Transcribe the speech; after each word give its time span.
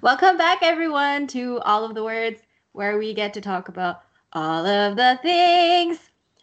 Welcome 0.00 0.36
back, 0.36 0.58
everyone, 0.62 1.26
to 1.28 1.58
All 1.64 1.84
of 1.84 1.96
the 1.96 2.04
Words, 2.04 2.42
where 2.70 2.98
we 2.98 3.12
get 3.14 3.34
to 3.34 3.40
talk 3.40 3.68
about 3.68 4.02
all 4.32 4.64
of 4.64 4.94
the 4.96 5.18
things. 5.22 5.98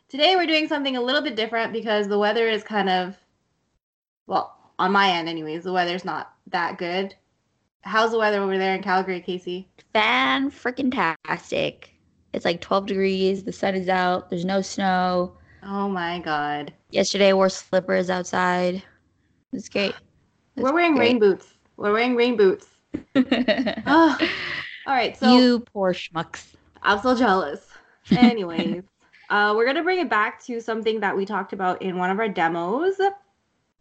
Today, 0.10 0.36
we're 0.36 0.46
doing 0.46 0.68
something 0.68 0.98
a 0.98 1.02
little 1.02 1.22
bit 1.22 1.38
different 1.38 1.72
because 1.72 2.10
the 2.10 2.20
weather 2.20 2.50
is 2.50 2.64
kind 2.64 2.90
of, 2.90 3.16
well, 4.28 4.58
on 4.78 4.92
my 4.92 5.10
end, 5.10 5.30
anyways, 5.30 5.64
the 5.64 5.72
weather's 5.72 6.04
not 6.04 6.34
that 6.48 6.78
good. 6.78 7.16
How's 7.82 8.12
the 8.12 8.18
weather 8.18 8.42
over 8.42 8.58
there 8.58 8.76
in 8.76 8.84
Calgary, 8.84 9.22
Casey? 9.22 9.70
Fan 9.94 10.52
freaking 10.52 10.92
tastic. 10.92 11.94
It's 12.34 12.44
like 12.44 12.60
12 12.60 12.88
degrees. 12.88 13.44
The 13.46 13.54
sun 13.54 13.76
is 13.76 13.88
out. 13.88 14.30
There's 14.30 14.44
no 14.44 14.62
snow. 14.62 15.38
Oh 15.64 15.88
my 15.88 16.20
god. 16.20 16.74
Yesterday, 16.90 17.30
I 17.30 17.34
wore 17.34 17.48
slippers 17.48 18.10
outside. 18.10 18.84
It's 19.54 19.70
great. 19.70 19.96
It 20.58 20.64
We're 20.64 20.74
wearing 20.74 20.96
great. 20.96 21.08
rain 21.08 21.20
boots. 21.20 21.54
We're 21.78 21.94
wearing 21.94 22.18
rain 22.18 22.36
boots. 22.36 22.68
Oh, 23.16 24.18
all 24.88 24.94
right, 24.94 25.18
so 25.18 25.38
you 25.38 25.60
poor 25.74 25.94
schmucks. 25.94 26.56
I'm 26.82 27.02
so 27.02 27.16
jealous. 27.16 27.62
Anyways, 28.12 28.84
uh, 29.30 29.54
we're 29.56 29.66
gonna 29.66 29.84
bring 29.84 30.00
it 30.00 30.10
back 30.10 30.44
to 30.46 30.60
something 30.60 31.00
that 31.00 31.16
we 31.16 31.26
talked 31.26 31.54
about 31.54 31.82
in 31.82 31.98
one 31.98 32.10
of 32.10 32.20
our 32.20 32.30
demos. 32.30 33.00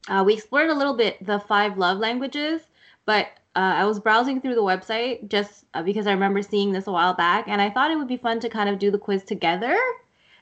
Uh, 0.09 0.23
we 0.25 0.35
explored 0.35 0.71
a 0.71 0.75
little 0.75 0.97
bit 0.97 1.25
the 1.25 1.39
five 1.41 1.79
love 1.79 1.99
languages, 1.99 2.63
but 3.07 3.29
uh, 3.57 3.75
I 3.77 3.85
was 3.85 4.01
browsing 4.01 4.41
through 4.41 4.57
the 4.57 4.63
website 4.63 5.29
just 5.29 5.65
uh, 5.75 5.83
because 5.83 6.07
I 6.07 6.13
remember 6.13 6.43
seeing 6.43 6.73
this 6.73 6.87
a 6.87 6.93
while 6.93 7.15
back, 7.15 7.49
and 7.49 7.61
I 7.61 7.71
thought 7.71 7.91
it 7.91 7.97
would 7.97 8.09
be 8.09 8.17
fun 8.17 8.41
to 8.41 8.49
kind 8.49 8.69
of 8.69 8.79
do 8.79 8.91
the 8.91 8.99
quiz 8.99 9.25
together. 9.25 9.79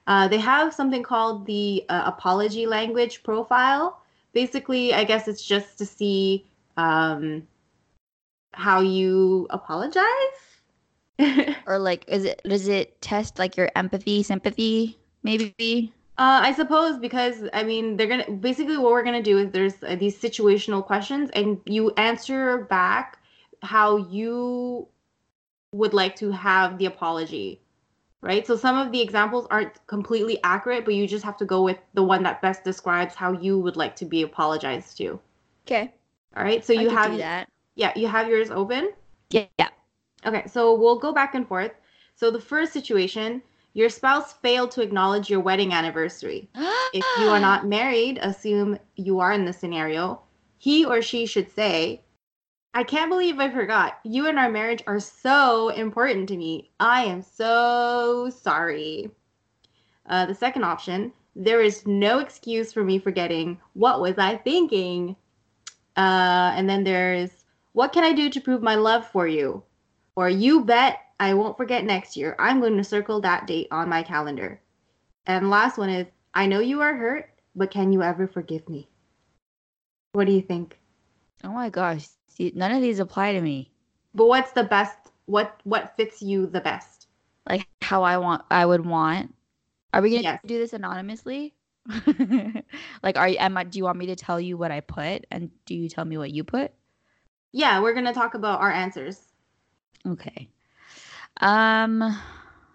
Uh, 0.07 0.27
they 0.29 0.39
have 0.39 0.75
something 0.75 1.03
called 1.03 1.47
the 1.47 1.85
uh, 1.89 2.03
apology 2.07 2.67
language 2.67 3.23
profile. 3.23 4.01
Basically, 4.33 4.95
I 4.95 5.05
guess 5.05 5.29
it's 5.29 5.45
just 5.45 5.79
to 5.79 5.87
see 5.87 6.45
um, 6.77 7.47
how 8.53 8.81
you 8.81 9.47
apologize. 9.51 10.05
Or 11.67 11.79
like, 11.79 12.05
is 12.09 12.25
it 12.25 12.41
does 12.45 12.69
it 12.69 13.01
test 13.01 13.39
like 13.39 13.57
your 13.57 13.71
empathy, 13.77 14.23
sympathy, 14.23 14.99
maybe? 15.23 15.93
Uh, 16.19 16.41
I 16.43 16.53
suppose 16.53 16.99
because 16.99 17.49
I 17.53 17.63
mean 17.63 17.97
they're 17.97 18.07
gonna 18.07 18.31
basically 18.31 18.77
what 18.77 18.93
we're 18.93 19.03
gonna 19.05 19.23
do 19.23 19.39
is 19.39 19.51
there's 19.51 19.83
uh, 19.83 19.97
these 19.97 20.21
situational 20.21 20.85
questions 20.85 21.31
and 21.35 21.59
you 21.65 21.93
answer 21.97 22.65
back 22.65 23.19
how 23.63 23.97
you 23.97 24.89
would 25.73 25.95
like 25.95 26.17
to 26.17 26.31
have 26.31 26.79
the 26.79 26.87
apology, 26.87 27.63
right? 28.21 28.47
So 28.47 28.57
some 28.57 28.79
of 28.79 28.93
the 28.93 29.01
examples 29.01 29.47
aren't 29.51 29.85
completely 29.87 30.39
accurate, 30.45 30.85
but 30.85 30.95
you 30.95 31.07
just 31.07 31.25
have 31.25 31.37
to 31.39 31.47
go 31.47 31.63
with 31.63 31.79
the 31.95 32.03
one 32.03 32.23
that 32.25 32.43
best 32.43 32.65
describes 32.65 33.15
how 33.15 33.33
you 33.33 33.59
would 33.59 33.77
like 33.77 33.97
to 33.97 34.05
be 34.05 34.23
apologized 34.23 34.97
to. 34.99 35.19
Okay. 35.67 35.95
All 36.37 36.45
right, 36.45 36.65
so 36.65 36.73
you 36.73 36.91
have 36.91 37.17
that. 37.19 37.49
Yeah 37.75 37.93
you 37.97 38.07
have 38.09 38.29
yours 38.29 38.51
open. 38.51 38.93
Yeah. 39.31 39.47
yeah. 39.59 39.69
Okay, 40.25 40.47
so 40.47 40.75
we'll 40.75 40.99
go 40.99 41.13
back 41.13 41.35
and 41.35 41.47
forth. 41.47 41.73
So 42.15 42.31
the 42.31 42.41
first 42.41 42.73
situation, 42.73 43.43
your 43.75 43.89
spouse 43.89 44.35
failed 44.35 44.71
to 44.73 44.83
acknowledge 44.83 45.31
your 45.31 45.41
wedding 45.41 45.73
anniversary. 45.73 46.49
if 46.93 47.05
you 47.19 47.29
are 47.29 47.41
not 47.41 47.67
married, 47.67 48.19
assume 48.23 48.79
you 48.97 49.21
are 49.21 49.33
in 49.33 49.45
the 49.45 49.53
scenario, 49.53 50.21
he 50.59 50.85
or 50.85 51.03
she 51.03 51.27
should 51.27 51.51
say, 51.51 52.03
I 52.75 52.85
can't 52.85 53.11
believe 53.11 53.39
I 53.39 53.51
forgot. 53.51 53.99
You 54.05 54.29
and 54.29 54.39
our 54.39 54.51
marriage 54.51 54.83
are 54.87 55.01
so 55.01 55.69
important 55.71 56.29
to 56.29 56.37
me. 56.37 56.71
I 56.81 57.05
am 57.05 57.21
so 57.23 58.31
sorry. 58.31 59.11
Uh, 60.07 60.27
the 60.27 60.35
second 60.35 60.65
option, 60.65 61.13
there 61.37 61.61
is 61.61 61.87
no 61.87 62.19
excuse 62.19 62.73
for 62.73 62.83
me 62.83 62.99
forgetting. 62.99 63.59
What 63.75 64.01
was 64.01 64.19
I 64.19 64.37
thinking? 64.37 65.17
Uh, 65.97 66.53
and 66.55 66.69
then 66.69 66.85
there's, 66.85 67.42
what 67.73 67.93
can 67.93 68.05
I 68.05 68.13
do 68.13 68.31
to 68.31 68.41
prove 68.41 68.63
my 68.63 68.75
love 68.77 69.07
for 69.07 69.27
you? 69.27 69.65
Or 70.17 70.29
you 70.29 70.65
bet 70.65 71.01
I 71.21 71.35
won't 71.35 71.57
forget 71.57 71.85
next 71.85 72.17
year. 72.17 72.35
I'm 72.39 72.61
going 72.61 72.77
to 72.79 72.85
circle 72.85 73.21
that 73.21 73.47
date 73.47 73.69
on 73.71 73.89
my 73.89 74.03
calendar. 74.03 74.61
And 75.27 75.51
last 75.51 75.79
one 75.79 75.91
is 75.91 76.09
I 76.35 76.47
know 76.47 76.61
you 76.61 76.81
are 76.83 76.97
hurt, 76.97 77.31
but 77.55 77.71
can 77.71 77.93
you 77.93 78.03
ever 78.03 78.27
forgive 78.27 78.69
me? 78.69 78.89
What 80.13 80.25
do 80.27 80.33
you 80.33 80.41
think? 80.41 80.79
Oh 81.45 81.51
my 81.51 81.71
gosh. 81.71 82.09
See, 82.29 82.53
none 82.55 82.73
of 82.73 82.83
these 82.83 82.99
apply 82.99 83.33
to 83.33 83.41
me. 83.41 83.71
But 84.15 84.27
what's 84.27 84.53
the 84.53 84.65
best 84.65 85.13
what 85.27 85.61
what 85.65 85.95
fits 85.97 86.23
you 86.23 86.47
the 86.47 86.63
best? 86.63 87.09
Like 87.49 87.69
how 87.83 88.03
I 88.03 88.19
want 88.19 88.43
I 88.51 88.65
would 88.67 88.87
want. 88.87 89.35
Are 89.93 90.03
we 90.03 90.11
gonna 90.11 90.23
Yes. 90.23 90.41
do 90.47 90.59
this 90.59 90.73
anonymously? 90.73 91.55
like 93.03 93.17
are 93.17 93.29
you 93.29 93.39
am 93.39 93.57
I 93.57 93.65
do 93.65 93.79
you 93.79 93.85
want 93.85 93.99
me 93.99 94.07
to 94.07 94.17
tell 94.17 94.41
you 94.41 94.57
what 94.57 94.71
I 94.71 94.81
put 94.81 95.27
and 95.31 95.51
do 95.67 95.75
you 95.75 95.89
tell 95.89 96.05
me 96.05 96.19
what 96.19 96.31
you 96.33 96.45
put? 96.45 96.73
Yeah, 97.53 97.81
we're 97.81 97.93
going 97.95 98.07
to 98.07 98.13
talk 98.13 98.35
about 98.35 98.61
our 98.61 98.71
answers. 98.71 99.29
Okay. 100.07 100.49
Um 101.41 102.19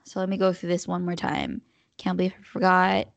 so 0.05 0.19
let 0.19 0.29
me 0.29 0.37
go 0.37 0.53
through 0.53 0.69
this 0.69 0.87
one 0.87 1.03
more 1.03 1.15
time. 1.15 1.61
Can't 1.97 2.17
believe 2.17 2.33
I 2.39 2.43
forgot. 2.43 3.07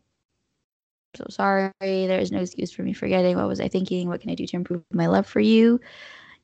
So 1.17 1.25
sorry. 1.31 1.71
There 1.81 2.19
is 2.21 2.33
no 2.33 2.41
excuse 2.41 2.73
for 2.73 2.83
me 2.83 2.93
forgetting. 2.93 3.37
What 3.37 3.47
was 3.49 3.61
I 3.61 3.69
thinking? 3.69 4.09
What 4.09 4.21
can 4.21 4.31
I 4.31 4.35
do 4.35 4.47
to 4.47 4.57
improve 4.57 4.83
my 4.93 5.07
love 5.07 5.27
for 5.27 5.41
you? 5.41 5.81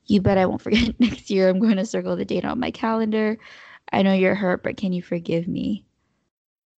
You 0.05 0.21
bet 0.21 0.37
I 0.37 0.45
won't 0.45 0.61
forget 0.67 0.99
next 0.99 1.29
year. 1.29 1.49
I'm 1.49 1.59
going 1.59 1.77
to 1.77 1.85
circle 1.85 2.15
the 2.15 2.25
date 2.25 2.45
on 2.45 2.59
my 2.59 2.71
calendar. 2.71 3.37
I 3.91 4.01
know 4.01 4.13
you're 4.13 4.35
hurt, 4.35 4.63
but 4.63 4.77
can 4.77 4.93
you 4.93 5.01
forgive 5.01 5.47
me? 5.47 5.85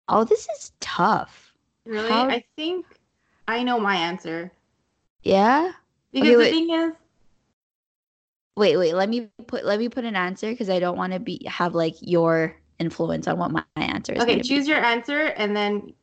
Oh, 0.08 0.24
this 0.24 0.48
is 0.58 0.72
tough. 0.80 1.54
Really? 1.86 2.10
How- 2.10 2.30
I 2.30 2.44
think 2.56 2.86
I 3.48 3.64
know 3.64 3.80
my 3.80 3.96
answer. 3.96 4.52
Yeah? 5.24 5.72
Because 6.12 6.28
Okay, 6.28 6.36
the 6.36 6.44
wait. 6.44 6.52
thing 6.52 6.70
is, 6.72 6.94
Wait, 8.60 8.76
wait. 8.76 8.94
Let 8.94 9.08
me 9.08 9.30
put 9.48 9.64
let 9.64 9.80
me 9.80 9.88
put 9.88 10.04
an 10.04 10.18
answer 10.18 10.52
because 10.52 10.70
I 10.70 10.80
don't 10.80 10.98
want 10.98 11.14
to 11.14 11.20
be 11.20 11.42
have 11.48 11.76
like 11.76 11.96
your 12.02 12.58
influence 12.78 13.26
on 13.26 13.38
what 13.38 13.52
my, 13.52 13.64
my 13.78 13.84
answer 13.84 14.12
is. 14.12 14.22
okay, 14.22 14.34
gonna 14.34 14.44
be. 14.44 14.50
choose 14.50 14.68
your 14.68 14.84
answer 14.84 15.28
and 15.38 15.56
then 15.56 15.94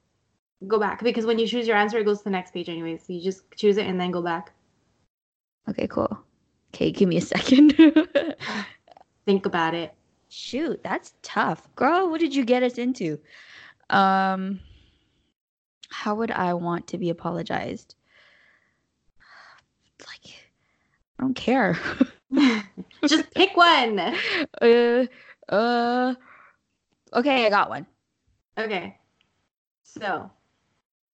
go 0.67 0.79
back 0.79 1.03
because 1.03 1.27
when 1.27 1.39
you 1.39 1.47
choose 1.47 1.67
your 1.67 1.77
answer 1.77 1.99
it 1.99 2.05
goes 2.05 2.19
to 2.19 2.25
the 2.25 2.31
next 2.31 2.55
page 2.55 2.71
anyways. 2.71 3.07
So 3.07 3.13
you 3.13 3.21
just 3.21 3.43
choose 3.57 3.77
it 3.77 3.87
and 3.87 4.01
then 4.01 4.11
go 4.11 4.23
back. 4.23 4.55
Okay, 5.69 5.87
cool. 5.87 6.19
Okay, 6.75 6.91
give 6.91 7.11
me 7.11 7.19
a 7.19 7.21
second. 7.37 7.75
Think 9.27 9.45
about 9.45 9.75
it. 9.75 9.93
Shoot, 10.31 10.83
that's 10.83 11.13
tough. 11.21 11.69
Girl, 11.77 12.09
what 12.09 12.21
did 12.21 12.35
you 12.35 12.47
get 12.47 12.63
us 12.63 12.79
into? 12.79 13.21
Um 13.91 14.61
how 15.91 16.15
would 16.15 16.31
I 16.31 16.55
want 16.55 16.87
to 16.87 16.97
be 16.97 17.11
apologized? 17.11 17.97
Like 20.07 20.37
I 21.19 21.23
don't 21.23 21.35
care. 21.35 21.79
just 23.07 23.31
pick 23.35 23.57
one. 23.57 23.99
uh 24.61 25.07
uh 25.49 26.15
Okay, 27.15 27.47
I 27.47 27.51
got 27.51 27.71
one. 27.71 27.87
Okay. 28.59 28.99
So, 29.85 30.31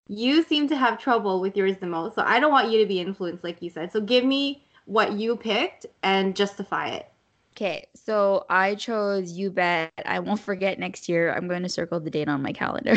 you 0.08 0.44
seem 0.44 0.68
to 0.70 0.76
have 0.76 0.98
trouble 1.00 1.42
with 1.42 1.58
yours 1.58 1.78
the 1.78 1.86
most. 1.86 2.16
So, 2.16 2.24
I 2.26 2.40
don't 2.40 2.52
want 2.52 2.72
you 2.72 2.80
to 2.80 2.86
be 2.86 3.00
influenced, 3.00 3.44
like 3.44 3.62
you 3.62 3.70
said. 3.70 3.92
So, 3.92 4.00
give 4.00 4.24
me 4.24 4.64
what 4.86 5.14
you 5.14 5.36
picked 5.36 5.86
and 6.02 6.36
justify 6.36 6.90
it. 6.90 7.08
Okay, 7.56 7.86
so 7.94 8.46
I 8.50 8.76
chose 8.76 9.34
you 9.34 9.52
bet 9.52 9.92
I 10.06 10.20
won't 10.20 10.40
forget 10.40 10.80
next 10.80 11.10
year. 11.10 11.34
I'm 11.34 11.48
going 11.50 11.64
to 11.64 11.70
circle 11.70 12.00
the 12.00 12.10
date 12.10 12.30
on 12.30 12.42
my 12.42 12.54
calendar. 12.54 12.96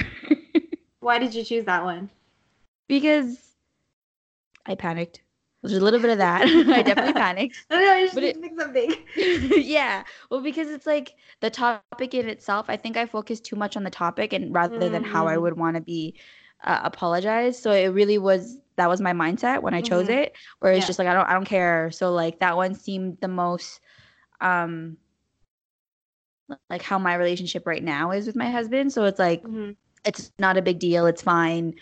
Why 1.00 1.18
did 1.18 1.34
you 1.34 1.42
choose 1.44 1.64
that 1.64 1.84
one? 1.84 2.08
because 2.88 3.36
I 4.66 4.74
panicked. 4.74 5.20
There's 5.64 5.80
a 5.80 5.84
little 5.84 6.00
bit 6.00 6.10
of 6.10 6.18
that. 6.18 6.42
I 6.72 6.82
definitely 6.82 7.14
panicked. 7.20 7.66
No, 7.70 7.80
no, 7.80 7.90
I 7.90 8.04
just 8.04 8.16
need 8.16 8.24
it- 8.24 8.34
to 8.34 8.40
pick 8.40 8.60
something. 8.60 8.94
yeah. 9.62 10.04
Well, 10.30 10.42
because 10.42 10.68
it's 10.70 10.86
like 10.86 11.14
the 11.40 11.50
topic 11.50 12.14
in 12.14 12.28
itself, 12.28 12.66
I 12.70 12.76
think 12.76 12.96
I 12.98 13.06
focused 13.06 13.44
too 13.44 13.56
much 13.56 13.76
on 13.76 13.84
the 13.84 13.90
topic 13.90 14.32
and 14.34 14.54
rather 14.54 14.90
than 14.90 15.04
how 15.04 15.26
I 15.26 15.36
Mhm. 15.36 15.42
would 15.42 15.56
want 15.58 15.76
to 15.76 15.82
be 15.82 16.14
uh, 16.64 16.80
apologized. 16.84 17.62
So 17.62 17.72
it 17.72 17.88
really 17.88 18.18
was 18.18 18.58
that 18.76 18.88
was 18.88 19.00
my 19.00 19.12
mindset 19.12 19.62
when 19.62 19.74
I 19.74 19.80
chose 19.82 20.08
Mhm. 20.08 20.10
it, 20.10 20.36
where 20.60 20.72
it's 20.72 20.84
Yeah. 20.84 20.86
just 20.86 20.98
like 20.98 21.08
I 21.08 21.14
don't 21.14 21.28
I 21.28 21.34
don't 21.34 21.44
care. 21.44 21.90
So 21.90 22.12
like 22.12 22.40
that 22.40 22.56
one 22.56 22.74
seemed 22.74 23.18
the 23.20 23.28
most 23.28 23.80
um 24.40 24.98
like 26.70 26.82
how 26.82 26.98
my 26.98 27.14
relationship 27.14 27.66
right 27.66 27.82
now 27.82 28.10
is 28.10 28.26
with 28.26 28.36
my 28.36 28.50
husband. 28.50 28.92
So 28.92 29.04
it's 29.04 29.18
like 29.18 29.44
Mhm. 29.44 29.76
it's 30.04 30.32
not 30.38 30.56
a 30.58 30.62
big 30.62 30.78
deal. 30.78 31.06
It's 31.06 31.22
fine. 31.22 31.74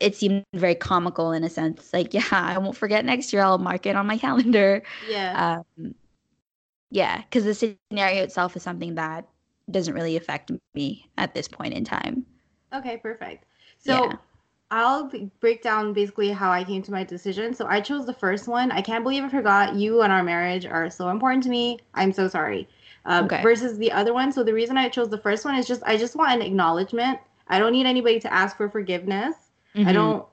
It 0.00 0.16
seemed 0.16 0.44
very 0.54 0.74
comical 0.74 1.32
in 1.32 1.44
a 1.44 1.50
sense. 1.50 1.92
Like, 1.92 2.14
yeah, 2.14 2.24
I 2.32 2.58
won't 2.58 2.76
forget 2.76 3.04
next 3.04 3.32
year. 3.32 3.42
I'll 3.42 3.58
mark 3.58 3.86
it 3.86 3.96
on 3.96 4.06
my 4.06 4.18
calendar. 4.26 4.82
Yeah. 5.08 5.62
Um, 5.78 5.94
yeah, 6.90 7.18
because 7.18 7.44
the 7.44 7.54
scenario 7.54 8.22
itself 8.22 8.56
is 8.56 8.62
something 8.62 8.96
that 8.96 9.28
doesn't 9.70 9.94
really 9.94 10.16
affect 10.16 10.50
me 10.74 11.08
at 11.18 11.34
this 11.34 11.46
point 11.46 11.74
in 11.74 11.84
time. 11.84 12.26
Okay, 12.72 12.96
perfect. 12.96 13.44
So 13.78 13.92
Yeah. 13.92 14.16
I'll 14.72 15.10
break 15.40 15.62
down 15.62 15.92
basically 15.92 16.30
how 16.30 16.50
I 16.50 16.62
came 16.62 16.82
to 16.82 16.92
my 16.92 17.02
decision. 17.02 17.54
So 17.54 17.66
I 17.66 17.80
chose 17.80 18.06
the 18.06 18.14
first 18.14 18.46
one. 18.46 18.70
I 18.70 18.82
can't 18.82 19.02
believe 19.02 19.24
I 19.24 19.28
forgot 19.28 19.74
you 19.74 20.02
and 20.02 20.12
our 20.12 20.22
marriage 20.22 20.64
are 20.64 20.88
so 20.90 21.08
important 21.10 21.42
to 21.44 21.50
me. 21.50 21.78
I'm 21.94 22.12
so 22.12 22.28
sorry. 22.28 22.68
Um, 23.04 23.24
Okay. 23.24 23.42
Versus 23.42 23.78
the 23.78 23.90
other 23.90 24.12
one. 24.14 24.30
So 24.32 24.44
the 24.44 24.54
reason 24.54 24.76
I 24.76 24.88
chose 24.88 25.08
the 25.08 25.18
first 25.18 25.44
one 25.44 25.56
is 25.56 25.66
just 25.66 25.82
I 25.84 25.96
just 25.96 26.14
want 26.16 26.32
an 26.32 26.42
acknowledgement. 26.42 27.18
I 27.48 27.58
don't 27.58 27.72
need 27.72 27.86
anybody 27.86 28.20
to 28.20 28.32
ask 28.32 28.56
for 28.56 28.68
forgiveness. 28.68 29.49
I 29.74 29.78
Mhm. 29.78 29.94
don't 29.94 30.26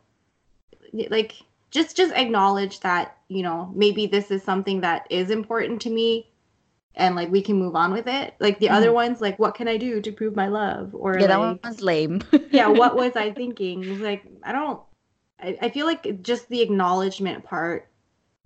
like 1.10 1.34
just 1.70 1.96
just 1.98 2.14
acknowledge 2.14 2.80
that 2.80 3.18
you 3.28 3.44
know 3.44 3.72
maybe 3.76 4.06
this 4.08 4.32
is 4.32 4.44
something 4.44 4.82
that 4.82 5.06
is 5.10 5.30
important 5.30 5.82
to 5.82 5.90
me 5.90 6.28
and 6.98 7.16
like 7.16 7.30
we 7.30 7.42
can 7.42 7.58
move 7.58 7.76
on 7.76 7.94
with 7.94 8.08
it. 8.08 8.34
Like 8.40 8.60
the 8.60 8.68
mm. 8.68 8.74
other 8.74 8.92
ones, 8.92 9.22
like 9.22 9.40
what 9.40 9.56
can 9.56 9.68
I 9.68 9.78
do 9.78 10.02
to 10.02 10.12
prove 10.12 10.36
my 10.36 10.48
love? 10.48 10.94
Or 10.94 11.14
yeah, 11.14 11.22
like, 11.22 11.30
that 11.30 11.64
one's 11.64 11.82
lame. 11.82 12.22
yeah, 12.52 12.68
what 12.68 12.96
was 12.96 13.16
I 13.16 13.32
thinking? 13.32 14.02
Like 14.02 14.24
I 14.44 14.52
don't. 14.52 14.82
I, 15.40 15.58
I 15.62 15.70
feel 15.70 15.86
like 15.86 16.22
just 16.24 16.50
the 16.50 16.62
acknowledgement 16.62 17.44
part 17.44 17.88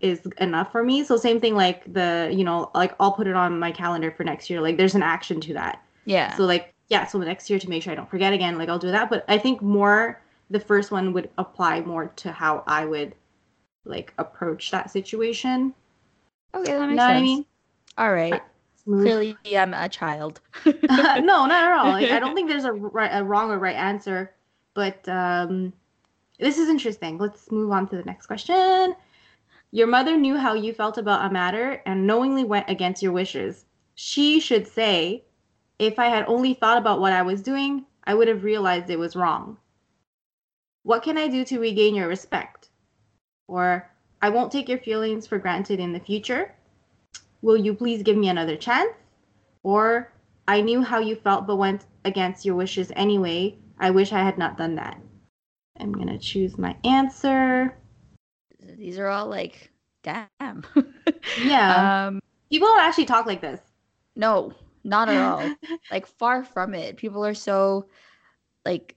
is 0.02 0.28
enough 0.40 0.72
for 0.72 0.84
me. 0.84 1.04
So 1.04 1.16
same 1.16 1.40
thing 1.40 1.56
like 1.56 1.92
the 1.92 2.30
you 2.32 2.44
know 2.44 2.70
like 2.76 2.94
I'll 3.00 3.14
put 3.14 3.28
it 3.28 3.36
on 3.36 3.58
my 3.58 3.72
calendar 3.72 4.12
for 4.12 4.24
next 4.24 4.50
year. 4.50 4.62
Like 4.62 4.78
there's 4.78 4.96
an 4.96 5.04
action 5.04 5.40
to 5.42 5.54
that. 5.54 5.82
Yeah. 6.06 6.36
So 6.36 6.44
like 6.44 6.74
yeah, 6.90 7.06
so 7.06 7.20
next 7.20 7.50
year 7.50 7.58
to 7.58 7.70
make 7.70 7.84
sure 7.84 7.94
I 7.94 7.96
don't 7.96 8.10
forget 8.10 8.34
again, 8.34 8.58
like 8.58 8.68
I'll 8.68 8.80
do 8.80 8.92
that. 8.92 9.10
But 9.10 9.24
I 9.30 9.38
think 9.38 9.62
more 9.62 10.22
the 10.52 10.60
first 10.60 10.92
one 10.92 11.14
would 11.14 11.30
apply 11.38 11.82
more 11.82 12.08
to 12.18 12.32
how 12.32 12.64
I 12.68 12.86
would 12.86 13.16
like 13.86 14.14
approach 14.18 14.70
that 14.72 14.92
situation. 14.92 15.74
Okay, 16.54 16.74
that 16.74 16.88
makes 16.88 16.98
know 16.98 17.08
sense. 17.08 17.18
I 17.18 17.22
mean? 17.22 17.46
All 17.98 18.14
right. 18.14 18.42
Smooth. 18.84 19.04
Clearly, 19.04 19.38
I'm 19.58 19.74
a 19.74 19.88
child. 19.88 20.42
no, 20.66 20.74
not 20.84 21.52
at 21.52 21.74
all. 21.74 21.92
Like, 21.92 22.12
I 22.12 22.20
don't 22.20 22.36
think 22.36 22.50
there's 22.50 22.66
a, 22.66 22.74
right, 22.74 23.12
a 23.14 23.24
wrong 23.24 23.52
or 23.52 23.60
right 23.60 23.76
answer, 23.76 24.34
but 24.74 25.08
um, 25.08 25.72
this 26.40 26.58
is 26.58 26.68
interesting. 26.68 27.18
Let's 27.18 27.50
move 27.52 27.72
on 27.72 27.88
to 27.88 27.96
the 27.96 28.04
next 28.04 28.26
question. 28.26 28.96
Your 29.72 29.88
mother 29.88 30.18
knew 30.18 30.38
how 30.38 30.54
you 30.54 30.74
felt 30.74 30.98
about 30.98 31.26
a 31.26 31.34
matter 31.34 31.82
and 31.86 32.06
knowingly 32.06 32.44
went 32.44 32.70
against 32.70 33.02
your 33.02 33.14
wishes. 33.14 33.66
She 33.96 34.42
should 34.42 34.68
say, 34.68 35.24
If 35.80 35.98
I 35.98 36.08
had 36.08 36.26
only 36.28 36.54
thought 36.54 36.78
about 36.78 37.00
what 37.00 37.14
I 37.14 37.22
was 37.22 37.42
doing, 37.42 37.86
I 38.04 38.16
would 38.16 38.28
have 38.28 38.44
realized 38.44 38.90
it 38.90 39.00
was 39.00 39.16
wrong. 39.16 39.58
What 40.84 41.04
can 41.04 41.18
I 41.18 41.28
do 41.28 41.46
to 41.46 41.60
regain 41.60 41.96
your 41.96 42.08
respect? 42.08 42.70
Or, 43.48 43.90
I 44.22 44.30
won't 44.30 44.52
take 44.52 44.70
your 44.70 44.80
feelings 44.80 45.28
for 45.28 45.40
granted 45.40 45.80
in 45.80 45.94
the 45.94 46.00
future. 46.00 46.56
Will 47.42 47.58
you 47.58 47.74
please 47.74 48.04
give 48.04 48.18
me 48.18 48.30
another 48.30 48.56
chance? 48.56 48.92
Or, 49.64 50.12
I 50.48 50.62
knew 50.62 50.82
how 50.82 51.00
you 51.00 51.16
felt 51.16 51.48
but 51.48 51.58
went 51.58 51.86
against 52.06 52.46
your 52.46 52.56
wishes 52.56 52.92
anyway. 52.96 53.58
I 53.80 53.92
wish 53.92 54.12
I 54.12 54.24
had 54.24 54.38
not 54.38 54.58
done 54.58 54.76
that. 54.76 55.00
I'm 55.80 55.92
going 55.92 56.08
to 56.08 56.18
choose 56.18 56.58
my 56.58 56.76
answer. 56.84 57.78
These 58.78 59.00
are 59.00 59.08
all 59.08 59.28
like, 59.28 59.72
damn. 60.04 60.64
yeah. 61.44 62.08
Um, 62.08 62.22
People 62.50 62.68
don't 62.68 62.82
actually 62.82 63.06
talk 63.06 63.26
like 63.26 63.42
this. 63.42 63.62
No, 64.16 64.54
not 64.84 65.10
at 65.10 65.22
all. 65.22 65.56
like, 65.92 66.06
far 66.06 66.44
from 66.44 66.74
it. 66.74 66.98
People 66.98 67.26
are 67.26 67.34
so, 67.34 67.88
like, 68.66 68.96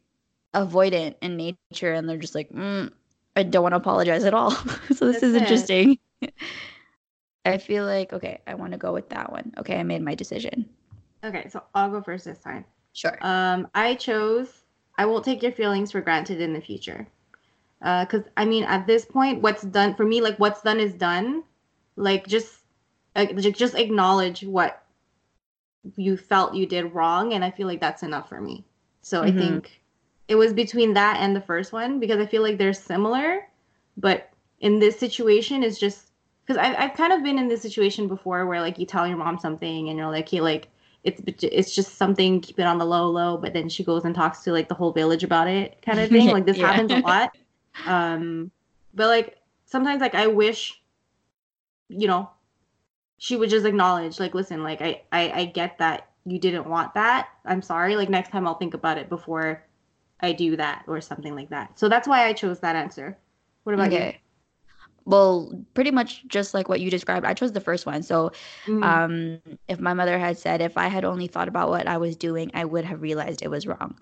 avoidant 0.55 1.17
in 1.21 1.37
nature 1.37 1.93
and 1.93 2.09
they're 2.09 2.19
just 2.19 2.35
like, 2.35 2.51
mm, 2.51 2.91
I 3.37 3.43
don't 3.43 3.63
want 3.63 3.73
to 3.73 3.77
apologize 3.77 4.25
at 4.25 4.35
all. 4.35 4.51
so 4.95 5.07
this 5.07 5.21
That's 5.21 5.23
is 5.23 5.35
interesting. 5.35 5.99
I 7.45 7.59
feel 7.59 7.85
like 7.85 8.13
okay, 8.13 8.41
I 8.47 8.55
want 8.55 8.73
to 8.73 8.79
go 8.79 8.93
with 8.93 9.11
that 9.11 9.31
one. 9.31 9.53
Okay, 9.59 9.79
I 9.79 9.83
made 9.83 10.01
my 10.01 10.15
decision. 10.15 10.67
Okay, 11.23 11.49
so 11.51 11.63
I'll 11.75 11.91
go 11.91 12.01
first 12.01 12.25
this 12.25 12.39
time. 12.39 12.65
Sure. 12.93 13.19
Um, 13.21 13.69
I 13.75 13.95
chose 13.97 14.65
I 14.97 15.07
won't 15.07 15.25
take 15.25 15.43
your 15.43 15.53
feelings 15.53 15.93
for 15.93 16.01
granted 16.01 16.41
in 16.41 16.53
the 16.53 16.61
future. 16.61 17.07
Uh, 17.83 18.07
cause 18.07 18.23
I 18.37 18.45
mean, 18.45 18.65
at 18.65 18.87
this 18.87 19.05
point, 19.05 19.43
what's 19.43 19.63
done 19.63 19.95
for 19.95 20.05
me, 20.05 20.21
like 20.21 20.39
what's 20.39 20.63
done 20.63 20.81
is 20.81 20.95
done. 20.95 21.43
Like 21.97 22.27
just, 22.27 22.61
like, 23.15 23.37
just 23.37 23.75
acknowledge 23.75 24.43
what 24.43 24.85
you 25.97 26.17
felt 26.17 26.55
you 26.55 26.67
did 26.67 26.95
wrong, 26.95 27.35
and 27.35 27.45
I 27.45 27.51
feel 27.51 27.67
like 27.67 27.81
that's 27.81 28.03
enough 28.03 28.29
for 28.29 28.41
me. 28.41 28.65
So 29.03 29.23
mm-hmm. 29.23 29.39
I 29.39 29.41
think 29.41 29.83
it 30.29 30.37
was 30.37 30.53
between 30.53 30.95
that 30.95 31.19
and 31.21 31.35
the 31.37 31.41
first 31.41 31.73
one 31.73 32.01
because 32.01 32.19
I 32.19 32.27
feel 32.27 32.43
like 32.43 32.59
they're 32.59 32.73
similar, 32.73 33.47
but 33.97 34.31
in 34.61 34.79
this 34.79 34.99
situation, 34.99 35.63
it's 35.63 35.79
just 35.79 36.11
because 36.45 36.59
I've, 36.59 36.77
I've 36.79 36.97
kind 36.97 37.13
of 37.13 37.23
been 37.23 37.39
in 37.39 37.49
this 37.49 37.63
situation 37.63 38.09
before 38.09 38.47
where 38.47 38.61
like 38.61 38.79
you 38.79 38.87
tell 38.87 39.07
your 39.07 39.17
mom 39.17 39.39
something 39.39 39.89
and 39.89 39.99
you're 39.99 40.11
like, 40.11 40.29
hey, 40.29 40.41
like 40.41 40.69
it's 41.03 41.21
it's 41.43 41.75
just 41.75 41.97
something, 41.97 42.41
keep 42.41 42.59
it 42.59 42.65
on 42.65 42.79
the 42.79 42.87
low 42.87 43.11
low, 43.11 43.37
but 43.37 43.53
then 43.53 43.69
she 43.69 43.85
goes 43.85 44.05
and 44.05 44.15
talks 44.15 44.41
to 44.43 44.53
like 44.53 44.69
the 44.69 44.75
whole 44.75 44.93
village 44.93 45.23
about 45.23 45.49
it, 45.49 45.81
kind 45.83 46.01
of 46.01 46.09
thing. 46.09 46.29
like 46.33 46.47
this 46.47 46.57
yeah. 46.57 46.73
happens 46.73 46.91
a 46.91 47.01
lot. 47.07 47.37
Um, 47.87 48.51
but 48.95 49.09
like 49.09 49.37
sometimes 49.67 50.01
like 50.01 50.15
I 50.15 50.29
wish, 50.29 50.81
you 51.89 52.09
know, 52.09 52.31
she 53.19 53.37
would 53.37 53.51
just 53.51 53.67
acknowledge 53.67 54.19
like, 54.19 54.35
listen, 54.35 54.63
like 54.63 54.81
I 54.81 55.03
I, 55.13 55.31
I 55.31 55.45
get 55.45 55.79
that 55.79 56.09
you 56.25 56.39
didn't 56.39 56.67
want 56.67 56.95
that. 56.95 57.29
I'm 57.45 57.61
sorry. 57.61 57.97
Like 57.97 58.09
next 58.09 58.31
time 58.31 58.47
I'll 58.47 58.55
think 58.55 58.73
about 58.73 58.97
it 58.97 59.11
before 59.11 59.63
I 60.25 60.33
do 60.33 60.57
that 60.57 60.85
or 60.87 61.01
something 61.01 61.35
like 61.35 61.51
that. 61.51 61.79
So 61.79 61.89
that's 61.89 62.09
why 62.09 62.27
I 62.27 62.33
chose 62.33 62.61
that 62.61 62.77
answer. 62.77 63.17
What 63.65 63.75
about 63.75 63.89
okay. 63.89 64.07
you? 64.07 64.19
Well, 65.07 65.65
pretty 65.75 65.91
much 65.91 66.27
just 66.29 66.55
like 66.55 66.69
what 66.69 66.81
you 66.81 66.91
described. 66.91 67.27
I 67.27 67.35
chose 67.35 67.53
the 67.53 67.61
first 67.61 67.85
one. 67.85 68.03
So, 68.03 68.33
mm-hmm. 68.67 68.83
um, 68.83 69.41
if 69.69 69.79
my 69.79 69.93
mother 69.93 70.19
had 70.19 70.39
said, 70.39 70.63
if 70.63 70.79
I 70.79 70.89
had 70.89 71.05
only 71.05 71.27
thought 71.27 71.49
about 71.49 71.69
what 71.69 71.87
I 71.87 71.99
was 71.99 72.17
doing, 72.17 72.51
I 72.55 72.65
would 72.65 72.85
have 72.87 73.03
realized 73.03 73.43
it 73.43 73.51
was 73.51 73.67
wrong. 73.67 73.99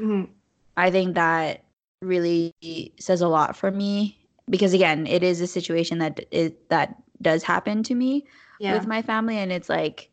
Mm-hmm. 0.00 0.32
I 0.78 0.90
think 0.90 1.14
that 1.14 1.64
really 2.00 2.54
says 2.98 3.20
a 3.20 3.28
lot 3.28 3.56
for 3.56 3.70
me 3.70 4.18
because 4.48 4.72
again, 4.72 5.06
it 5.06 5.22
is 5.22 5.40
a 5.40 5.46
situation 5.46 5.98
that 5.98 6.24
is 6.30 6.52
that 6.68 7.02
does 7.20 7.42
happen 7.42 7.82
to 7.82 7.94
me 7.94 8.26
yeah. 8.60 8.74
with 8.74 8.86
my 8.86 9.02
family, 9.02 9.38
and 9.38 9.52
it's 9.52 9.68
like 9.68 10.10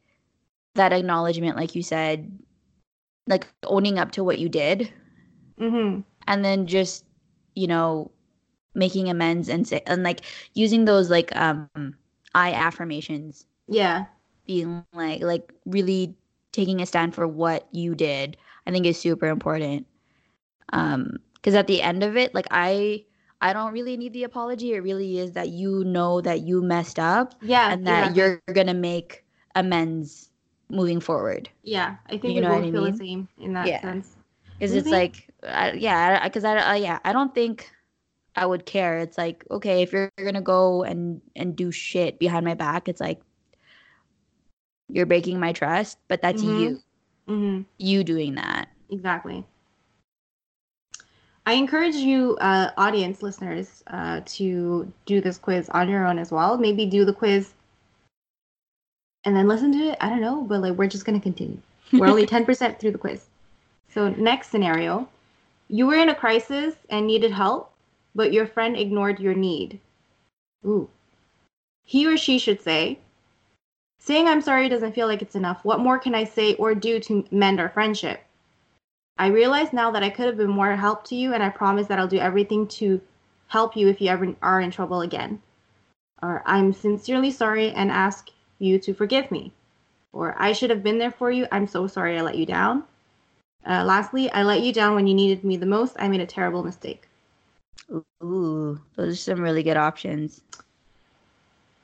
that 0.75 0.93
acknowledgement, 0.93 1.55
like 1.55 1.75
you 1.75 1.83
said, 1.83 2.37
like 3.27 3.47
owning 3.63 3.97
up 3.97 4.11
to 4.11 4.23
what 4.23 4.39
you 4.39 4.49
did 4.49 4.91
mm-hmm. 5.59 6.01
and 6.27 6.45
then 6.45 6.67
just 6.67 7.05
you 7.55 7.67
know 7.67 8.11
making 8.75 9.09
amends 9.09 9.49
and 9.49 9.67
say 9.67 9.81
and 9.85 10.03
like 10.03 10.21
using 10.53 10.85
those 10.85 11.09
like 11.09 11.35
um 11.35 11.69
I 12.35 12.53
affirmations. 12.53 13.45
Yeah. 13.67 14.05
Being 14.47 14.83
like 14.93 15.21
like 15.21 15.53
really 15.65 16.15
taking 16.51 16.81
a 16.81 16.85
stand 16.85 17.15
for 17.15 17.27
what 17.27 17.67
you 17.71 17.95
did, 17.95 18.37
I 18.67 18.71
think 18.71 18.85
is 18.85 18.99
super 18.99 19.27
important. 19.27 19.85
Um 20.71 21.17
because 21.35 21.55
at 21.55 21.67
the 21.67 21.81
end 21.81 22.03
of 22.03 22.17
it, 22.17 22.33
like 22.33 22.47
I 22.51 23.05
I 23.41 23.53
don't 23.53 23.73
really 23.73 23.97
need 23.97 24.13
the 24.13 24.23
apology. 24.23 24.73
It 24.73 24.79
really 24.79 25.19
is 25.19 25.33
that 25.33 25.49
you 25.49 25.83
know 25.83 26.21
that 26.21 26.41
you 26.41 26.61
messed 26.61 26.99
up. 26.99 27.35
Yeah. 27.41 27.71
And 27.71 27.85
that 27.85 28.15
yeah. 28.15 28.23
you're 28.25 28.41
gonna 28.53 28.73
make 28.73 29.23
amends 29.55 30.29
moving 30.69 30.99
forward. 30.99 31.49
Yeah. 31.61 31.97
I 32.07 32.17
think 32.17 32.35
you 32.35 32.41
we 32.41 32.47
both 32.47 32.63
feel 32.63 32.83
mean? 32.83 32.91
the 32.91 32.97
same 32.97 33.27
in 33.37 33.53
that 33.53 33.67
yeah. 33.67 33.81
sense. 33.81 34.15
Because 34.57 34.73
it's 34.73 34.87
like 34.87 35.29
I, 35.45 35.73
yeah, 35.73 36.23
because 36.23 36.43
I, 36.43 36.57
I, 36.57 36.75
yeah, 36.77 36.99
I 37.03 37.13
don't 37.13 37.33
think 37.33 37.69
I 38.35 38.45
would 38.45 38.65
care. 38.65 38.99
It's 38.99 39.17
like 39.17 39.45
okay, 39.51 39.81
if 39.81 39.91
you're 39.91 40.11
gonna 40.17 40.41
go 40.41 40.83
and 40.83 41.21
and 41.35 41.55
do 41.55 41.71
shit 41.71 42.19
behind 42.19 42.45
my 42.45 42.53
back, 42.53 42.87
it's 42.87 43.01
like 43.01 43.21
you're 44.89 45.05
breaking 45.05 45.39
my 45.39 45.53
trust, 45.53 45.97
but 46.07 46.21
that's 46.21 46.41
mm-hmm. 46.41 46.59
you, 46.59 46.83
mm-hmm. 47.27 47.61
you 47.77 48.03
doing 48.03 48.35
that. 48.35 48.69
Exactly. 48.89 49.45
I 51.45 51.53
encourage 51.53 51.95
you, 51.95 52.37
uh, 52.39 52.71
audience 52.77 53.21
listeners, 53.21 53.83
uh, 53.87 54.21
to 54.25 54.91
do 55.05 55.19
this 55.19 55.37
quiz 55.37 55.67
on 55.69 55.89
your 55.89 56.07
own 56.07 56.17
as 56.17 56.31
well. 56.31 56.57
Maybe 56.57 56.85
do 56.85 57.03
the 57.03 57.13
quiz 57.13 57.53
and 59.25 59.35
then 59.35 59.47
listen 59.47 59.71
to 59.73 59.89
it. 59.89 59.97
I 59.99 60.09
don't 60.09 60.21
know, 60.21 60.41
but 60.41 60.61
like 60.61 60.73
we're 60.73 60.87
just 60.87 61.05
gonna 61.05 61.19
continue. 61.19 61.57
We're 61.91 62.07
only 62.07 62.25
ten 62.33 62.45
percent 62.45 62.79
through 62.79 62.91
the 62.91 62.97
quiz. 62.97 63.25
So 63.89 64.09
next 64.09 64.49
scenario, 64.49 65.07
you 65.73 65.87
were 65.87 65.95
in 65.95 66.09
a 66.09 66.13
crisis 66.13 66.75
and 66.87 67.07
needed 67.07 67.31
help, 67.31 67.73
but 68.13 68.31
your 68.31 68.45
friend 68.45 68.77
ignored 68.77 69.19
your 69.19 69.33
need. 69.33 69.79
Ooh. 70.63 70.87
He 71.83 72.05
or 72.05 72.15
she 72.15 72.37
should 72.37 72.61
say, 72.61 72.99
Saying 73.97 74.27
I'm 74.27 74.41
sorry 74.41 74.69
doesn't 74.69 74.93
feel 74.93 75.07
like 75.07 75.23
it's 75.23 75.33
enough. 75.33 75.65
What 75.65 75.79
more 75.79 75.97
can 75.97 76.13
I 76.13 76.25
say 76.25 76.53
or 76.55 76.75
do 76.75 76.99
to 76.99 77.25
mend 77.31 77.59
our 77.59 77.69
friendship? 77.69 78.21
I 79.17 79.27
realize 79.29 79.73
now 79.73 79.89
that 79.89 80.03
I 80.03 80.11
could 80.11 80.27
have 80.27 80.37
been 80.37 80.51
more 80.51 80.75
help 80.75 81.05
to 81.05 81.15
you, 81.15 81.33
and 81.33 81.41
I 81.41 81.49
promise 81.49 81.87
that 81.87 81.97
I'll 81.97 82.07
do 82.07 82.19
everything 82.19 82.67
to 82.67 83.01
help 83.47 83.75
you 83.75 83.87
if 83.87 83.99
you 83.99 84.09
ever 84.09 84.35
are 84.43 84.61
in 84.61 84.69
trouble 84.69 85.01
again. 85.01 85.41
Or 86.21 86.43
I'm 86.45 86.71
sincerely 86.71 87.31
sorry 87.31 87.71
and 87.71 87.89
ask 87.89 88.29
you 88.59 88.77
to 88.77 88.93
forgive 88.93 89.31
me. 89.31 89.51
Or 90.11 90.35
I 90.37 90.51
should 90.51 90.69
have 90.69 90.83
been 90.83 90.99
there 90.99 91.09
for 91.09 91.31
you. 91.31 91.47
I'm 91.51 91.65
so 91.65 91.87
sorry 91.87 92.19
I 92.19 92.21
let 92.21 92.37
you 92.37 92.45
down. 92.45 92.83
Uh, 93.65 93.83
lastly, 93.85 94.29
I 94.31 94.43
let 94.43 94.61
you 94.61 94.73
down 94.73 94.95
when 94.95 95.07
you 95.07 95.13
needed 95.13 95.43
me 95.43 95.57
the 95.57 95.65
most. 95.65 95.95
I 95.99 96.07
made 96.07 96.21
a 96.21 96.25
terrible 96.25 96.63
mistake. 96.63 97.07
Ooh, 98.23 98.79
those 98.95 99.13
are 99.13 99.15
some 99.15 99.41
really 99.41 99.63
good 99.63 99.77
options. 99.77 100.41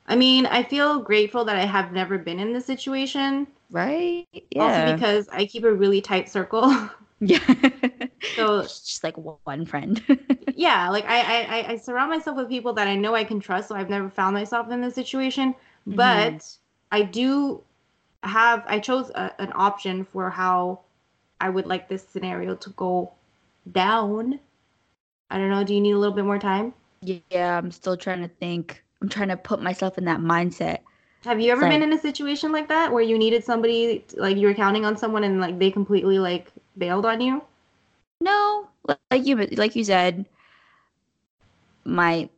I 0.06 0.16
mean, 0.16 0.46
I 0.46 0.62
feel 0.62 1.00
grateful 1.00 1.44
that 1.44 1.56
I 1.56 1.64
have 1.64 1.92
never 1.92 2.18
been 2.18 2.38
in 2.40 2.52
this 2.52 2.66
situation. 2.66 3.46
Right? 3.70 4.26
Yeah. 4.50 4.62
Also 4.62 4.94
because 4.94 5.28
I 5.28 5.46
keep 5.46 5.64
a 5.64 5.72
really 5.72 6.00
tight 6.00 6.28
circle. 6.28 6.90
Yeah. 7.22 7.38
so 8.34 8.60
it's 8.60 8.80
just 8.80 9.04
like 9.04 9.14
one 9.44 9.66
friend. 9.66 10.02
yeah, 10.56 10.88
like 10.88 11.04
I, 11.06 11.20
I 11.20 11.72
I 11.72 11.76
surround 11.76 12.08
myself 12.08 12.38
with 12.38 12.48
people 12.48 12.72
that 12.72 12.88
I 12.88 12.96
know 12.96 13.14
I 13.14 13.24
can 13.24 13.40
trust. 13.40 13.68
So 13.68 13.74
I've 13.74 13.90
never 13.90 14.08
found 14.08 14.32
myself 14.32 14.70
in 14.70 14.80
this 14.80 14.94
situation, 14.94 15.52
mm-hmm. 15.52 15.96
but 15.96 16.56
I 16.90 17.02
do 17.02 17.62
have 18.22 18.64
I 18.66 18.78
chose 18.78 19.10
a, 19.10 19.32
an 19.38 19.52
option 19.54 20.06
for 20.06 20.30
how 20.30 20.80
I 21.40 21.48
would 21.48 21.66
like 21.66 21.88
this 21.88 22.02
scenario 22.06 22.54
to 22.56 22.70
go 22.70 23.12
down. 23.72 24.38
I 25.30 25.38
don't 25.38 25.50
know. 25.50 25.64
Do 25.64 25.74
you 25.74 25.80
need 25.80 25.92
a 25.92 25.98
little 25.98 26.14
bit 26.14 26.24
more 26.24 26.38
time? 26.38 26.74
Yeah, 27.02 27.56
I'm 27.56 27.70
still 27.70 27.96
trying 27.96 28.20
to 28.22 28.28
think. 28.28 28.82
I'm 29.00 29.08
trying 29.08 29.28
to 29.28 29.36
put 29.36 29.62
myself 29.62 29.96
in 29.96 30.04
that 30.04 30.20
mindset 30.20 30.78
Have 31.24 31.40
you 31.40 31.50
ever 31.52 31.62
Like- 31.62 31.70
been 31.72 31.82
in 31.82 31.92
a 31.92 31.98
situation 31.98 32.52
like 32.52 32.68
that 32.68 32.92
where 32.92 33.02
you 33.02 33.16
needed 33.18 33.44
somebody, 33.44 34.04
like 34.16 34.36
you 34.36 34.46
were 34.46 34.54
counting 34.54 34.84
on 34.84 34.96
someone 34.96 35.24
and 35.24 35.40
like 35.40 35.58
they 35.58 35.70
completely 35.70 36.18
like 36.18 36.52
bailed 36.78 37.06
on 37.06 37.20
you? 37.20 37.42
No, 38.20 38.68
like 39.10 39.24
you 39.26 39.36
like 39.36 39.74
you 39.76 39.84
said, 39.84 40.26
my 41.84 42.28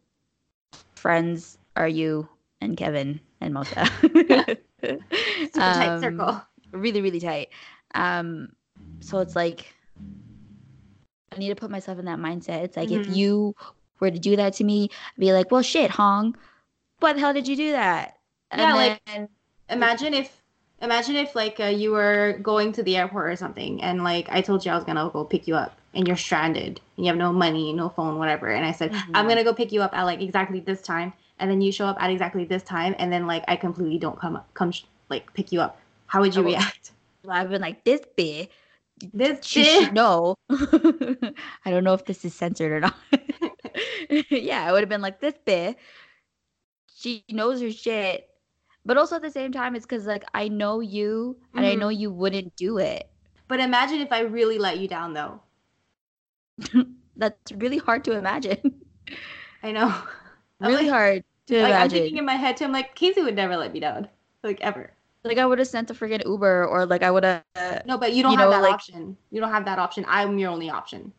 friends 0.95 1.59
are 1.77 1.89
you 1.89 2.29
and 2.61 2.77
Kevin 2.77 3.21
and 3.41 3.55
Mosa. 3.55 3.87
Super 4.83 5.53
tight 5.53 5.89
Um, 5.95 6.01
circle. 6.01 6.43
really 6.73 7.03
really 7.03 7.21
tight 7.21 7.49
um 7.95 8.49
so 9.03 9.19
it's 9.19 9.37
like 9.37 9.73
i 11.33 11.39
need 11.39 11.49
to 11.49 11.55
put 11.55 11.71
myself 11.71 11.99
in 11.99 12.05
that 12.05 12.19
mindset 12.19 12.63
it's 12.65 12.77
like 12.77 12.89
Mhm. 12.89 13.01
if 13.09 13.17
you 13.17 13.55
were 14.01 14.11
to 14.11 14.19
do 14.19 14.37
that 14.37 14.53
to 14.55 14.65
me 14.65 14.89
i'd 15.17 15.21
be 15.21 15.33
like 15.33 15.51
well 15.51 15.63
shit 15.63 15.91
hong 15.91 16.37
why 17.01 17.13
the 17.13 17.21
hell 17.21 17.33
did 17.35 17.49
you 17.49 17.57
do 17.57 17.73
that 17.73 18.17
Yeah, 18.57 18.75
like- 18.75 19.29
Imagine 19.71 20.13
if, 20.13 20.43
imagine 20.83 21.17
if 21.17 21.35
like 21.35 21.59
uh, 21.59 21.65
you 21.65 21.93
were 21.93 22.39
going 22.43 22.73
to 22.73 22.83
the 22.83 22.97
airport 22.99 23.31
or 23.33 23.37
something, 23.37 23.83
and 23.83 24.05
like 24.05 24.29
I 24.29 24.43
told 24.43 24.67
you 24.67 24.71
I 24.73 24.75
was 24.75 24.85
gonna 24.85 25.09
go 25.11 25.25
pick 25.25 25.49
you 25.49 25.55
up, 25.57 25.73
and 25.95 26.07
you're 26.07 26.19
stranded, 26.19 26.79
and 26.97 27.07
you 27.07 27.11
have 27.11 27.17
no 27.17 27.33
money, 27.33 27.73
no 27.73 27.89
phone, 27.89 28.19
whatever, 28.19 28.49
and 28.49 28.67
I 28.67 28.73
said 28.73 28.93
I'm 29.15 29.25
Mhm. 29.25 29.29
gonna 29.31 29.45
go 29.45 29.55
pick 29.55 29.73
you 29.73 29.81
up 29.81 29.97
at 29.97 30.03
like 30.03 30.21
exactly 30.21 30.61
this 30.61 30.83
time, 30.83 31.15
and 31.39 31.51
then 31.51 31.63
you 31.63 31.73
show 31.73 31.87
up 31.87 31.97
at 32.03 32.11
exactly 32.11 32.45
this 32.45 32.63
time, 32.63 32.95
and 32.99 33.11
then 33.11 33.27
like 33.27 33.43
I 33.49 33.57
completely 33.57 33.97
don't 33.99 34.19
come 34.21 34.37
up, 34.37 34.47
come 34.53 34.71
sh- 34.73 34.85
like 35.09 35.33
pick 35.33 35.51
you 35.53 35.63
up. 35.63 35.81
How 36.09 36.21
would 36.21 36.35
you 36.35 36.43
I 36.43 36.45
will- 36.45 36.53
react? 36.53 36.93
i've 37.31 37.49
been 37.49 37.63
like 37.63 37.83
this 37.85 38.03
bitch 38.19 38.49
This 39.13 39.45
she 39.45 39.65
should 39.65 39.95
know 39.95 40.37
i 40.51 41.71
don't 41.71 41.85
know 41.85 41.95
if 41.95 42.05
this 42.05 42.25
is 42.25 42.35
censored 42.35 42.73
or 42.73 42.81
not 42.81 42.97
yeah 44.31 44.65
i 44.67 44.73
would 44.73 44.81
have 44.81 44.89
been 44.89 45.01
like 45.03 45.21
this 45.21 45.35
bitch 45.47 45.77
she 46.95 47.25
knows 47.31 47.61
her 47.61 47.71
shit 47.71 48.29
but 48.85 48.97
also 48.97 49.17
at 49.17 49.23
the 49.23 49.31
same 49.31 49.53
time 49.53 49.75
it's 49.75 49.87
because 49.87 50.07
like 50.07 50.25
i 50.35 50.49
know 50.49 50.81
you 50.81 51.37
and 51.55 51.67
i 51.67 51.75
know 51.75 51.89
mm-hmm. 51.89 52.01
you 52.01 52.11
wouldn't 52.11 52.55
do 52.57 52.79
it 52.79 53.09
But 53.53 53.61
imagine 53.61 54.01
if 54.01 54.11
I 54.13 54.21
really 54.21 54.57
let 54.59 54.79
you 54.79 54.89
down, 54.89 55.13
though. 55.13 55.43
that's 57.17 57.53
really 57.53 57.77
hard 57.77 58.03
to 58.05 58.17
imagine. 58.17 58.81
I 59.63 59.73
know. 59.73 59.95
Really 60.59 60.85
like- 60.85 60.91
hard 60.91 61.25
to 61.49 61.61
Like, 61.63 61.75
I'm 61.75 61.91
thinking 61.91 62.17
in 62.17 62.25
my 62.25 62.37
head 62.37 62.57
too. 62.57 62.65
I'm 62.65 62.73
like, 62.73 62.95
Casey 62.95 63.21
would 63.21 63.37
never 63.37 63.59
let 63.59 63.75
me 63.75 63.81
down, 63.81 64.09
like 64.43 64.59
ever. 64.63 64.95
Like 65.25 65.39
I 65.39 65.47
would 65.47 65.59
have 65.59 65.69
sent 65.69 65.91
a 65.91 65.95
freaking 65.95 66.25
Uber, 66.27 66.67
or 66.67 66.85
like 66.87 67.03
I 67.03 67.11
would 67.11 67.25
have. 67.25 67.43
No, 67.87 67.97
but 67.99 68.13
you 68.13 68.23
don't 68.23 68.33
You 68.33 68.39
have 68.39 68.47
know, 68.49 68.57
that 68.57 68.63
like- 68.63 68.75
option. 68.75 69.17
You 69.31 69.41
don't 69.41 69.51
have 69.51 69.65
that 69.67 69.79
option. 69.79 70.05
I'm 70.09 70.39
your 70.39 70.51
only 70.51 70.69
option. 70.71 71.13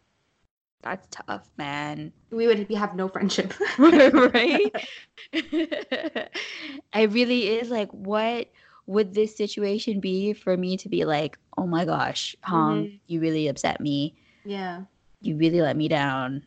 That's 0.81 1.07
tough, 1.11 1.49
man. 1.57 2.11
We 2.29 2.45
would 2.45 2.67
be, 2.67 2.75
have 2.75 2.93
no 2.93 3.07
friendship. 3.07 3.53
right? 3.77 4.75
it 5.31 7.11
really 7.11 7.47
is 7.57 7.69
like, 7.69 7.89
what 7.91 8.49
would 8.85 9.13
this 9.13 9.33
situation 9.37 10.01
be 10.01 10.33
for 10.33 10.57
me 10.57 10.75
to 10.75 10.89
be 10.89 11.05
like, 11.05 11.37
oh 11.57 11.65
my 11.65 11.85
gosh, 11.85 12.35
Hong, 12.43 12.83
Mhm. 12.85 12.99
you 13.07 13.21
really 13.21 13.47
upset 13.47 13.79
me. 13.79 14.15
yeah. 14.43 14.83
You 15.21 15.37
really 15.37 15.61
let 15.61 15.77
me 15.77 15.87
down. 15.87 16.43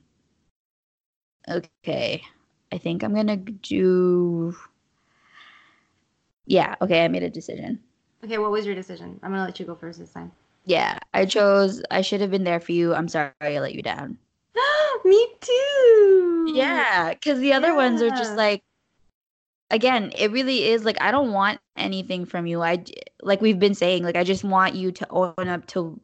Okay. 1.48 2.20
I 2.70 2.76
think 2.76 3.02
I'm 3.02 3.14
going 3.14 3.28
to 3.28 3.36
do. 3.36 4.54
Yeah. 6.46 6.74
Okay. 6.80 7.04
I 7.04 7.08
made 7.08 7.22
a 7.22 7.30
decision. 7.30 7.80
Okay, 8.24 8.38
what 8.38 8.50
was 8.50 8.66
your 8.66 8.74
decision? 8.74 9.20
I'm 9.22 9.30
gonna 9.30 9.44
let 9.44 9.60
you 9.60 9.66
go 9.66 9.74
first 9.74 9.98
this 9.98 10.10
time. 10.10 10.32
Yeah. 10.64 10.98
I 11.14 11.26
chose, 11.26 11.82
I 11.90 12.00
should 12.00 12.20
have 12.20 12.30
been 12.30 12.44
there 12.44 12.60
for 12.60 12.72
you. 12.72 12.94
I'm 12.94 13.08
sorry 13.08 13.30
I 13.40 13.58
let 13.60 13.74
you 13.74 13.82
down. 13.82 14.18
me 15.04 15.28
too. 15.40 16.52
Yeah, 16.54 17.10
because 17.10 17.38
the 17.38 17.52
other 17.52 17.74
ones 17.74 18.02
are 18.02 18.10
just 18.10 18.36
like, 18.36 18.62
again, 19.70 20.12
it 20.16 20.32
really 20.32 20.64
is 20.64 20.84
like 20.84 21.00
I 21.00 21.10
don't 21.10 21.32
want 21.32 21.60
anything 21.76 22.24
from 22.26 22.46
you. 22.46 22.62
I, 22.62 22.84
like 23.22 23.40
we've 23.40 23.58
been 23.58 23.74
saying, 23.74 24.02
like 24.02 24.16
I 24.16 24.24
just 24.24 24.44
want 24.44 24.74
you 24.74 24.92
to 24.92 25.06
own 25.10 25.48
up 25.48 25.66
to 25.68 26.00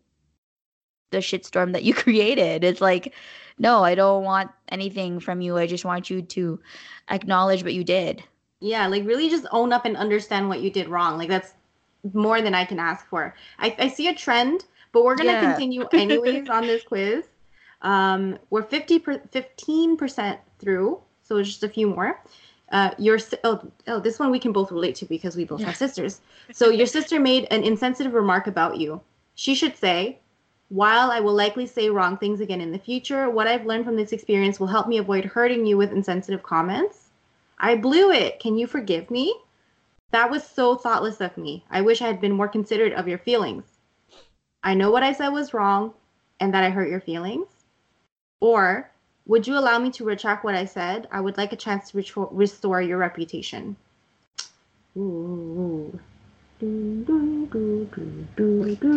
the 1.10 1.18
shitstorm 1.18 1.72
that 1.72 1.84
you 1.84 1.94
created. 2.04 2.62
It's 2.64 2.80
like, 2.80 3.14
no, 3.58 3.82
I 3.82 3.94
don't 3.94 4.24
want 4.24 4.50
anything 4.68 5.20
from 5.20 5.40
you. 5.40 5.56
I 5.56 5.66
just 5.66 5.84
want 5.84 6.10
you 6.10 6.22
to 6.22 6.60
acknowledge 7.10 7.62
what 7.62 7.74
you 7.74 7.84
did. 7.84 8.22
Yeah, 8.62 8.86
like 8.86 9.04
really 9.04 9.28
just 9.28 9.46
own 9.50 9.72
up 9.72 9.84
and 9.84 9.96
understand 9.96 10.48
what 10.48 10.60
you 10.60 10.70
did 10.70 10.88
wrong. 10.88 11.18
Like 11.18 11.28
that's 11.28 11.54
more 12.14 12.40
than 12.40 12.54
I 12.54 12.64
can 12.64 12.78
ask 12.78 13.06
for. 13.06 13.34
I, 13.58 13.74
I 13.78 13.88
see 13.88 14.08
a 14.08 14.14
trend, 14.14 14.64
but 14.92 15.04
we're 15.04 15.16
gonna 15.16 15.32
Yeah. 15.32 15.54
continue 15.54 15.86
anyways 15.92 16.48
on 16.48 16.66
this 16.66 16.82
quiz. 16.82 17.24
Um, 17.82 18.38
we're 18.50 18.62
50 18.62 19.00
per, 19.00 19.18
15% 19.18 20.38
through, 20.60 21.00
so 21.22 21.38
it's 21.38 21.48
just 21.48 21.64
a 21.64 21.68
few 21.68 21.88
more. 21.88 22.20
Uh, 22.70 22.94
your 22.96 23.18
oh, 23.42 23.60
oh, 23.88 23.98
this 23.98 24.20
one 24.20 24.30
we 24.30 24.38
can 24.38 24.52
both 24.52 24.70
relate 24.70 24.94
to 24.96 25.04
because 25.06 25.36
we 25.36 25.44
both 25.44 25.64
have 25.64 25.76
sisters. 25.76 26.20
So 26.52 26.70
your 26.70 26.86
sister 26.86 27.18
made 27.18 27.48
an 27.50 27.64
insensitive 27.64 28.14
remark 28.14 28.46
about 28.46 28.78
you. 28.78 29.00
She 29.34 29.56
should 29.56 29.76
say, 29.76 30.20
while 30.68 31.10
I 31.10 31.18
will 31.18 31.34
likely 31.34 31.66
say 31.66 31.90
wrong 31.90 32.16
things 32.16 32.40
again 32.40 32.60
in 32.60 32.70
the 32.70 32.78
future, 32.78 33.28
what 33.28 33.48
I've 33.48 33.66
learned 33.66 33.84
from 33.84 33.96
this 33.96 34.12
experience 34.12 34.60
will 34.60 34.68
help 34.68 34.86
me 34.86 34.98
avoid 34.98 35.24
hurting 35.24 35.66
you 35.66 35.76
with 35.76 35.90
insensitive 35.92 36.44
comments. 36.44 37.01
I 37.62 37.76
blew 37.76 38.10
it. 38.10 38.40
Can 38.40 38.58
you 38.58 38.66
forgive 38.66 39.10
me? 39.10 39.34
That 40.10 40.30
was 40.30 40.44
so 40.44 40.74
thoughtless 40.74 41.20
of 41.20 41.38
me. 41.38 41.64
I 41.70 41.80
wish 41.80 42.02
I 42.02 42.08
had 42.08 42.20
been 42.20 42.32
more 42.32 42.48
considerate 42.48 42.92
of 42.92 43.06
your 43.08 43.18
feelings. 43.18 43.64
I 44.64 44.74
know 44.74 44.90
what 44.90 45.04
I 45.04 45.12
said 45.12 45.28
was 45.28 45.54
wrong 45.54 45.94
and 46.40 46.52
that 46.52 46.64
I 46.64 46.70
hurt 46.70 46.90
your 46.90 47.00
feelings. 47.00 47.46
Or, 48.40 48.90
would 49.26 49.46
you 49.46 49.56
allow 49.56 49.78
me 49.78 49.90
to 49.92 50.04
retract 50.04 50.44
what 50.44 50.56
I 50.56 50.64
said? 50.64 51.06
I 51.12 51.20
would 51.20 51.38
like 51.38 51.52
a 51.52 51.56
chance 51.56 51.90
to 51.90 51.98
retro- 51.98 52.28
restore 52.32 52.82
your 52.82 52.98
reputation. 52.98 53.76
Ooh. 54.96 55.98
Okay, 56.60 56.66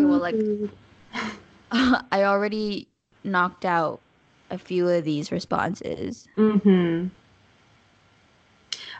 well, 0.04 0.20
like- 0.20 0.36
I 1.72 2.24
already 2.24 2.88
knocked 3.24 3.66
out 3.66 4.02
a 4.50 4.58
few 4.58 4.90
of 4.90 5.04
these 5.04 5.32
responses. 5.32 6.28
Mm-hmm. 6.38 7.08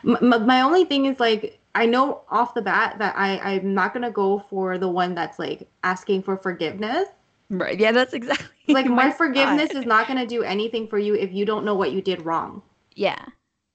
M- 0.06 0.46
my 0.46 0.60
only 0.62 0.84
thing 0.84 1.06
is 1.06 1.18
like 1.20 1.58
I 1.74 1.86
know 1.86 2.22
off 2.30 2.54
the 2.54 2.62
bat 2.62 2.98
that 2.98 3.14
I 3.16 3.38
I'm 3.38 3.74
not 3.74 3.92
gonna 3.92 4.10
go 4.10 4.38
for 4.38 4.78
the 4.78 4.88
one 4.88 5.14
that's 5.14 5.38
like 5.38 5.68
asking 5.84 6.22
for 6.22 6.36
forgiveness. 6.36 7.08
Right. 7.50 7.78
Yeah, 7.78 7.92
that's 7.92 8.12
exactly 8.14 8.74
Like 8.74 8.86
my 8.90 9.10
thought. 9.10 9.18
forgiveness 9.18 9.70
is 9.72 9.86
not 9.86 10.08
gonna 10.08 10.26
do 10.26 10.42
anything 10.42 10.88
for 10.88 10.98
you 10.98 11.14
if 11.14 11.32
you 11.32 11.44
don't 11.44 11.64
know 11.64 11.74
what 11.74 11.92
you 11.92 12.00
did 12.02 12.24
wrong. 12.24 12.62
Yeah. 12.94 13.24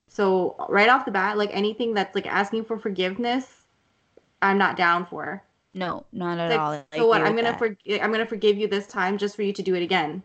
So 0.10 0.56
right 0.70 0.90
off 0.90 1.06
the 1.06 1.12
bat, 1.12 1.38
like 1.38 1.50
anything 1.54 1.94
that's 1.94 2.16
like 2.16 2.28
asking 2.28 2.66
for 2.66 2.78
forgiveness, 2.78 3.66
I'm 4.42 4.58
not 4.58 4.76
down 4.76 5.06
for. 5.06 5.44
No, 5.74 6.06
not 6.12 6.38
at 6.38 6.50
Like, 6.50 6.60
all. 6.60 6.72
I 6.72 6.86
so 6.98 7.08
what? 7.08 7.22
I'm 7.22 7.36
gonna 7.36 7.58
for- 7.58 7.78
I'm 8.02 8.12
gonna 8.12 8.26
forgive 8.26 8.58
you 8.58 8.68
this 8.68 8.88
time 8.88 9.18
just 9.18 9.36
for 9.38 9.44
you 9.44 9.54
to 9.54 9.62
do 9.64 9.74
it 9.76 9.84
again, 9.84 10.22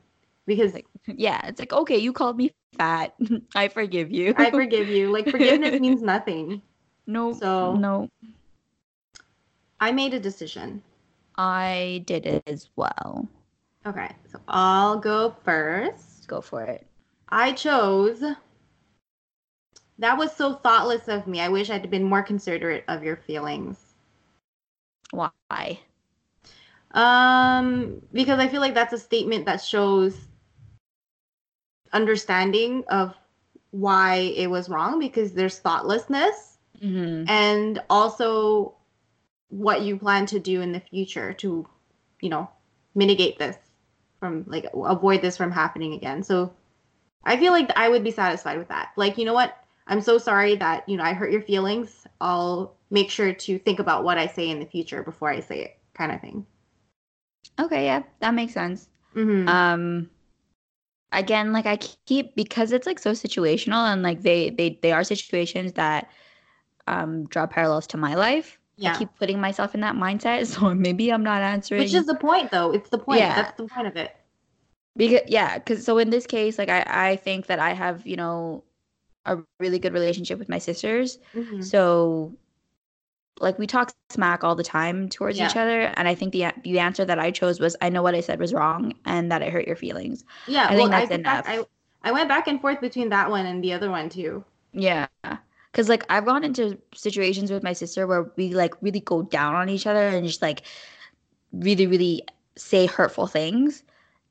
because 0.46 0.74
Like, 0.74 0.86
yeah, 1.06 1.46
it's 1.46 1.58
like 1.60 1.72
okay, 1.72 1.98
you 1.98 2.12
called 2.12 2.36
me 2.36 2.52
fat. 2.78 3.14
I 3.54 3.68
forgive 3.68 4.10
you. 4.10 4.34
I 4.36 4.50
forgive 4.50 4.88
you. 4.88 5.10
Like 5.12 5.28
forgiveness 5.30 5.80
means 5.80 6.02
nothing. 6.02 6.62
no. 7.06 7.32
So- 7.32 7.74
no, 7.74 8.08
I 9.80 9.92
made 9.92 10.14
a 10.14 10.20
decision. 10.20 10.82
I 11.38 12.02
did 12.06 12.24
it 12.24 12.42
as 12.46 12.70
well. 12.76 13.28
Okay, 13.84 14.10
so 14.32 14.40
I'll 14.48 14.98
go 14.98 15.36
first. 15.44 16.26
Go 16.28 16.40
for 16.40 16.62
it. 16.62 16.86
I 17.28 17.52
chose. 17.52 18.22
That 19.98 20.18
was 20.18 20.34
so 20.34 20.54
thoughtless 20.54 21.08
of 21.08 21.26
me. 21.26 21.40
I 21.40 21.48
wish 21.48 21.70
I'd 21.70 21.90
been 21.90 22.04
more 22.04 22.22
considerate 22.22 22.84
of 22.88 23.02
your 23.02 23.16
feelings. 23.16 23.94
Why? 25.10 25.80
Um, 26.92 28.00
because 28.12 28.38
I 28.38 28.48
feel 28.48 28.60
like 28.60 28.74
that's 28.74 28.92
a 28.92 28.98
statement 28.98 29.44
that 29.46 29.62
shows 29.62 30.16
understanding 31.96 32.84
of 32.88 33.14
why 33.70 34.16
it 34.42 34.48
was 34.48 34.68
wrong 34.68 34.98
because 34.98 35.32
there's 35.32 35.58
thoughtlessness 35.58 36.58
hmm 36.80 37.24
and 37.26 37.82
also 37.88 38.74
what 39.48 39.82
you 39.82 39.96
plan 39.96 40.26
to 40.26 40.38
do 40.38 40.60
in 40.60 40.72
the 40.72 40.80
future 40.80 41.32
to, 41.32 41.66
you 42.20 42.28
know, 42.28 42.48
mitigate 42.94 43.38
this 43.38 43.56
from 44.20 44.44
like 44.46 44.66
avoid 44.74 45.22
this 45.22 45.36
from 45.36 45.50
happening 45.50 45.94
again. 45.94 46.22
So 46.22 46.52
I 47.24 47.36
feel 47.36 47.52
like 47.52 47.70
I 47.76 47.88
would 47.88 48.04
be 48.04 48.10
satisfied 48.10 48.58
with 48.58 48.68
that. 48.68 48.92
Like, 48.96 49.18
you 49.18 49.24
know 49.24 49.34
what? 49.34 49.56
I'm 49.86 50.00
so 50.00 50.18
sorry 50.18 50.56
that, 50.56 50.88
you 50.88 50.96
know, 50.96 51.04
I 51.04 51.12
hurt 51.12 51.32
your 51.32 51.42
feelings. 51.42 52.06
I'll 52.20 52.74
make 52.90 53.10
sure 53.10 53.32
to 53.32 53.58
think 53.58 53.78
about 53.78 54.04
what 54.04 54.18
I 54.18 54.26
say 54.26 54.50
in 54.50 54.60
the 54.60 54.66
future 54.66 55.02
before 55.02 55.30
I 55.30 55.40
say 55.40 55.60
it, 55.60 55.78
kind 55.94 56.12
of 56.12 56.20
thing. 56.20 56.46
Okay, 57.58 57.84
yeah, 57.84 58.02
that 58.20 58.34
makes 58.34 58.52
sense. 58.52 58.88
Mm-hmm. 59.14 59.48
Um, 59.48 60.10
again, 61.12 61.52
like 61.52 61.66
I 61.66 61.76
keep 62.06 62.34
because 62.34 62.72
it's 62.72 62.86
like 62.86 62.98
so 62.98 63.12
situational 63.12 63.90
and 63.92 64.02
like 64.02 64.22
they 64.22 64.50
they 64.50 64.78
they 64.82 64.92
are 64.92 65.04
situations 65.04 65.72
that 65.74 66.10
um 66.86 67.26
draw 67.26 67.46
parallels 67.46 67.86
to 67.88 67.96
my 67.96 68.14
life. 68.14 68.58
yeah. 68.76 68.94
I 68.94 68.98
keep 68.98 69.08
putting 69.18 69.40
myself 69.40 69.74
in 69.74 69.80
that 69.80 69.94
mindset, 69.96 70.46
so 70.52 70.74
maybe 70.74 71.10
I'm 71.12 71.24
not 71.24 71.42
answering. 71.42 71.82
Which 71.82 71.94
is 71.94 72.06
the 72.06 72.14
point, 72.16 72.50
though. 72.50 72.72
It's 72.72 72.90
the 72.90 72.98
point. 72.98 73.20
Yeah. 73.20 73.34
That's 73.34 73.56
the 73.56 73.66
point 73.66 73.86
of 73.86 73.96
it. 73.96 74.14
because 74.96 75.20
yeah, 75.26 75.58
because 75.58 75.84
so 75.84 75.98
in 75.98 76.10
this 76.10 76.26
case, 76.26 76.58
like 76.58 76.68
I 76.68 76.84
I 77.12 77.16
think 77.16 77.46
that 77.46 77.58
I 77.58 77.72
have 77.72 78.06
you 78.06 78.16
know 78.16 78.64
a 79.24 79.38
really 79.60 79.78
good 79.78 79.92
relationship 79.92 80.38
with 80.38 80.48
my 80.48 80.58
sisters, 80.58 81.18
Mhm. 81.34 81.62
so 81.64 82.32
like 83.40 83.58
we 83.58 83.66
talk 83.66 83.92
smack 84.10 84.42
all 84.44 84.54
the 84.54 84.62
time 84.64 85.08
towards 85.08 85.38
Yeah. 85.38 85.46
each 85.46 85.56
other 85.56 85.82
and 85.96 86.08
i 86.08 86.14
think 86.14 86.32
the 86.32 86.46
the 86.62 86.78
answer 86.78 87.04
that 87.04 87.18
i 87.18 87.30
chose 87.30 87.60
was 87.60 87.76
i 87.82 87.88
know 87.88 88.02
what 88.02 88.14
i 88.14 88.20
said 88.20 88.38
was 88.40 88.52
wrong 88.54 88.94
and 89.04 89.30
that 89.30 89.42
it 89.42 89.52
hurt 89.52 89.66
your 89.66 89.76
feelings 89.76 90.24
Yeah, 90.46 90.64
I 90.66 90.68
think 90.76 90.80
well, 90.80 90.88
that's 90.88 91.10
went 91.10 91.24
back- 91.24 91.46
enough. 91.48 91.66
I, 92.04 92.08
I 92.08 92.12
went 92.12 92.28
back 92.28 92.46
and 92.48 92.60
forth 92.60 92.80
between 92.80 93.08
that 93.10 93.30
one 93.30 93.46
and 93.46 93.62
the 93.62 93.72
other 93.72 93.90
one 93.90 94.08
too. 94.08 94.44
yeah 94.72 95.06
because 95.72 95.88
like 95.88 96.04
i've 96.08 96.24
gone 96.24 96.44
into 96.44 96.78
situations 96.94 97.50
with 97.50 97.62
my 97.62 97.72
sister 97.74 98.06
where 98.06 98.30
we 98.36 98.54
like 98.54 98.74
really 98.82 99.00
go 99.00 99.22
down 99.22 99.54
on 99.54 99.68
each 99.68 99.86
other 99.86 100.06
and 100.08 100.26
just 100.26 100.40
like 100.42 100.62
really 101.52 101.86
really 101.86 102.22
say 102.56 102.86
hurtful 102.86 103.26
things 103.26 103.82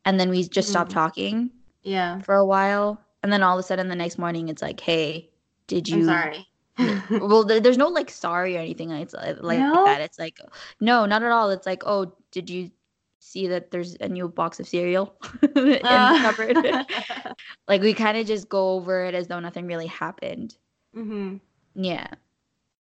and 0.06 0.20
then 0.20 0.30
we 0.30 0.44
just 0.48 0.70
stop 0.70 0.88
Mhm. 0.90 0.94
talking 0.94 1.52
Yeah, 1.84 2.22
for 2.22 2.34
a 2.34 2.46
while 2.46 3.00
and 3.22 3.32
then 3.32 3.44
all 3.44 3.58
of 3.58 3.64
a 3.64 3.68
sudden 3.68 3.88
the 3.90 3.96
next 3.96 4.18
morning 4.18 4.50
it's 4.50 4.62
like 4.62 4.80
hey 4.80 5.30
did 5.68 5.88
you 5.88 5.98
I'm 5.98 6.06
sorry. 6.24 6.48
well 7.10 7.44
there's 7.44 7.78
no 7.78 7.88
like 7.88 8.10
sorry 8.10 8.58
or 8.58 8.60
anything 8.60 8.90
like, 8.90 9.04
it's, 9.04 9.14
like 9.42 9.60
No? 9.60 9.86
that 9.86 10.02
it's 10.02 10.20
like 10.20 10.40
no 10.82 11.06
not 11.06 11.24
at 11.24 11.32
all 11.32 11.50
it's 11.50 11.66
like 11.66 11.84
oh 11.86 12.14
did 12.32 12.50
you 12.50 12.70
see 13.20 13.48
that 13.48 13.72
there's 13.72 13.96
a 14.02 14.10
new 14.10 14.28
box 14.28 14.60
of 14.60 14.68
cereal 14.68 15.16
in 15.42 15.54
the 15.54 15.82
Uh, 15.84 16.22
cupboard? 16.22 16.58
Like 17.68 17.82
we 17.82 17.94
kind 17.94 18.18
of 18.18 18.28
just 18.28 18.50
go 18.50 18.72
over 18.74 19.06
it 19.06 19.16
as 19.16 19.28
though 19.28 19.40
nothing 19.40 19.66
really 19.68 19.88
happened. 19.88 20.56
Hmm 20.94 21.38
yeah. 21.74 22.08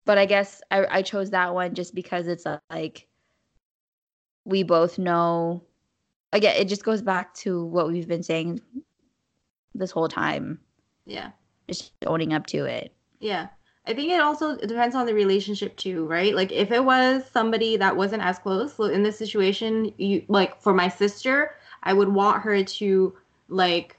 But 0.04 0.18
i 0.18 0.26
guess 0.26 0.62
i, 0.70 0.86
I 0.98 1.02
chose 1.02 1.30
that 1.30 1.54
one 1.54 1.74
just 1.74 1.94
because 1.94 2.26
it's 2.26 2.46
uh, 2.46 2.58
like 2.70 3.06
we 4.44 4.62
both 4.62 4.98
know 4.98 5.62
again 6.32 6.56
it 6.56 6.68
just 6.68 6.84
goes 6.84 7.02
back 7.02 7.34
to 7.34 7.64
what 7.66 7.88
we've 7.88 8.08
been 8.08 8.22
saying 8.22 8.60
this 9.74 9.90
whole 9.90 10.08
time. 10.08 10.58
Yeah, 11.06 11.30
just 11.68 11.92
owning 12.06 12.32
up 12.32 12.46
to 12.46 12.64
it. 12.64 12.94
Yeah. 13.20 13.48
I 13.90 13.94
think 13.94 14.12
it 14.12 14.20
also 14.20 14.56
depends 14.56 14.94
on 14.96 15.06
the 15.06 15.14
relationship 15.14 15.76
too, 15.76 16.06
right? 16.06 16.34
Like 16.34 16.52
if 16.52 16.70
it 16.72 16.84
was 16.84 17.24
somebody 17.30 17.76
that 17.78 17.96
wasn't 17.96 18.22
as 18.22 18.38
close, 18.38 18.74
so 18.74 18.84
in 18.84 19.02
this 19.02 19.18
situation, 19.18 19.92
you 19.98 20.24
like 20.28 20.60
for 20.60 20.74
my 20.74 20.88
sister, 20.88 21.56
I 21.82 21.92
would 21.94 22.08
want 22.08 22.42
her 22.42 22.62
to 22.64 23.16
like 23.48 23.98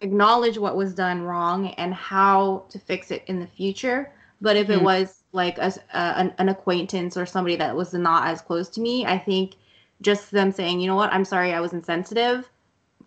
acknowledge 0.00 0.58
what 0.58 0.76
was 0.76 0.94
done 0.94 1.22
wrong 1.22 1.68
and 1.74 1.94
how 1.94 2.64
to 2.70 2.78
fix 2.78 3.10
it 3.10 3.24
in 3.26 3.40
the 3.40 3.46
future. 3.46 4.12
But 4.40 4.56
if 4.56 4.70
it 4.70 4.80
Mhm. 4.80 4.82
was 4.82 5.24
like 5.32 5.58
uh, 5.58 5.70
an, 5.92 6.34
an 6.38 6.48
acquaintance 6.48 7.16
or 7.16 7.26
somebody 7.26 7.56
that 7.56 7.76
was 7.76 7.92
not 7.94 8.28
as 8.28 8.40
close 8.42 8.68
to 8.70 8.80
me, 8.80 9.06
I 9.06 9.18
think 9.18 9.56
just 10.02 10.30
them 10.30 10.50
saying, 10.52 10.80
you 10.80 10.88
know 10.88 10.96
what, 10.96 11.12
I'm 11.12 11.24
sorry, 11.24 11.52
I 11.52 11.60
was 11.60 11.72
insensitive, 11.74 12.50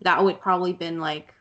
that 0.02 0.22
would 0.24 0.40
probably 0.40 0.72
been 0.72 1.00
like 1.00 1.33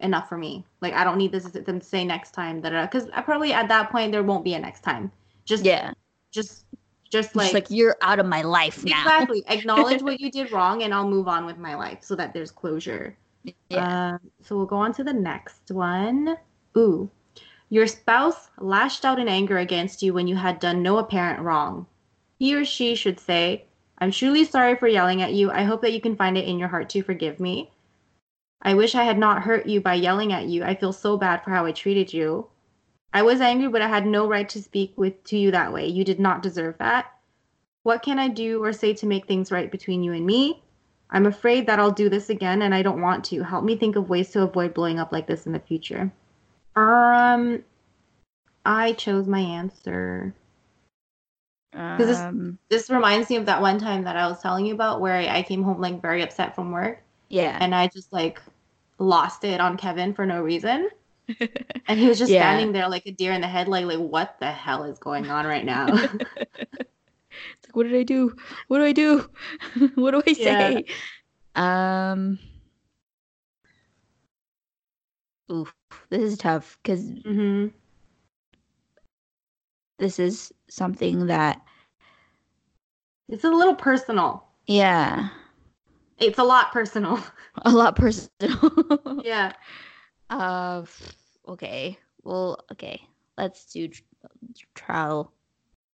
enough 0.00 0.28
for 0.28 0.38
me. 0.38 0.64
Like 0.80 0.94
I 0.94 1.04
don't 1.04 1.18
need 1.18 1.32
this 1.32 1.44
them 1.44 1.80
to 1.80 1.86
say 1.86 2.04
next 2.04 2.32
time 2.32 2.60
that 2.62 2.90
because 2.90 3.08
I 3.12 3.22
probably 3.22 3.52
at 3.52 3.68
that 3.68 3.90
point 3.90 4.12
there 4.12 4.22
won't 4.22 4.44
be 4.44 4.54
a 4.54 4.58
next 4.58 4.82
time. 4.82 5.10
Just 5.44 5.64
yeah 5.64 5.92
just 6.30 6.64
just 7.10 7.28
Just 7.28 7.36
like, 7.36 7.52
like 7.52 7.66
you're 7.70 7.96
out 8.02 8.20
of 8.20 8.26
my 8.26 8.42
life 8.42 8.84
now 8.84 9.00
exactly 9.00 9.42
acknowledge 9.48 10.02
what 10.02 10.20
you 10.20 10.30
did 10.30 10.52
wrong 10.52 10.84
and 10.84 10.94
I'll 10.94 11.08
move 11.08 11.26
on 11.26 11.44
with 11.44 11.58
my 11.58 11.74
life 11.74 11.98
so 12.02 12.14
that 12.16 12.32
there's 12.32 12.50
closure. 12.50 13.16
yeah 13.68 14.12
Um, 14.12 14.20
so 14.42 14.56
we'll 14.56 14.66
go 14.66 14.76
on 14.76 14.92
to 14.94 15.04
the 15.04 15.12
next 15.12 15.70
one. 15.70 16.36
Ooh. 16.76 17.10
Your 17.68 17.86
spouse 17.86 18.48
lashed 18.58 19.04
out 19.04 19.20
in 19.20 19.28
anger 19.28 19.58
against 19.58 20.02
you 20.02 20.12
when 20.12 20.26
you 20.26 20.36
had 20.36 20.58
done 20.58 20.82
no 20.82 20.98
apparent 20.98 21.40
wrong. 21.40 21.86
He 22.38 22.54
or 22.54 22.64
she 22.64 22.94
should 22.94 23.20
say, 23.20 23.64
I'm 23.98 24.10
truly 24.10 24.44
sorry 24.44 24.76
for 24.76 24.88
yelling 24.88 25.22
at 25.22 25.34
you. 25.34 25.50
I 25.50 25.62
hope 25.62 25.82
that 25.82 25.92
you 25.92 26.00
can 26.00 26.16
find 26.16 26.36
it 26.36 26.48
in 26.48 26.58
your 26.58 26.68
heart 26.68 26.88
to 26.90 27.02
forgive 27.02 27.38
me. 27.38 27.70
I 28.62 28.74
wish 28.74 28.94
I 28.94 29.04
had 29.04 29.18
not 29.18 29.42
hurt 29.42 29.66
you 29.66 29.80
by 29.80 29.94
yelling 29.94 30.32
at 30.32 30.46
you. 30.46 30.64
I 30.64 30.74
feel 30.74 30.92
so 30.92 31.16
bad 31.16 31.42
for 31.42 31.50
how 31.50 31.64
I 31.66 31.72
treated 31.72 32.12
you. 32.12 32.48
I 33.12 33.22
was 33.22 33.40
angry, 33.40 33.68
but 33.68 33.82
I 33.82 33.88
had 33.88 34.06
no 34.06 34.28
right 34.28 34.48
to 34.50 34.62
speak 34.62 34.92
with 34.96 35.22
to 35.24 35.38
you 35.38 35.50
that 35.50 35.72
way. 35.72 35.86
You 35.86 36.04
did 36.04 36.20
not 36.20 36.42
deserve 36.42 36.78
that. 36.78 37.12
What 37.82 38.02
can 38.02 38.18
I 38.18 38.28
do 38.28 38.62
or 38.62 38.72
say 38.72 38.92
to 38.94 39.06
make 39.06 39.26
things 39.26 39.50
right 39.50 39.70
between 39.70 40.02
you 40.02 40.12
and 40.12 40.26
me? 40.26 40.62
I'm 41.10 41.26
afraid 41.26 41.66
that 41.66 41.78
I'll 41.80 41.90
do 41.90 42.08
this 42.08 42.30
again 42.30 42.62
and 42.62 42.74
I 42.74 42.82
don't 42.82 43.00
want 43.00 43.24
to. 43.26 43.42
Help 43.42 43.64
me 43.64 43.76
think 43.76 43.96
of 43.96 44.08
ways 44.10 44.30
to 44.32 44.42
avoid 44.42 44.74
blowing 44.74 44.98
up 44.98 45.12
like 45.12 45.26
this 45.26 45.46
in 45.46 45.52
the 45.52 45.58
future. 45.58 46.12
Um 46.76 47.64
I 48.64 48.92
chose 48.92 49.26
my 49.26 49.40
answer. 49.40 50.34
this- 51.98 52.18
um, 52.20 52.58
This 52.68 52.90
reminds 52.90 53.30
me 53.30 53.36
of 53.36 53.46
that 53.46 53.60
one 53.60 53.78
time 53.78 54.04
that 54.04 54.16
I 54.16 54.26
was 54.28 54.40
telling 54.40 54.66
you 54.66 54.74
about 54.74 55.00
where 55.00 55.16
I 55.16 55.42
came 55.42 55.62
home 55.62 55.80
like 55.80 56.00
very 56.00 56.22
upset 56.22 56.54
from 56.54 56.70
work 56.72 57.02
yeah 57.28 57.56
and 57.60 57.74
I 57.74 57.88
just 57.88 58.12
like 58.12 58.40
lost 59.00 59.44
it 59.44 59.60
on 59.60 59.76
Kevin 59.78 60.14
for 60.14 60.26
no 60.26 60.42
reason. 60.42 60.90
And 61.88 61.98
he 61.98 62.08
was 62.08 62.18
just 62.18 62.34
Yeah. 62.34 62.34
standing 62.34 62.72
there 62.72 62.88
like 62.88 63.06
a 63.06 63.12
deer 63.12 63.32
in 63.32 63.40
the 63.40 63.48
headlight, 63.48 63.86
like 63.86 63.98
what 63.98 64.38
the 64.40 64.50
hell 64.52 64.84
is 64.84 64.98
going 64.98 65.30
on 65.30 65.46
right 65.46 65.64
now? 65.64 65.92
it's 67.30 67.68
like 67.68 67.76
what 67.76 67.84
did 67.84 67.94
i 67.96 68.02
do 68.02 68.34
what 68.68 68.78
do 68.78 68.84
i 68.84 68.92
do 68.92 69.28
what 69.94 70.12
do 70.12 70.22
i 70.26 70.32
Yeah. 70.36 70.72
say 70.74 70.84
um 71.56 72.38
oof 75.50 75.74
this 76.10 76.22
is 76.22 76.38
tough 76.38 76.78
because 76.82 77.12
hmm 77.24 77.68
this 79.98 80.18
is 80.18 80.52
something 80.68 81.26
that 81.26 81.60
It's 83.30 83.44
a 83.44 83.50
little 83.50 83.74
personal. 83.76 84.44
yeah 84.66 85.30
It's 86.20 86.38
a 86.38 86.44
lot 86.44 86.72
personal. 86.72 87.18
a 87.62 87.70
lot 87.70 87.96
personal 87.96 89.22
yeah. 89.24 89.52
uh 90.28 90.82
okay 91.48 91.98
well 92.22 92.64
okay 92.70 93.00
let's 93.36 93.64
do 93.66 93.88
tr- 93.88 94.02
trial 94.74 95.32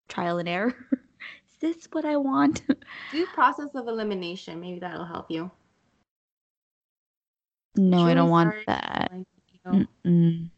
trial 0.08 0.38
and 0.38 0.48
error 0.48 0.74
is 0.92 1.56
this 1.60 1.88
what 1.92 2.04
i 2.04 2.16
want 2.16 2.62
Do 3.12 3.26
process 3.26 3.70
of 3.74 3.88
elimination. 3.88 4.60
Maybe 4.60 4.80
that'll 4.80 5.06
help 5.06 5.30
you. 5.30 5.50
no 7.76 8.06
i 8.06 8.14
don't 8.14 8.30
want 8.30 8.54
that 8.66 9.10
you. 9.72 10.50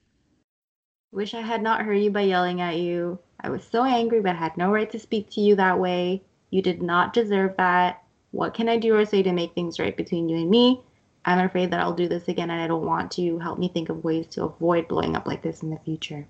Wish 1.10 1.32
I 1.34 1.40
had 1.40 1.62
not 1.62 1.82
hurt 1.82 1.94
you 1.94 2.10
by 2.10 2.22
yelling 2.22 2.60
at 2.60 2.76
you. 2.76 3.18
I 3.40 3.48
was 3.48 3.64
so 3.64 3.84
angry, 3.84 4.20
but 4.20 4.36
I 4.36 4.38
had 4.38 4.56
no 4.56 4.70
right 4.70 4.90
to 4.90 4.98
speak 4.98 5.30
to 5.30 5.40
you 5.40 5.56
that 5.56 5.78
way. 5.78 6.22
You 6.50 6.60
did 6.60 6.82
not 6.82 7.12
deserve 7.14 7.56
that. 7.56 8.02
What 8.30 8.54
can 8.54 8.68
I 8.68 8.76
do 8.76 8.94
or 8.94 9.04
say 9.04 9.22
to 9.22 9.32
make 9.32 9.54
things 9.54 9.78
right 9.78 9.96
between 9.96 10.28
you 10.28 10.36
and 10.36 10.50
me? 10.50 10.82
I'm 11.24 11.44
afraid 11.44 11.70
that 11.70 11.80
I'll 11.80 11.94
do 11.94 12.08
this 12.08 12.28
again 12.28 12.50
and 12.50 12.60
I 12.60 12.66
don't 12.66 12.86
want 12.86 13.10
to. 13.12 13.38
Help 13.38 13.58
me 13.58 13.68
think 13.68 13.88
of 13.88 14.04
ways 14.04 14.26
to 14.28 14.44
avoid 14.44 14.88
blowing 14.88 15.16
up 15.16 15.26
like 15.26 15.42
this 15.42 15.62
in 15.62 15.70
the 15.70 15.78
future. 15.84 16.26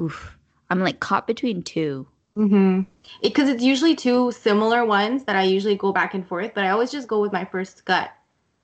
Oof. 0.00 0.36
i'm 0.68 0.80
like 0.80 1.00
caught 1.00 1.26
between 1.26 1.62
two 1.62 2.06
Mm-hmm. 2.36 2.82
Because 3.22 3.48
it's 3.48 3.62
usually 3.62 3.96
two 3.96 4.30
similar 4.30 4.84
ones 4.84 5.24
that 5.24 5.36
I 5.36 5.44
usually 5.44 5.74
go 5.74 5.90
back 5.90 6.12
and 6.12 6.26
forth, 6.26 6.52
but 6.54 6.64
I 6.64 6.70
always 6.70 6.92
just 6.92 7.08
go 7.08 7.22
with 7.22 7.32
my 7.32 7.46
first 7.46 7.84
gut. 7.86 8.10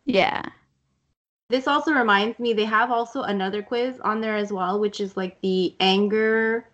yeah 0.04 0.42
This 1.48 1.66
also 1.66 1.92
reminds 1.92 2.38
me, 2.38 2.52
they 2.52 2.66
have 2.66 2.90
also 2.90 3.22
another 3.22 3.62
quiz 3.62 3.98
on 4.00 4.20
there 4.20 4.36
as 4.36 4.52
well, 4.52 4.78
which 4.78 5.00
is 5.00 5.16
like 5.16 5.40
the 5.40 5.74
anger 5.80 6.68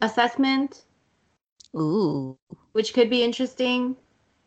assessment, 0.00 0.84
ooh 1.76 2.38
which 2.72 2.94
could 2.94 3.10
be 3.10 3.22
interesting. 3.22 3.96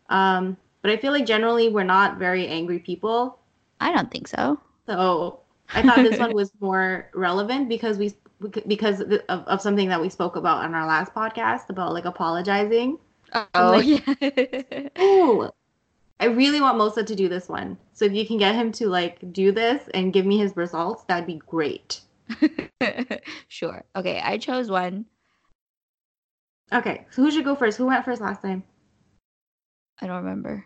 Um, 0.10 0.58
but 0.82 0.92
I 0.92 0.98
feel 0.98 1.12
like 1.12 1.26
generally 1.26 1.70
we're 1.70 1.84
not 1.84 2.18
very 2.18 2.48
angry 2.48 2.80
people. 2.80 3.40
i 3.82 3.92
don't 3.92 4.12
think 4.12 4.28
so 4.28 4.60
So 4.86 5.40
I 5.74 5.82
thought 5.82 5.98
this 5.98 6.20
one 6.20 6.34
was 6.34 6.52
more 6.60 7.10
relevant 7.14 7.70
because 7.70 7.98
we 7.98 8.14
because 8.68 9.00
of, 9.02 9.12
of 9.30 9.62
something 9.62 9.90
that 9.90 10.00
we 10.02 10.10
spoke 10.10 10.36
about 10.36 10.64
on 10.64 10.76
our 10.76 10.86
last 10.86 11.14
podcast 11.14 11.70
about 11.70 11.94
like 11.94 12.06
apologizing. 12.06 13.00
oh 13.34 13.72
like- 13.72 13.88
yeah 13.88 14.90
Oh, 14.98 15.50
I 16.20 16.26
really 16.26 16.62
want 16.62 16.78
Mosa 16.78 17.04
to 17.06 17.16
do 17.16 17.28
this 17.28 17.50
one. 17.50 17.78
So 17.94 18.06
if 18.06 18.14
you 18.14 18.26
can 18.28 18.38
get 18.38 18.56
him 18.56 18.72
to 18.74 18.88
like 18.88 19.34
do 19.34 19.52
this 19.52 19.90
and 19.94 20.14
give 20.14 20.26
me 20.26 20.38
his 20.38 20.56
results, 20.56 21.04
that'd 21.08 21.26
be 21.28 21.42
great. 21.48 22.02
sure. 23.48 23.84
Okay, 23.96 24.22
I 24.24 24.38
chose 24.38 24.70
one. 24.70 25.06
Okay, 26.74 27.06
so 27.12 27.22
who 27.24 27.32
should 27.32 27.44
go 27.46 27.56
first? 27.56 27.78
Who 27.78 27.86
went 27.88 28.06
first 28.06 28.22
last 28.22 28.42
time? 28.42 28.64
I 30.02 30.08
don't 30.08 30.24
remember. 30.24 30.66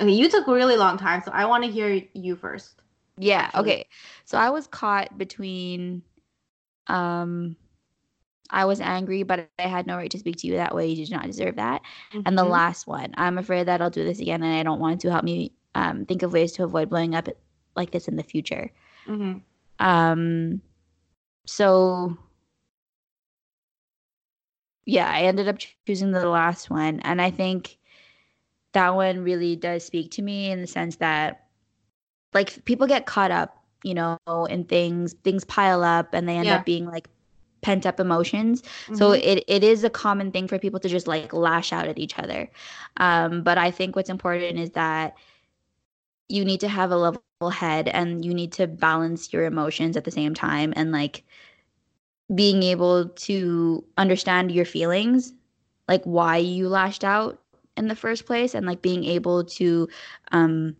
Okay, 0.00 0.10
you 0.10 0.28
took 0.28 0.46
a 0.46 0.52
really 0.52 0.76
long 0.76 0.96
time, 0.96 1.22
so 1.24 1.30
I 1.32 1.44
want 1.46 1.64
to 1.64 1.70
hear 1.70 2.02
you 2.14 2.36
first. 2.36 2.80
Yeah, 3.18 3.42
Actually. 3.42 3.60
okay. 3.60 3.86
So 4.24 4.38
I 4.38 4.50
was 4.50 4.66
caught 4.66 5.16
between 5.18 6.02
um 6.88 7.56
I 8.50 8.64
was 8.66 8.80
angry, 8.80 9.22
but 9.22 9.48
I 9.58 9.62
had 9.62 9.86
no 9.86 9.96
right 9.96 10.10
to 10.10 10.18
speak 10.18 10.36
to 10.38 10.46
you 10.46 10.54
that 10.56 10.74
way. 10.74 10.88
You 10.88 10.96
did 11.06 11.10
not 11.12 11.26
deserve 11.26 11.56
that. 11.56 11.82
And 12.26 12.36
the 12.36 12.42
Mhm. 12.42 12.50
last 12.50 12.86
one, 12.86 13.14
I'm 13.16 13.38
afraid 13.38 13.66
that 13.68 13.80
I'll 13.80 13.90
do 13.90 14.04
this 14.04 14.20
again 14.20 14.42
and 14.42 14.54
I 14.54 14.62
don't 14.62 14.80
want 14.80 15.00
to 15.02 15.10
help 15.10 15.24
me 15.24 15.52
um 15.74 16.04
think 16.06 16.22
of 16.22 16.32
ways 16.32 16.52
to 16.52 16.64
avoid 16.64 16.90
blowing 16.90 17.14
up 17.14 17.28
like 17.76 17.90
this 17.92 18.08
in 18.08 18.16
the 18.16 18.22
future. 18.22 18.70
Mhm. 19.06 19.42
Um 19.78 20.62
so 21.46 22.16
yeah, 24.84 25.08
I 25.08 25.22
ended 25.22 25.48
up 25.48 25.56
choosing 25.86 26.10
the 26.10 26.28
last 26.28 26.70
one 26.70 27.00
and 27.00 27.20
I 27.22 27.30
think 27.30 27.78
that 28.72 28.94
one 28.94 29.24
really 29.24 29.56
does 29.56 29.84
speak 29.84 30.10
to 30.12 30.22
me 30.22 30.50
in 30.50 30.60
the 30.60 30.66
sense 30.66 30.96
that 30.96 31.46
like 32.34 32.64
people 32.64 32.86
get 32.86 33.06
caught 33.06 33.30
up, 33.30 33.64
you 33.84 33.94
know, 33.94 34.18
in 34.48 34.64
things, 34.64 35.14
things 35.24 35.44
pile 35.44 35.82
up 35.84 36.14
and 36.14 36.28
they 36.28 36.36
end 36.36 36.46
Yeah. 36.46 36.56
up 36.56 36.64
being 36.64 36.86
like 36.86 37.08
pent 37.62 37.86
up 37.86 38.00
emotions. 38.00 38.62
Mm-hmm. 38.62 38.94
So 38.94 39.12
it, 39.12 39.44
it 39.46 39.64
is 39.64 39.84
a 39.84 39.90
common 39.90 40.30
thing 40.32 40.48
for 40.48 40.58
people 40.58 40.80
to 40.80 40.88
just 40.88 41.06
like 41.06 41.32
lash 41.32 41.72
out 41.72 41.88
at 41.88 41.98
each 41.98 42.18
other. 42.18 42.50
Um, 42.98 43.42
but 43.42 43.58
I 43.58 43.70
think 43.70 43.96
what's 43.96 44.10
important 44.10 44.58
is 44.58 44.70
that 44.72 45.16
you 46.28 46.44
need 46.44 46.60
to 46.60 46.68
have 46.68 46.90
a 46.90 46.96
level 46.96 47.50
head 47.50 47.88
and 47.88 48.24
you 48.24 48.34
need 48.34 48.52
to 48.52 48.66
balance 48.66 49.32
your 49.32 49.44
emotions 49.44 49.70
at 49.70 50.04
the 50.04 50.10
same 50.10 50.34
time 50.34 50.72
and 50.76 50.92
like 50.92 51.24
being 52.34 52.62
able 52.62 53.08
to 53.10 53.84
understand 53.98 54.50
your 54.52 54.64
feelings, 54.64 55.34
like 55.88 56.02
why 56.04 56.38
you 56.38 56.68
lashed 56.68 57.04
out 57.04 57.41
in 57.76 57.88
the 57.88 57.96
first 57.96 58.26
place 58.26 58.54
and 58.54 58.66
like 58.66 58.82
being 58.82 59.04
able 59.04 59.44
to 59.44 59.88
um 60.30 60.76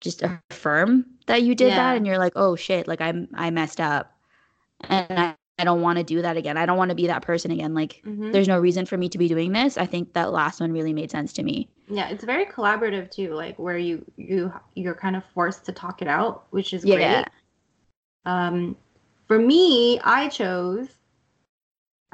just 0.00 0.22
affirm 0.22 1.06
that 1.26 1.42
you 1.42 1.54
did 1.54 1.68
yeah. 1.68 1.76
that 1.76 1.96
and 1.96 2.06
you're 2.06 2.18
like, 2.18 2.32
"Oh 2.36 2.56
shit, 2.56 2.86
like 2.86 3.00
I'm 3.00 3.28
I 3.34 3.50
messed 3.50 3.80
up." 3.80 4.12
And 4.88 5.18
I, 5.18 5.34
I 5.58 5.64
don't 5.64 5.80
want 5.80 5.98
to 5.98 6.04
do 6.04 6.20
that 6.22 6.36
again. 6.36 6.56
I 6.56 6.66
don't 6.66 6.76
want 6.76 6.90
to 6.90 6.94
be 6.94 7.06
that 7.06 7.22
person 7.22 7.50
again. 7.50 7.74
Like 7.74 8.02
mm-hmm. 8.06 8.30
there's 8.30 8.48
no 8.48 8.58
reason 8.58 8.86
for 8.86 8.96
me 8.96 9.08
to 9.08 9.18
be 9.18 9.28
doing 9.28 9.52
this. 9.52 9.78
I 9.78 9.86
think 9.86 10.12
that 10.12 10.32
last 10.32 10.60
one 10.60 10.72
really 10.72 10.92
made 10.92 11.10
sense 11.10 11.32
to 11.34 11.42
me. 11.42 11.68
Yeah, 11.88 12.08
it's 12.08 12.24
very 12.24 12.46
collaborative 12.46 13.10
too, 13.10 13.34
like 13.34 13.58
where 13.58 13.78
you 13.78 14.04
you 14.16 14.52
you're 14.74 14.94
kind 14.94 15.16
of 15.16 15.24
forced 15.34 15.64
to 15.66 15.72
talk 15.72 16.02
it 16.02 16.08
out, 16.08 16.46
which 16.50 16.72
is 16.72 16.84
great. 16.84 17.00
Yeah. 17.00 17.24
Um 18.26 18.76
for 19.26 19.38
me, 19.38 19.98
I 20.04 20.28
chose 20.28 20.88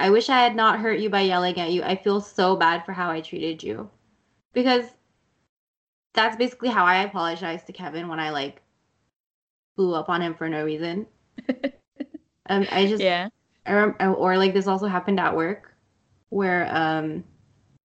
I 0.03 0.11
wish 0.11 0.29
I 0.29 0.41
had 0.41 0.57
not 0.57 0.81
hurt 0.81 0.99
you 0.99 1.09
by 1.09 1.21
yelling 1.21 1.61
at 1.61 1.71
you. 1.71 1.85
I 1.85 1.95
feel 1.95 2.21
so 2.21 2.57
bad 2.57 2.85
for 2.85 2.93
how 2.93 3.09
I 3.09 3.21
treated 3.21 3.63
you. 3.63 3.89
Because 4.53 4.87
that's 6.13 6.35
basically 6.35 6.71
how 6.71 6.85
I 6.85 7.05
apologized 7.05 7.69
to 7.69 7.73
Kevin 7.73 8.09
when 8.09 8.19
I 8.19 8.31
like 8.31 8.63
blew 9.77 9.95
up 9.95 10.09
on 10.09 10.21
him 10.21 10.35
for 10.35 10.49
no 10.49 10.65
reason. 10.65 11.07
um, 12.49 12.67
I 12.73 12.87
just 12.89 13.01
yeah. 13.01 13.29
I 13.65 14.07
or 14.09 14.37
like 14.39 14.55
this 14.55 14.67
also 14.67 14.89
happened 14.89 15.21
at 15.21 15.37
work 15.37 15.73
where 16.31 16.69
um 16.75 17.23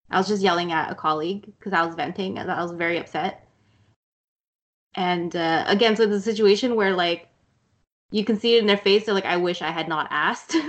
I 0.09 0.17
was 0.17 0.27
just 0.27 0.41
yelling 0.41 0.71
at 0.71 0.91
a 0.91 0.95
colleague 0.95 1.45
because 1.59 1.71
I 1.71 1.85
was 1.85 1.93
venting 1.93 2.39
and 2.39 2.49
I 2.51 2.63
was 2.63 2.71
very 2.71 2.97
upset. 2.97 3.47
And 4.95 5.35
uh, 5.35 5.65
again, 5.67 5.95
so 5.95 6.01
it's 6.01 6.13
a 6.13 6.21
situation 6.21 6.75
where 6.75 6.95
like 6.95 7.29
you 8.09 8.25
can 8.25 8.39
see 8.39 8.55
it 8.55 8.61
in 8.61 8.65
their 8.65 8.75
face. 8.75 9.05
They're 9.05 9.13
like, 9.13 9.25
"I 9.25 9.37
wish 9.37 9.61
I 9.61 9.69
had 9.69 9.87
not 9.87 10.07
asked." 10.09 10.55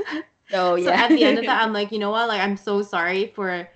Oh 0.53 0.75
yeah. 0.77 0.85
so 0.85 0.93
at 0.93 1.09
the 1.11 1.25
end 1.25 1.39
of 1.39 1.47
that, 1.47 1.63
I'm 1.63 1.73
like, 1.73 1.93
you 1.93 1.99
know 1.99 2.11
what? 2.11 2.29
Like, 2.29 2.41
I'm 2.41 2.57
so 2.57 2.83
sorry 2.83 3.33
for, 3.35 3.69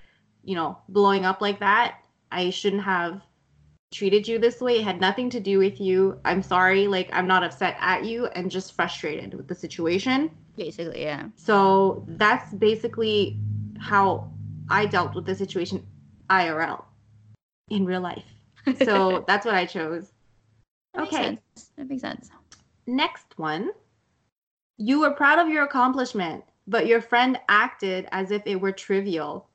you 0.44 0.54
know, 0.54 0.78
blowing 0.88 1.24
up 1.24 1.40
like 1.40 1.60
that. 1.60 1.98
I 2.30 2.50
shouldn't 2.50 2.82
have 2.82 3.20
treated 3.92 4.26
you 4.26 4.38
this 4.38 4.60
way. 4.60 4.78
It 4.78 4.84
had 4.84 5.00
nothing 5.00 5.28
to 5.30 5.40
do 5.40 5.58
with 5.58 5.80
you. 5.80 6.18
I'm 6.24 6.42
sorry. 6.42 6.86
Like, 6.86 7.10
I'm 7.12 7.26
not 7.26 7.44
upset 7.44 7.76
at 7.80 8.04
you 8.04 8.26
and 8.26 8.50
just 8.50 8.72
frustrated 8.72 9.34
with 9.34 9.48
the 9.48 9.54
situation. 9.54 10.30
Basically, 10.56 11.02
yeah. 11.02 11.26
So 11.36 12.04
that's 12.08 12.52
basically 12.54 13.38
how 13.78 14.30
I 14.70 14.86
dealt 14.86 15.14
with 15.14 15.26
the 15.26 15.34
situation 15.34 15.86
IRL 16.30 16.84
in 17.68 17.84
real 17.84 18.00
life. 18.00 18.24
So 18.84 19.24
that's 19.28 19.44
what 19.44 19.54
I 19.54 19.66
chose. 19.66 20.12
That 20.94 21.02
okay. 21.04 21.30
Makes 21.30 21.70
that 21.76 21.88
makes 21.88 22.02
sense. 22.02 22.30
Next 22.86 23.38
one. 23.38 23.70
You 24.78 25.00
were 25.00 25.12
proud 25.12 25.38
of 25.38 25.48
your 25.48 25.64
accomplishment 25.64 26.44
but 26.66 26.86
your 26.86 27.00
friend 27.00 27.38
acted 27.48 28.06
as 28.12 28.30
if 28.30 28.42
it 28.46 28.60
were 28.60 28.72
trivial. 28.72 29.48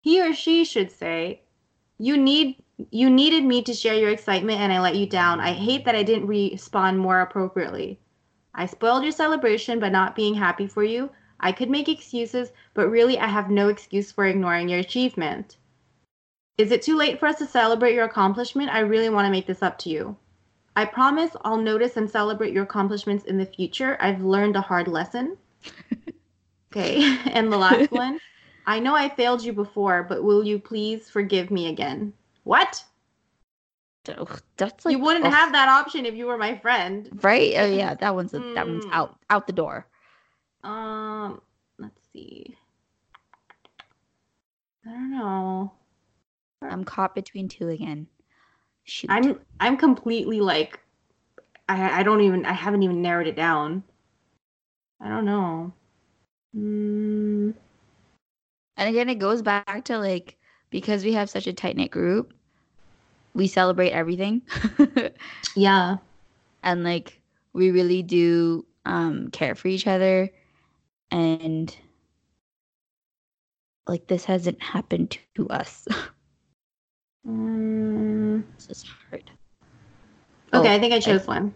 He 0.00 0.20
or 0.20 0.32
she 0.32 0.64
should 0.64 0.90
say, 0.90 1.42
"You 1.98 2.16
need 2.16 2.62
you 2.90 3.10
needed 3.10 3.44
me 3.44 3.62
to 3.62 3.74
share 3.74 3.94
your 3.94 4.10
excitement 4.10 4.60
and 4.60 4.72
I 4.72 4.80
let 4.80 4.96
you 4.96 5.06
down. 5.06 5.40
I 5.40 5.52
hate 5.52 5.84
that 5.84 5.96
I 5.96 6.04
didn't 6.04 6.28
respond 6.28 6.98
more 6.98 7.20
appropriately. 7.20 7.98
I 8.54 8.66
spoiled 8.66 9.02
your 9.02 9.12
celebration 9.12 9.80
by 9.80 9.88
not 9.88 10.14
being 10.14 10.34
happy 10.34 10.66
for 10.66 10.84
you. 10.84 11.10
I 11.40 11.52
could 11.52 11.70
make 11.70 11.88
excuses, 11.88 12.52
but 12.74 12.88
really 12.88 13.18
I 13.18 13.26
have 13.26 13.50
no 13.50 13.68
excuse 13.68 14.12
for 14.12 14.26
ignoring 14.26 14.68
your 14.68 14.80
achievement. 14.80 15.56
Is 16.56 16.72
it 16.72 16.82
too 16.82 16.96
late 16.96 17.20
for 17.20 17.26
us 17.26 17.38
to 17.38 17.46
celebrate 17.46 17.94
your 17.94 18.04
accomplishment? 18.04 18.70
I 18.70 18.80
really 18.80 19.08
want 19.08 19.26
to 19.26 19.30
make 19.30 19.46
this 19.46 19.62
up 19.62 19.78
to 19.78 19.90
you. 19.90 20.16
I 20.74 20.84
promise 20.84 21.36
I'll 21.44 21.56
notice 21.56 21.96
and 21.96 22.08
celebrate 22.10 22.52
your 22.52 22.64
accomplishments 22.64 23.24
in 23.24 23.38
the 23.38 23.46
future. 23.46 23.96
I've 24.00 24.22
learned 24.22 24.56
a 24.56 24.60
hard 24.60 24.88
lesson. 24.88 25.36
Okay. 26.78 27.18
and 27.32 27.52
the 27.52 27.56
last 27.56 27.90
one. 27.92 28.20
I 28.66 28.78
know 28.78 28.94
I 28.94 29.08
failed 29.08 29.42
you 29.42 29.52
before, 29.52 30.02
but 30.02 30.22
will 30.22 30.44
you 30.44 30.58
please 30.58 31.08
forgive 31.08 31.50
me 31.50 31.68
again? 31.68 32.12
What? 32.44 32.84
Oh, 34.16 34.26
That's 34.56 34.84
like 34.84 34.92
you 34.92 34.98
wouldn't 34.98 35.26
oh. 35.26 35.30
have 35.30 35.52
that 35.52 35.68
option 35.68 36.06
if 36.06 36.14
you 36.14 36.26
were 36.26 36.38
my 36.38 36.56
friend, 36.58 37.08
right? 37.22 37.54
Oh 37.58 37.66
yeah, 37.66 37.94
that 38.00 38.14
one's 38.14 38.32
a, 38.32 38.38
mm. 38.38 38.54
that 38.54 38.66
one's 38.66 38.84
hmm. 38.84 38.92
out 38.92 39.18
out 39.28 39.46
the 39.46 39.52
door. 39.52 39.86
Um, 40.64 41.42
let's 41.78 42.00
see. 42.12 42.56
I 44.86 44.90
don't 44.90 45.10
know. 45.10 45.72
I'm 46.62 46.84
caught 46.84 47.14
between 47.14 47.48
two 47.48 47.68
again. 47.68 48.06
Shoot. 48.84 49.10
I'm 49.10 49.40
I'm 49.60 49.76
completely 49.76 50.40
like 50.40 50.80
I 51.68 52.00
I 52.00 52.02
don't 52.02 52.22
even 52.22 52.46
I 52.46 52.52
haven't 52.52 52.82
even 52.82 53.02
narrowed 53.02 53.26
it 53.26 53.36
down. 53.36 53.82
I 55.02 55.08
don't 55.08 55.26
know. 55.26 55.74
Mm. 56.56 57.54
And 58.76 58.88
again, 58.88 59.08
it 59.08 59.18
goes 59.18 59.42
back 59.42 59.84
to 59.86 59.98
like 59.98 60.36
because 60.70 61.04
we 61.04 61.12
have 61.12 61.30
such 61.30 61.46
a 61.46 61.52
tight 61.52 61.76
knit 61.76 61.90
group, 61.90 62.32
we 63.34 63.46
celebrate 63.46 63.90
everything. 63.90 64.42
yeah. 65.56 65.96
And 66.62 66.84
like 66.84 67.20
we 67.52 67.70
really 67.70 68.02
do 68.02 68.64
um 68.84 69.28
care 69.30 69.54
for 69.54 69.68
each 69.68 69.86
other 69.86 70.30
and 71.10 71.74
like 73.86 74.06
this 74.06 74.24
hasn't 74.24 74.62
happened 74.62 75.18
to 75.34 75.48
us. 75.48 75.88
mm. 77.26 78.42
This 78.56 78.68
is 78.68 78.84
hard. 79.10 79.30
Okay, 80.54 80.68
oh, 80.68 80.74
I 80.74 80.78
think 80.78 80.92
I 80.92 81.00
chose 81.00 81.24
I, 81.24 81.26
one. 81.26 81.54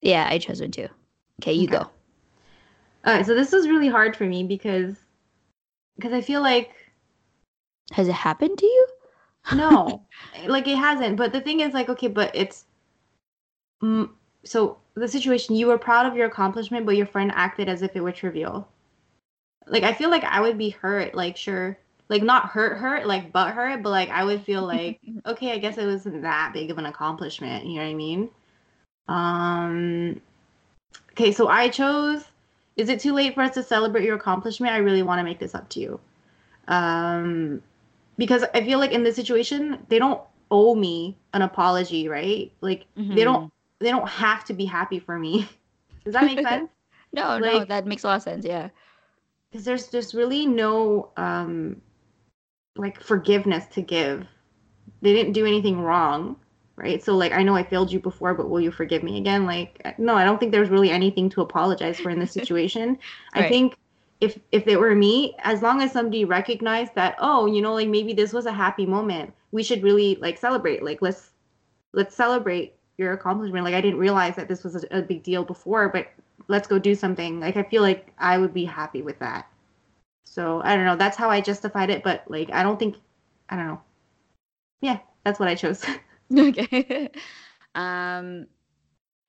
Yeah, 0.00 0.26
I 0.28 0.38
chose 0.38 0.60
one 0.60 0.70
too. 0.70 0.88
Okay, 1.40 1.52
you 1.52 1.68
okay. 1.68 1.78
go. 1.78 1.90
All 3.04 3.14
right, 3.14 3.26
so 3.26 3.34
this 3.34 3.52
is 3.52 3.68
really 3.68 3.88
hard 3.88 4.16
for 4.16 4.24
me 4.24 4.44
because 4.44 4.96
because 5.96 6.12
I 6.12 6.20
feel 6.20 6.40
like 6.40 6.70
has 7.92 8.08
it 8.08 8.14
happened 8.14 8.58
to 8.58 8.66
you? 8.66 8.86
no, 9.54 10.02
like 10.46 10.68
it 10.68 10.76
hasn't. 10.76 11.16
But 11.16 11.32
the 11.32 11.40
thing 11.40 11.60
is, 11.60 11.74
like, 11.74 11.88
okay, 11.88 12.06
but 12.06 12.30
it's 12.34 12.64
mm, 13.82 14.08
so 14.44 14.78
the 14.94 15.08
situation 15.08 15.56
you 15.56 15.66
were 15.66 15.78
proud 15.78 16.06
of 16.06 16.16
your 16.16 16.26
accomplishment, 16.26 16.86
but 16.86 16.96
your 16.96 17.06
friend 17.06 17.32
acted 17.34 17.68
as 17.68 17.82
if 17.82 17.96
it 17.96 18.00
were 18.00 18.12
trivial. 18.12 18.68
Like 19.66 19.82
I 19.82 19.92
feel 19.92 20.10
like 20.10 20.24
I 20.24 20.40
would 20.40 20.58
be 20.58 20.70
hurt. 20.70 21.14
Like 21.14 21.36
sure, 21.36 21.76
like 22.08 22.22
not 22.22 22.50
hurt, 22.50 22.78
hurt, 22.78 23.06
like 23.06 23.32
but 23.32 23.52
hurt, 23.52 23.82
but 23.82 23.90
like 23.90 24.10
I 24.10 24.22
would 24.22 24.42
feel 24.42 24.62
like 24.66 25.00
okay, 25.26 25.52
I 25.52 25.58
guess 25.58 25.76
it 25.76 25.86
wasn't 25.86 26.22
that 26.22 26.52
big 26.52 26.70
of 26.70 26.78
an 26.78 26.86
accomplishment. 26.86 27.66
You 27.66 27.76
know 27.76 27.82
what 27.82 27.90
I 27.90 27.94
mean? 27.94 28.28
Um. 29.08 30.20
Okay, 31.12 31.32
so 31.32 31.48
I 31.48 31.68
chose 31.68 32.24
is 32.76 32.88
it 32.88 33.00
too 33.00 33.12
late 33.12 33.34
for 33.34 33.42
us 33.42 33.54
to 33.54 33.62
celebrate 33.62 34.04
your 34.04 34.16
accomplishment? 34.16 34.72
I 34.72 34.78
really 34.78 35.02
want 35.02 35.18
to 35.18 35.24
make 35.24 35.38
this 35.38 35.54
up 35.54 35.68
to 35.70 35.80
you. 35.80 36.00
Um, 36.68 37.62
because 38.16 38.44
I 38.54 38.62
feel 38.62 38.78
like 38.78 38.92
in 38.92 39.02
this 39.02 39.16
situation, 39.16 39.78
they 39.88 39.98
don't 39.98 40.20
owe 40.50 40.74
me 40.74 41.18
an 41.34 41.42
apology, 41.42 42.08
right? 42.08 42.52
Like 42.60 42.86
mm-hmm. 42.96 43.14
they 43.14 43.24
don't 43.24 43.52
they 43.78 43.90
don't 43.90 44.08
have 44.08 44.44
to 44.44 44.54
be 44.54 44.64
happy 44.64 44.98
for 44.98 45.18
me. 45.18 45.48
Does 46.04 46.14
that 46.14 46.24
make 46.24 46.40
sense? 46.48 46.70
no, 47.12 47.38
like, 47.38 47.40
no, 47.40 47.64
that 47.64 47.86
makes 47.86 48.04
a 48.04 48.08
lot 48.08 48.16
of 48.16 48.22
sense. 48.22 48.44
Yeah. 48.44 48.68
Because 49.50 49.64
there's 49.64 49.88
there's 49.88 50.14
really 50.14 50.46
no 50.46 51.10
um 51.16 51.80
like 52.76 53.00
forgiveness 53.00 53.66
to 53.72 53.82
give. 53.82 54.26
They 55.02 55.12
didn't 55.12 55.32
do 55.32 55.44
anything 55.44 55.80
wrong 55.80 56.36
right? 56.76 57.02
So 57.02 57.16
like 57.16 57.32
I 57.32 57.42
know 57.42 57.54
I 57.54 57.62
failed 57.62 57.92
you 57.92 58.00
before, 58.00 58.34
but 58.34 58.48
will 58.48 58.60
you 58.60 58.70
forgive 58.70 59.02
me 59.02 59.18
again? 59.18 59.46
Like 59.46 59.98
no, 59.98 60.14
I 60.14 60.24
don't 60.24 60.38
think 60.38 60.52
there's 60.52 60.70
really 60.70 60.90
anything 60.90 61.28
to 61.30 61.42
apologize 61.42 61.98
for 61.98 62.10
in 62.10 62.18
this 62.18 62.32
situation. 62.40 62.98
right. 63.34 63.44
I 63.44 63.48
think 63.48 63.76
if 64.20 64.38
if 64.52 64.66
it 64.68 64.78
were 64.78 64.94
me, 64.94 65.34
as 65.40 65.62
long 65.62 65.82
as 65.82 65.92
somebody 65.92 66.24
recognized 66.24 66.94
that, 66.94 67.16
oh, 67.18 67.46
you 67.46 67.60
know, 67.60 67.74
like 67.74 67.88
maybe 67.88 68.12
this 68.12 68.32
was 68.32 68.46
a 68.46 68.52
happy 68.52 68.86
moment, 68.86 69.32
we 69.50 69.62
should 69.62 69.82
really 69.82 70.16
like 70.20 70.38
celebrate. 70.38 70.82
Like 70.82 71.02
let's 71.02 71.30
let's 71.92 72.14
celebrate 72.14 72.74
your 72.98 73.12
accomplishment. 73.12 73.64
Like 73.64 73.74
I 73.74 73.80
didn't 73.80 73.98
realize 73.98 74.36
that 74.36 74.48
this 74.48 74.64
was 74.64 74.84
a, 74.84 74.98
a 74.98 75.02
big 75.02 75.22
deal 75.22 75.44
before, 75.44 75.88
but 75.88 76.06
let's 76.48 76.68
go 76.68 76.78
do 76.78 76.94
something. 76.94 77.40
Like 77.40 77.56
I 77.56 77.64
feel 77.64 77.82
like 77.82 78.12
I 78.18 78.38
would 78.38 78.54
be 78.54 78.64
happy 78.64 79.02
with 79.02 79.18
that. 79.18 79.48
So 80.24 80.62
I 80.64 80.76
don't 80.76 80.86
know. 80.86 80.96
That's 80.96 81.16
how 81.16 81.28
I 81.28 81.40
justified 81.40 81.90
it, 81.90 82.02
but 82.02 82.24
like 82.28 82.50
I 82.52 82.62
don't 82.62 82.78
think 82.78 82.96
I 83.48 83.56
don't 83.56 83.66
know. 83.66 83.80
Yeah, 84.80 84.98
that's 85.24 85.40
what 85.40 85.48
I 85.48 85.54
chose. 85.54 85.84
okay. 86.38 87.10
um 87.74 88.46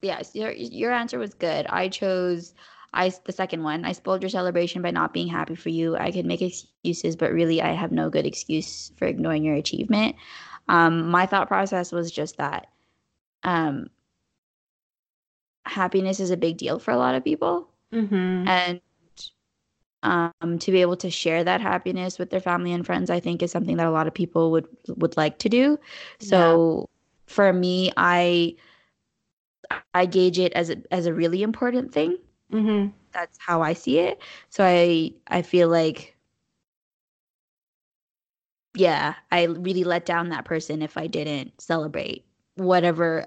yes, 0.01 0.31
your 0.33 0.51
your 0.51 0.91
answer 0.91 1.19
was 1.19 1.33
good. 1.33 1.65
I 1.67 1.89
chose 1.89 2.53
I 2.93 3.11
the 3.25 3.31
second 3.31 3.63
one. 3.63 3.85
I 3.85 3.91
spoiled 3.93 4.21
your 4.21 4.29
celebration 4.29 4.81
by 4.81 4.91
not 4.91 5.13
being 5.13 5.27
happy 5.27 5.55
for 5.55 5.69
you. 5.69 5.95
I 5.95 6.11
could 6.11 6.25
make 6.25 6.41
excuses, 6.41 7.15
but 7.15 7.31
really 7.31 7.61
I 7.61 7.73
have 7.73 7.91
no 7.91 8.09
good 8.09 8.25
excuse 8.25 8.91
for 8.97 9.05
ignoring 9.05 9.43
your 9.43 9.55
achievement. 9.55 10.15
Um 10.67 11.09
my 11.09 11.25
thought 11.25 11.47
process 11.47 11.91
was 11.91 12.11
just 12.11 12.37
that 12.37 12.67
um 13.43 13.87
happiness 15.65 16.19
is 16.19 16.31
a 16.31 16.37
big 16.37 16.57
deal 16.57 16.79
for 16.79 16.91
a 16.91 16.97
lot 16.97 17.15
of 17.15 17.23
people. 17.23 17.69
Mm-hmm. 17.93 18.47
and 18.47 18.81
um, 20.01 20.59
to 20.59 20.71
be 20.71 20.81
able 20.81 20.97
to 20.97 21.09
share 21.09 21.43
that 21.43 21.61
happiness 21.61 22.19
with 22.19 22.29
their 22.29 22.41
family 22.41 22.73
and 22.73 22.85
friends 22.85 23.09
i 23.09 23.19
think 23.19 23.41
is 23.41 23.51
something 23.51 23.77
that 23.77 23.87
a 23.87 23.91
lot 23.91 24.07
of 24.07 24.13
people 24.13 24.51
would 24.51 24.67
would 24.87 25.15
like 25.15 25.37
to 25.39 25.49
do 25.49 25.79
so 26.19 26.89
for 27.27 27.51
me 27.53 27.91
i 27.97 28.55
i 29.93 30.05
gauge 30.05 30.39
it 30.39 30.53
as 30.53 30.69
a, 30.69 30.77
as 30.93 31.05
a 31.05 31.13
really 31.13 31.43
important 31.43 31.91
thing 31.93 32.17
Mm-hmm. 32.51 32.89
that's 33.12 33.38
how 33.39 33.62
i 33.62 33.73
see 33.73 33.99
it 33.99 34.21
so 34.49 34.63
i 34.63 35.12
i 35.27 35.41
feel 35.41 35.69
like 35.69 36.15
yeah 38.75 39.15
i 39.31 39.43
really 39.43 39.83
let 39.83 40.05
down 40.05 40.29
that 40.29 40.45
person 40.45 40.81
if 40.81 40.97
i 40.97 41.07
didn't 41.07 41.59
celebrate 41.62 42.25
whatever 42.55 43.25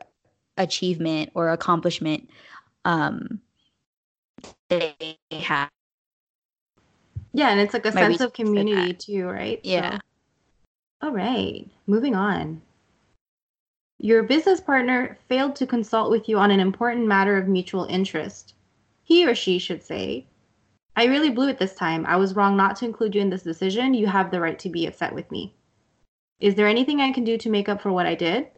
achievement 0.57 1.31
or 1.35 1.51
accomplishment 1.51 2.29
um 2.85 3.41
they 4.69 4.95
have 5.33 5.71
Yeah, 7.33 7.51
and 7.51 7.61
it's 7.61 7.75
like 7.75 7.87
a 7.87 7.93
My 7.93 8.03
sense 8.03 8.21
of 8.21 8.33
community 8.33 8.95
too, 8.95 9.27
right? 9.27 9.61
Yeah. 9.63 9.99
So- 9.99 10.01
all 11.03 11.13
right. 11.13 11.69
Moving 11.87 12.15
on. 12.15 12.63
Your 13.99 14.23
business 14.23 14.61
partner 14.61 15.17
failed 15.27 15.57
to 15.57 15.67
consult 15.67 16.11
with 16.11 16.29
you 16.29 16.39
on 16.39 16.51
an 16.51 16.61
important 16.61 17.07
matter 17.07 17.39
of 17.39 17.49
mutual 17.49 17.85
interest. 17.85 18.53
He 19.03 19.27
or 19.27 19.35
she 19.35 19.59
should 19.59 19.83
say, 19.83 20.27
I 20.95 21.05
really 21.05 21.31
blew 21.31 21.49
it 21.49 21.59
this 21.59 21.75
time. 21.75 22.05
I 22.07 22.17
was 22.17 22.37
wrong 22.37 22.57
not 22.57 22.77
to 22.77 22.85
include 22.85 23.15
you 23.15 23.23
in 23.23 23.31
this 23.31 23.43
decision. 23.43 23.95
You 23.95 24.07
have 24.07 24.31
the 24.31 24.41
right 24.41 24.59
to 24.59 24.69
be 24.69 24.87
upset 24.87 25.15
with 25.15 25.31
me. 25.31 25.55
Is 26.41 26.55
there 26.55 26.67
anything 26.67 27.01
I 27.01 27.11
can 27.11 27.25
do 27.25 27.39
to 27.39 27.49
make 27.49 27.71
up 27.71 27.81
for 27.81 27.91
what 27.91 28.05
I 28.05 28.15
did? 28.15 28.49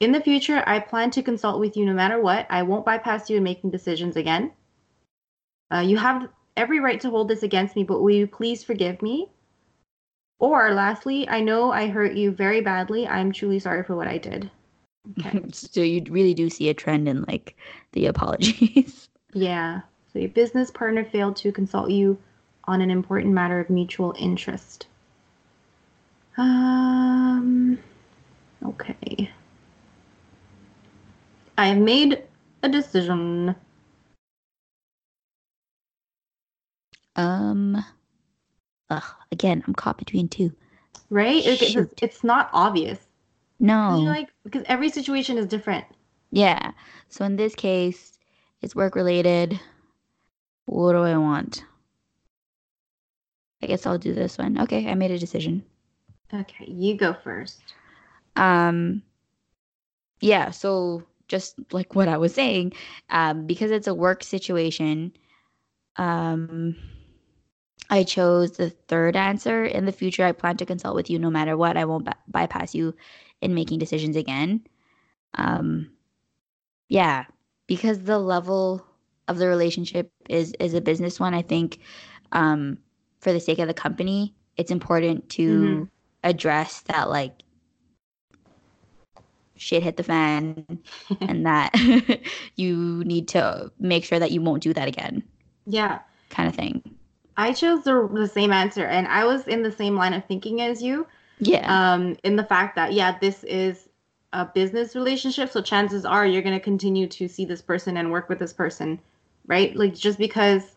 In 0.00 0.10
the 0.10 0.20
future, 0.20 0.64
I 0.66 0.80
plan 0.80 1.10
to 1.12 1.22
consult 1.22 1.60
with 1.60 1.76
you 1.76 1.84
no 1.84 1.92
matter 1.92 2.20
what. 2.20 2.46
I 2.48 2.62
won't 2.62 2.86
bypass 2.86 3.28
you 3.28 3.36
in 3.36 3.42
making 3.42 3.70
decisions 3.70 4.16
again. 4.16 4.52
Uh, 5.70 5.80
you 5.80 5.98
have 5.98 6.30
every 6.56 6.80
right 6.80 7.00
to 7.02 7.10
hold 7.10 7.28
this 7.28 7.42
against 7.42 7.76
me, 7.76 7.84
but 7.84 8.00
will 8.00 8.14
you 8.14 8.26
please 8.26 8.64
forgive 8.64 9.02
me? 9.02 9.28
Or 10.38 10.72
lastly, 10.72 11.28
I 11.28 11.40
know 11.40 11.70
I 11.70 11.88
hurt 11.88 12.14
you 12.14 12.30
very 12.30 12.62
badly. 12.62 13.06
I'm 13.06 13.32
truly 13.32 13.58
sorry 13.58 13.84
for 13.84 13.94
what 13.94 14.08
I 14.08 14.16
did. 14.18 14.50
Okay. 15.18 15.42
so 15.52 15.80
you 15.80 16.02
really 16.08 16.34
do 16.34 16.48
see 16.50 16.68
a 16.68 16.74
trend 16.74 17.08
in 17.08 17.22
like 17.22 17.56
the 17.92 18.06
apologies 18.06 19.08
yeah. 19.32 19.80
So 20.12 20.18
your 20.18 20.28
business 20.28 20.70
partner 20.70 21.04
failed 21.04 21.36
to 21.36 21.52
consult 21.52 21.90
you 21.90 22.18
on 22.64 22.80
an 22.80 22.90
important 22.90 23.32
matter 23.34 23.58
of 23.60 23.70
mutual 23.70 24.14
interest. 24.18 24.86
Um 26.36 27.78
okay. 28.64 29.30
I 31.58 31.66
have 31.66 31.78
made 31.78 32.22
a 32.62 32.68
decision. 32.68 33.54
um 37.16 37.84
ugh, 38.88 39.04
again 39.30 39.62
i'm 39.66 39.74
caught 39.74 39.98
between 39.98 40.28
two 40.28 40.52
Right? 41.10 41.44
It- 41.44 41.60
it's, 41.62 42.02
it's 42.02 42.24
not 42.24 42.48
obvious. 42.54 42.98
No. 43.62 43.96
You 43.96 44.04
know, 44.04 44.10
like 44.10 44.28
because 44.44 44.64
every 44.66 44.90
situation 44.90 45.38
is 45.38 45.46
different. 45.46 45.86
yeah. 46.30 46.72
So 47.08 47.24
in 47.24 47.36
this 47.36 47.54
case 47.54 48.18
it's 48.60 48.74
work 48.76 48.94
related. 48.94 49.58
What 50.66 50.92
do 50.92 50.98
i 51.02 51.16
want? 51.16 51.64
I 53.62 53.66
guess 53.66 53.86
i'll 53.86 53.98
do 53.98 54.12
this 54.14 54.38
one. 54.38 54.58
Okay 54.60 54.88
i 54.88 54.94
made 54.94 55.10
a 55.10 55.18
decision. 55.18 55.64
Okay, 56.34 56.64
you 56.66 56.96
go 56.96 57.14
first. 57.24 57.60
um 58.36 59.02
yeah 60.20 60.50
so 60.50 61.02
just 61.28 61.56
like 61.72 61.94
what 61.94 62.08
i 62.08 62.16
was 62.16 62.32
saying 62.34 62.72
um 63.10 63.46
because 63.46 63.70
it's 63.70 63.86
a 63.88 63.94
work 63.94 64.22
situation 64.22 65.12
um 65.96 66.74
i 67.90 68.02
chose 68.04 68.52
the 68.52 68.70
third 68.70 69.16
answer. 69.16 69.64
In 69.64 69.84
the 69.84 69.92
future 69.92 70.24
i 70.24 70.32
plan 70.32 70.56
to 70.58 70.66
consult 70.66 70.94
with 70.96 71.10
you 71.10 71.18
no 71.18 71.30
matter 71.30 71.56
what. 71.56 71.76
I 71.76 71.84
won't 71.84 72.04
by- 72.06 72.16
bypass 72.28 72.74
you 72.74 72.94
in 73.42 73.54
making 73.54 73.78
decisions 73.78 74.16
again 74.16 74.62
um 75.34 75.90
yeah 76.88 77.24
because 77.66 78.04
the 78.04 78.18
level 78.18 78.84
of 79.28 79.38
the 79.38 79.46
relationship 79.48 80.10
is 80.28 80.52
is 80.60 80.74
a 80.74 80.80
business 80.80 81.20
one 81.20 81.34
i 81.34 81.42
think 81.42 81.78
um 82.32 82.78
for 83.20 83.32
the 83.32 83.40
sake 83.40 83.58
of 83.58 83.68
the 83.68 83.74
company 83.74 84.34
it's 84.56 84.70
important 84.70 85.28
to 85.30 85.82
Mhm. 85.82 85.88
address 86.24 86.82
that 86.82 87.08
like 87.10 87.42
shit 89.56 89.82
hit 89.82 89.96
the 89.96 90.02
fan 90.02 90.78
and 91.28 91.46
that 91.46 91.70
you 92.56 93.02
need 93.04 93.28
to 93.28 93.70
make 93.78 94.04
sure 94.04 94.18
that 94.18 94.32
you 94.32 94.40
won't 94.42 94.62
do 94.62 94.72
that 94.72 94.88
again 94.88 95.22
Yeah. 95.66 96.00
kind 96.30 96.48
of 96.48 96.54
thing 96.54 96.82
I 97.36 97.52
chose 97.52 97.84
the, 97.84 98.08
the 98.12 98.26
same 98.28 98.52
answer, 98.52 98.84
and 98.86 99.06
I 99.08 99.24
was 99.24 99.46
in 99.46 99.62
the 99.62 99.72
same 99.72 99.96
line 99.96 100.12
of 100.14 100.24
thinking 100.26 100.60
as 100.60 100.82
you. 100.82 101.06
Yeah 101.42 101.94
Um, 101.94 102.16
in 102.22 102.36
the 102.36 102.44
fact 102.44 102.76
that 102.76 102.92
yeah, 102.92 103.18
this 103.18 103.44
is 103.44 103.88
a 104.32 104.44
business 104.46 104.94
relationship, 104.94 105.50
so 105.50 105.60
chances 105.60 106.04
are 106.04 106.26
you're 106.26 106.42
gonna 106.42 106.60
continue 106.60 107.06
to 107.08 107.28
see 107.28 107.44
this 107.44 107.60
person 107.60 107.96
and 107.96 108.10
work 108.10 108.28
with 108.28 108.38
this 108.38 108.52
person, 108.52 108.98
right? 109.46 109.74
Like 109.76 109.94
just 109.94 110.18
because 110.18 110.76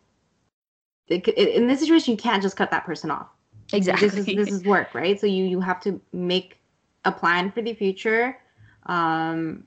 it, 1.07 1.27
in 1.27 1.67
this 1.67 1.79
situation 1.79 2.11
you 2.11 2.17
can't 2.17 2.41
just 2.41 2.57
cut 2.57 2.71
that 2.71 2.85
person 2.85 3.11
off. 3.11 3.27
exactly 3.73 4.07
This 4.07 4.17
is 4.17 4.25
this 4.25 4.51
is 4.51 4.63
work, 4.63 4.93
right? 4.93 5.19
So 5.19 5.27
you 5.27 5.45
you 5.45 5.61
have 5.61 5.79
to 5.81 6.01
make 6.11 6.59
a 7.05 7.11
plan 7.11 7.51
for 7.51 7.61
the 7.61 7.73
future, 7.73 8.37
um, 8.87 9.63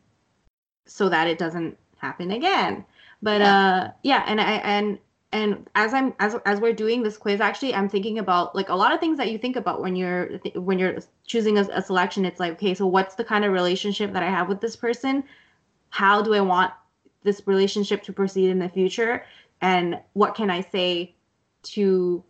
so 0.87 1.09
that 1.09 1.29
it 1.29 1.39
doesn't 1.39 1.79
happen 1.99 2.33
again. 2.33 2.85
But 3.23 3.41
uh, 3.43 3.91
yeah, 4.03 4.25
and 4.27 4.41
I 4.41 4.53
and 4.59 4.99
and 5.33 5.69
as 5.75 5.93
I'm 5.93 6.15
as 6.19 6.37
as 6.47 6.61
we're 6.61 6.73
doing 6.73 7.03
this 7.03 7.19
quiz, 7.19 7.41
actually, 7.41 7.75
I'm 7.75 7.89
thinking 7.89 8.19
about 8.19 8.55
like 8.55 8.71
a 8.71 8.75
lot 8.75 8.93
of 8.93 9.01
things 9.01 9.19
that 9.19 9.31
you 9.31 9.39
think 9.39 9.57
about 9.57 9.83
when 9.83 9.95
you're 9.95 10.39
when 10.55 10.79
you're 10.79 10.99
choosing 11.27 11.59
a, 11.59 11.63
a 11.73 11.83
selection. 11.83 12.25
It's 12.25 12.41
like, 12.41 12.53
okay, 12.53 12.75
so 12.75 12.87
what's 12.87 13.15
the 13.15 13.25
kind 13.25 13.45
of 13.45 13.53
relationship 13.53 14.13
that 14.15 14.23
I 14.23 14.31
have 14.31 14.49
with 14.49 14.61
this 14.61 14.75
person? 14.75 15.23
How 15.91 16.23
do 16.23 16.33
I 16.33 16.41
want 16.41 16.73
this 17.25 17.43
relationship 17.47 18.03
to 18.05 18.13
proceed 18.13 18.49
in 18.49 18.59
the 18.59 18.69
future? 18.71 19.25
And 19.61 20.01
what 20.15 20.35
can 20.35 20.51
I 20.51 20.63
say 20.63 21.15
to, 21.65 22.25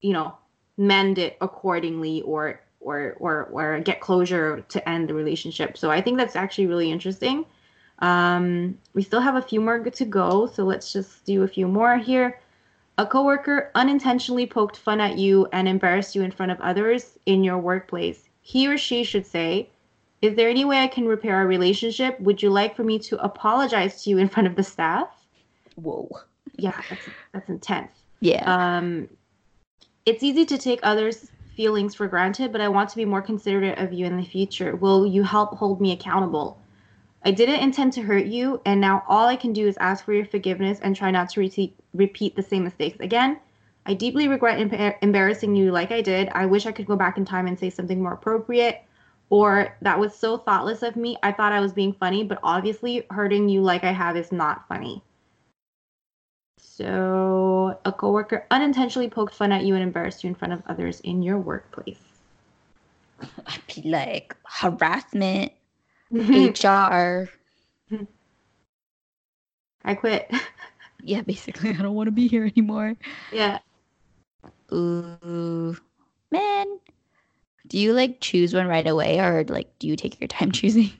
you 0.00 0.12
know, 0.12 0.36
mend 0.76 1.18
it 1.18 1.38
accordingly 1.40 2.22
or 2.22 2.60
or 2.80 3.16
or 3.18 3.44
or 3.46 3.80
get 3.80 4.00
closure 4.00 4.64
to 4.68 4.88
end 4.88 5.08
the 5.08 5.14
relationship. 5.14 5.76
So 5.78 5.90
I 5.90 6.00
think 6.00 6.18
that's 6.18 6.36
actually 6.36 6.66
really 6.66 6.90
interesting. 6.90 7.46
Um, 8.00 8.78
we 8.94 9.02
still 9.02 9.20
have 9.20 9.34
a 9.34 9.42
few 9.42 9.60
more 9.60 9.78
to 9.78 10.04
go, 10.04 10.46
so 10.46 10.64
let's 10.64 10.92
just 10.92 11.24
do 11.24 11.42
a 11.42 11.48
few 11.48 11.66
more 11.66 11.98
here. 11.98 12.40
A 12.96 13.06
coworker 13.06 13.70
unintentionally 13.74 14.46
poked 14.46 14.76
fun 14.76 15.00
at 15.00 15.18
you 15.18 15.46
and 15.52 15.68
embarrassed 15.68 16.14
you 16.14 16.22
in 16.22 16.30
front 16.30 16.52
of 16.52 16.60
others 16.60 17.18
in 17.26 17.44
your 17.44 17.58
workplace. 17.58 18.28
He 18.40 18.66
or 18.66 18.78
she 18.78 19.04
should 19.04 19.26
say, 19.26 19.68
"Is 20.20 20.34
there 20.34 20.48
any 20.48 20.64
way 20.64 20.80
I 20.82 20.88
can 20.88 21.06
repair 21.06 21.36
our 21.36 21.46
relationship? 21.46 22.18
Would 22.20 22.42
you 22.42 22.50
like 22.50 22.74
for 22.74 22.84
me 22.84 22.98
to 23.00 23.22
apologize 23.22 24.02
to 24.02 24.10
you 24.10 24.18
in 24.18 24.28
front 24.28 24.48
of 24.48 24.56
the 24.56 24.62
staff?" 24.62 25.08
whoa 25.76 26.08
Yeah, 26.56 26.80
that's 26.88 27.08
that's 27.32 27.48
intense. 27.48 27.92
yeah 28.20 28.42
Um, 28.46 29.08
it's 30.06 30.22
easy 30.22 30.44
to 30.46 30.58
take 30.58 30.80
others' 30.82 31.30
feelings 31.54 31.94
for 31.94 32.08
granted, 32.08 32.50
but 32.52 32.60
I 32.60 32.68
want 32.68 32.88
to 32.90 32.96
be 32.96 33.04
more 33.04 33.22
considerate 33.22 33.78
of 33.78 33.92
you 33.92 34.06
in 34.06 34.16
the 34.16 34.24
future. 34.24 34.74
Will 34.76 35.06
you 35.06 35.22
help 35.22 35.56
hold 35.56 35.80
me 35.80 35.92
accountable? 35.92 36.58
I 37.28 37.30
didn't 37.30 37.60
intend 37.60 37.92
to 37.92 38.00
hurt 38.00 38.24
you, 38.24 38.58
and 38.64 38.80
now 38.80 39.04
all 39.06 39.26
I 39.26 39.36
can 39.36 39.52
do 39.52 39.68
is 39.68 39.76
ask 39.76 40.02
for 40.02 40.14
your 40.14 40.24
forgiveness 40.24 40.80
and 40.80 40.96
try 40.96 41.10
not 41.10 41.28
to 41.28 41.40
repeat 41.40 41.78
repeat 41.92 42.34
the 42.34 42.42
same 42.42 42.64
mistakes 42.64 43.00
again. 43.00 43.38
I 43.84 43.92
deeply 43.92 44.28
regret 44.28 44.58
embar- 44.58 44.96
embarrassing 45.02 45.54
you 45.54 45.70
like 45.70 45.92
I 45.92 46.00
did. 46.00 46.30
I 46.30 46.46
wish 46.46 46.64
I 46.64 46.72
could 46.72 46.86
go 46.86 46.96
back 46.96 47.18
in 47.18 47.26
time 47.26 47.46
and 47.46 47.58
say 47.58 47.68
something 47.68 48.02
more 48.02 48.14
appropriate. 48.14 48.82
Or 49.28 49.76
that 49.82 49.98
was 49.98 50.14
so 50.14 50.38
thoughtless 50.38 50.82
of 50.82 50.96
me. 50.96 51.18
I 51.22 51.32
thought 51.32 51.52
I 51.52 51.60
was 51.60 51.74
being 51.74 51.92
funny, 51.92 52.24
but 52.24 52.38
obviously 52.42 53.04
hurting 53.10 53.50
you 53.50 53.60
like 53.60 53.84
I 53.84 53.92
have 53.92 54.16
is 54.16 54.32
not 54.32 54.66
funny. 54.66 55.02
So, 56.56 57.78
a 57.84 57.92
coworker 57.92 58.46
unintentionally 58.50 59.10
poked 59.10 59.34
fun 59.34 59.52
at 59.52 59.64
you 59.64 59.74
and 59.74 59.82
embarrassed 59.82 60.24
you 60.24 60.28
in 60.28 60.34
front 60.34 60.54
of 60.54 60.62
others 60.66 61.00
in 61.00 61.22
your 61.22 61.36
workplace. 61.36 62.00
i'd 63.20 63.66
be 63.66 63.82
like 63.82 64.34
harassment 64.44 65.52
Hr 66.10 67.28
I 69.84 69.94
quit. 69.94 70.30
yeah 71.04 71.22
basically 71.22 71.70
i 71.70 71.74
don't 71.74 71.94
want 71.94 72.08
to 72.08 72.12
be 72.12 72.26
here 72.26 72.44
anymore. 72.44 72.96
Yeah. 73.32 73.58
ooh. 74.72 75.76
Man 76.30 76.78
do 77.68 77.78
you 77.78 77.92
like 77.92 78.20
choose 78.20 78.54
one 78.54 78.66
right 78.66 78.86
away 78.86 79.20
or 79.20 79.44
like 79.48 79.78
do 79.78 79.86
you 79.86 79.96
take 79.96 80.20
your 80.20 80.28
time 80.28 80.50
choosing? 80.58 80.90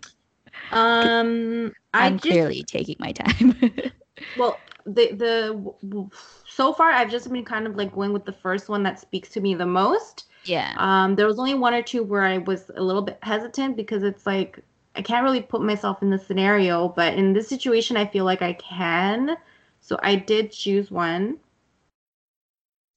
Um, 0.70 1.72
I 1.94 2.06
i'm 2.06 2.18
just, 2.18 2.28
clearly 2.28 2.62
taking 2.62 2.96
my 2.98 3.12
time. 3.12 3.58
Well, 4.36 4.60
the 4.84 5.12
the 5.12 6.10
so 6.46 6.72
far 6.72 6.90
I've 6.90 7.10
just 7.10 7.30
been 7.30 7.44
kind 7.44 7.66
of 7.66 7.76
like 7.76 7.94
going 7.94 8.12
with 8.12 8.24
the 8.24 8.32
first 8.32 8.68
one 8.68 8.82
that 8.82 9.00
speaks 9.00 9.28
to 9.30 9.40
me 9.40 9.54
the 9.54 9.66
most. 9.66 10.26
yeah. 10.44 10.74
Um, 10.76 11.14
there 11.14 11.26
was 11.26 11.38
only 11.38 11.54
one 11.54 11.72
or 11.74 11.82
two 11.82 12.02
where 12.02 12.22
I 12.22 12.38
was 12.38 12.70
a 12.76 12.82
little 12.82 13.02
bit 13.02 13.18
hesitant 13.22 13.76
because 13.76 14.02
it's 14.02 14.26
like 14.26 14.60
I 14.98 15.02
can't 15.02 15.22
really 15.22 15.40
put 15.40 15.62
myself 15.62 16.02
in 16.02 16.10
the 16.10 16.18
scenario, 16.18 16.88
but 16.88 17.14
in 17.14 17.32
this 17.32 17.48
situation, 17.48 17.96
I 17.96 18.04
feel 18.04 18.24
like 18.24 18.42
I 18.42 18.54
can. 18.54 19.36
So 19.80 19.96
I 20.02 20.16
did 20.16 20.50
choose 20.50 20.90
one. 20.90 21.38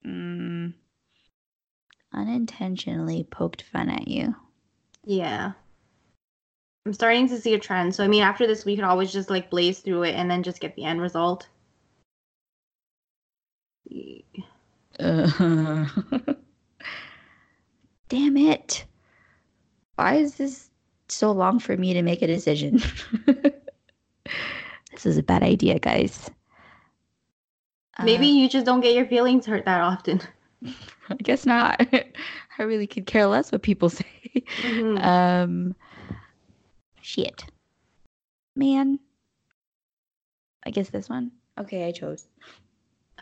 Mm, 0.04 0.74
unintentionally 2.12 3.22
poked 3.30 3.62
fun 3.62 3.88
at 3.88 4.08
you. 4.08 4.34
Yeah. 5.04 5.52
I'm 6.84 6.92
starting 6.92 7.28
to 7.28 7.40
see 7.40 7.54
a 7.54 7.58
trend. 7.60 7.94
So 7.94 8.02
I 8.02 8.08
mean 8.08 8.24
after 8.24 8.48
this 8.48 8.64
we 8.64 8.74
could 8.74 8.84
always 8.84 9.12
just 9.12 9.30
like 9.30 9.48
blaze 9.48 9.78
through 9.78 10.02
it 10.02 10.16
and 10.16 10.28
then 10.28 10.42
just 10.42 10.60
get 10.60 10.74
the 10.74 10.84
end 10.84 11.00
result. 11.00 11.48
Uh, 14.98 15.86
damn 18.08 18.36
it. 18.36 18.86
Why 19.94 20.16
is 20.16 20.34
this 20.34 20.71
so 21.12 21.32
long 21.32 21.58
for 21.58 21.76
me 21.76 21.94
to 21.94 22.02
make 22.02 22.22
a 22.22 22.26
decision? 22.26 22.80
this 23.26 25.06
is 25.06 25.18
a 25.18 25.22
bad 25.22 25.42
idea, 25.42 25.78
guys. 25.78 26.30
Maybe 28.02 28.26
Uh, 28.28 28.32
you 28.32 28.48
just 28.48 28.66
don't 28.66 28.80
get 28.80 28.94
your 28.94 29.06
feelings 29.06 29.46
hurt 29.46 29.64
that 29.66 29.80
often. 29.80 30.20
I 31.10 31.14
guess 31.22 31.44
not. 31.46 31.80
I 32.58 32.62
really 32.62 32.86
could 32.86 33.06
care 33.06 33.26
less 33.26 33.52
what 33.52 33.62
people 33.62 33.88
say. 33.90 34.06
Mhm. 34.58 35.02
Um, 35.02 35.74
shit, 37.00 37.44
man. 38.56 38.98
I 40.64 40.70
guess 40.70 40.90
this 40.90 41.08
one. 41.08 41.32
Okay, 41.58 41.86
I 41.86 41.92
chose. 41.92 42.26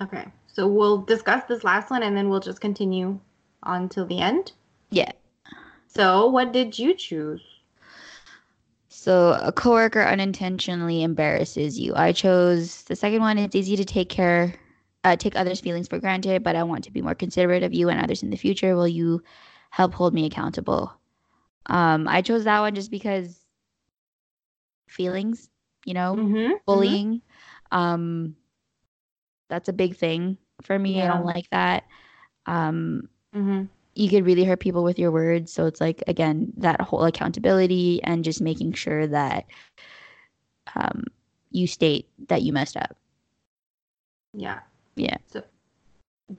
Okay. 0.01 0.27
So 0.47 0.67
we'll 0.67 0.99
discuss 0.99 1.45
this 1.45 1.65
last 1.65 1.91
one 1.91 2.03
and 2.03 2.17
then 2.17 2.29
we'll 2.29 2.41
just 2.41 2.61
continue 2.61 3.19
on 3.63 3.89
till 3.89 4.07
the 4.07 4.19
end. 4.21 4.53
Yeah. 4.91 5.13
So 5.87 6.29
what 6.29 6.53
did 6.53 6.79
you 6.79 6.95
choose? 6.95 7.43
So 9.01 9.33
a 9.41 9.51
coworker 9.51 10.03
unintentionally 10.03 11.03
embarrasses 11.03 11.81
you. 11.81 11.95
I 11.97 12.13
chose 12.13 12.83
the 12.83 12.95
second 12.95 13.23
one. 13.23 13.39
It's 13.39 13.57
easy 13.57 13.75
to 13.77 13.85
take 13.87 14.11
care, 14.11 14.55
uh, 15.05 15.17
take 15.17 15.35
others' 15.37 15.59
feelings 15.59 15.89
for 15.89 15.99
granted, 15.99 16.43
but 16.43 16.55
I 16.55 16.65
want 16.65 16.85
to 16.85 16.93
be 16.93 17.01
more 17.01 17.15
considerate 17.15 17.63
of 17.63 17.73
you 17.73 17.89
and 17.89 17.99
others 17.99 18.23
in 18.23 18.29
the 18.29 18.37
future. 18.37 18.77
Will 18.77 18.87
you 18.87 19.23
help 19.71 19.95
hold 19.95 20.13
me 20.13 20.27
accountable? 20.27 20.93
Um, 21.65 22.09
I 22.09 22.21
chose 22.21 22.45
that 22.45 22.61
one 22.61 22.75
just 22.75 22.91
because 22.91 23.43
feelings, 24.87 25.49
you 25.87 25.95
know, 25.95 26.21
Mm-hmm. 26.21 26.53
bullying. 26.67 27.23
Um, 27.73 28.37
that's 29.49 29.71
a 29.71 29.73
big 29.73 29.97
thing 29.97 30.37
for 30.61 30.79
me. 30.79 31.01
I 31.01 31.09
don't 31.09 31.25
like 31.25 31.49
that. 31.53 31.85
Um, 32.45 33.09
Mm-hmm. 33.35 33.65
You 34.01 34.09
could 34.09 34.25
really 34.25 34.45
hurt 34.45 34.61
people 34.61 34.83
with 34.83 34.99
your 34.99 35.11
words. 35.11 35.53
So 35.53 35.67
it's 35.67 35.81
like 35.81 36.03
again 36.07 36.53
that 36.57 36.81
whole 36.81 37.05
accountability 37.05 38.03
and 38.03 38.25
just 38.25 38.41
making 38.41 38.73
sure 38.73 39.07
that 39.07 39.45
um, 40.75 41.05
you 41.51 41.67
state 41.67 42.09
that 42.29 42.43
you 42.43 42.53
messed 42.53 42.79
up. 42.79 42.97
Yeah. 44.33 44.61
Yeah. 44.97 45.19
So 45.27 45.43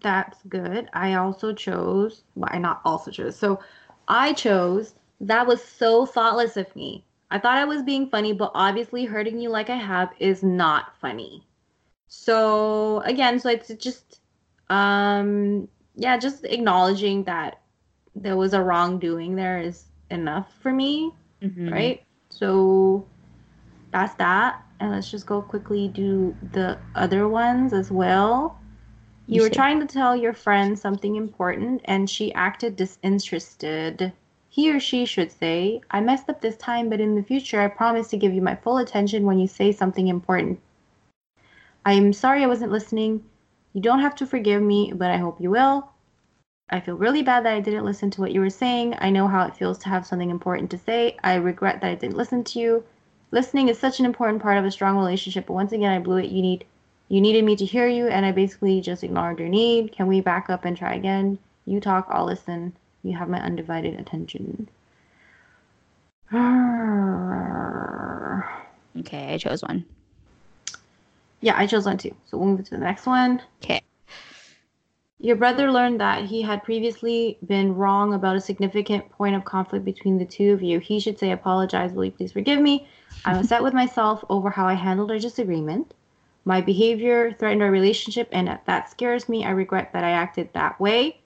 that's 0.01 0.39
good. 0.49 0.89
I 0.93 1.13
also 1.15 1.53
chose. 1.53 2.23
Well, 2.35 2.49
I 2.51 2.57
not 2.57 2.81
also 2.83 3.11
chose. 3.11 3.35
So 3.35 3.59
I 4.07 4.33
chose. 4.33 4.95
That 5.19 5.45
was 5.45 5.63
so 5.63 6.07
thoughtless 6.07 6.57
of 6.57 6.75
me. 6.75 7.05
I 7.29 7.37
thought 7.37 7.57
I 7.57 7.65
was 7.65 7.83
being 7.83 8.09
funny, 8.09 8.33
but 8.33 8.51
obviously 8.55 9.05
hurting 9.05 9.39
you 9.39 9.49
like 9.49 9.69
I 9.69 9.75
have 9.75 10.09
is 10.19 10.41
not 10.41 10.97
funny. 10.99 11.45
So 12.07 13.01
again, 13.01 13.39
so 13.39 13.49
it's 13.49 13.69
just 13.75 14.19
um 14.69 15.67
yeah, 15.95 16.17
just 16.17 16.45
acknowledging 16.45 17.23
that 17.25 17.59
there 18.15 18.37
was 18.37 18.53
a 18.53 18.61
wrongdoing 18.61 19.35
there 19.35 19.59
is 19.59 19.85
enough 20.09 20.53
for 20.61 20.71
me, 20.71 21.13
Mhm. 21.41 21.71
right? 21.71 22.03
So 22.29 23.05
that's 23.91 24.15
that. 24.15 24.61
And 24.79 24.91
let's 24.91 25.11
just 25.11 25.25
go 25.25 25.41
quickly 25.41 25.87
do 25.87 26.35
the 26.51 26.77
other 26.95 27.27
ones 27.27 27.73
as 27.73 27.91
well. 27.91 28.57
You, 29.27 29.35
You 29.35 29.41
were 29.41 29.47
should. 29.47 29.55
trying 29.55 29.79
to 29.79 29.85
tell 29.85 30.15
your 30.15 30.33
friend 30.33 30.77
something 30.77 31.15
important 31.15 31.81
and 31.85 32.09
she 32.09 32.33
acted 32.33 32.75
disinterested. 32.75 34.11
He 34.49 34.69
or 34.71 34.79
she 34.79 35.05
should 35.05 35.31
say, 35.31 35.81
I 35.91 36.01
messed 36.01 36.29
up 36.29 36.41
this 36.41 36.57
time, 36.57 36.89
but 36.89 36.99
in 36.99 37.15
the 37.15 37.23
future, 37.23 37.61
I 37.61 37.67
promise 37.67 38.09
to 38.09 38.17
give 38.17 38.33
you 38.33 38.41
my 38.41 38.55
full 38.55 38.77
attention 38.77 39.25
when 39.25 39.39
you 39.39 39.47
say 39.47 39.71
something 39.71 40.07
important. 40.07 40.59
I 41.85 41.93
am 41.93 42.13
sorry 42.13 42.43
I 42.43 42.47
wasn't 42.47 42.71
listening. 42.71 43.23
You 43.73 43.81
don't 43.81 44.01
have 44.01 44.15
to 44.15 44.25
forgive 44.25 44.61
me, 44.61 44.91
but 44.93 45.11
I 45.11 45.17
hope 45.17 45.39
you 45.39 45.49
will. 45.49 45.89
I 46.69 46.79
feel 46.79 46.95
really 46.95 47.21
bad 47.21 47.45
that 47.45 47.53
I 47.53 47.59
didn't 47.59 47.85
listen 47.85 48.09
to 48.11 48.21
what 48.21 48.31
you 48.31 48.39
were 48.41 48.49
saying. 48.49 48.95
I 48.99 49.09
know 49.09 49.27
how 49.27 49.45
it 49.45 49.55
feels 49.55 49.77
to 49.79 49.89
have 49.89 50.05
something 50.05 50.29
important 50.29 50.71
to 50.71 50.77
say. 50.77 51.17
I 51.23 51.35
regret 51.35 51.81
that 51.81 51.91
I 51.91 51.95
didn't 51.95 52.17
listen 52.17 52.43
to 52.45 52.59
you. 52.59 52.83
Listening 53.31 53.69
is 53.69 53.77
such 53.79 53.99
an 53.99 54.05
important 54.05 54.41
part 54.41 54.57
of 54.57 54.65
a 54.65 54.71
strong 54.71 54.97
relationship, 54.97 55.47
but 55.47 55.53
once 55.53 55.71
again, 55.71 55.91
I 55.91 55.99
blew 55.99 56.17
it. 56.17 56.29
You 56.29 56.41
need 56.41 56.65
you 57.07 57.19
needed 57.19 57.43
me 57.43 57.57
to 57.57 57.65
hear 57.65 57.87
you, 57.87 58.07
and 58.07 58.25
I 58.25 58.31
basically 58.31 58.79
just 58.79 59.03
ignored 59.03 59.39
your 59.39 59.49
need. 59.49 59.91
Can 59.91 60.07
we 60.07 60.21
back 60.21 60.49
up 60.49 60.63
and 60.63 60.77
try 60.77 60.93
again? 60.93 61.39
You 61.65 61.81
talk, 61.81 62.07
I'll 62.09 62.25
listen. 62.25 62.73
You 63.03 63.17
have 63.17 63.27
my 63.27 63.39
undivided 63.41 63.99
attention. 63.99 64.69
Okay, 68.99 69.33
I 69.33 69.37
chose 69.37 69.61
one. 69.61 69.85
Yeah, 71.41 71.57
I 71.57 71.65
chose 71.67 71.85
one 71.85 71.97
too. 71.97 72.15
So 72.25 72.37
we'll 72.37 72.47
move 72.47 72.63
to 72.65 72.71
the 72.71 72.77
next 72.77 73.05
one. 73.05 73.41
Okay. 73.63 73.81
Your 75.19 75.35
brother 75.35 75.71
learned 75.71 76.01
that 76.01 76.25
he 76.25 76.41
had 76.41 76.63
previously 76.63 77.37
been 77.45 77.75
wrong 77.75 78.13
about 78.13 78.35
a 78.35 78.41
significant 78.41 79.07
point 79.11 79.35
of 79.35 79.45
conflict 79.45 79.85
between 79.85 80.17
the 80.17 80.25
two 80.25 80.51
of 80.51 80.63
you. 80.63 80.79
He 80.79 80.99
should 80.99 81.19
say, 81.19 81.31
Apologize, 81.31 81.93
will 81.93 82.05
you 82.05 82.11
please 82.11 82.31
forgive 82.31 82.59
me? 82.59 82.87
I'm 83.25 83.37
upset 83.37 83.61
with 83.61 83.73
myself 83.73 84.23
over 84.29 84.49
how 84.49 84.65
I 84.65 84.73
handled 84.73 85.11
our 85.11 85.19
disagreement. 85.19 85.93
My 86.43 86.59
behavior 86.59 87.33
threatened 87.33 87.61
our 87.61 87.69
relationship, 87.69 88.29
and 88.31 88.57
that 88.65 88.89
scares 88.89 89.29
me. 89.29 89.45
I 89.45 89.51
regret 89.51 89.93
that 89.93 90.03
I 90.03 90.09
acted 90.09 90.49
that 90.53 90.79
way. 90.79 91.21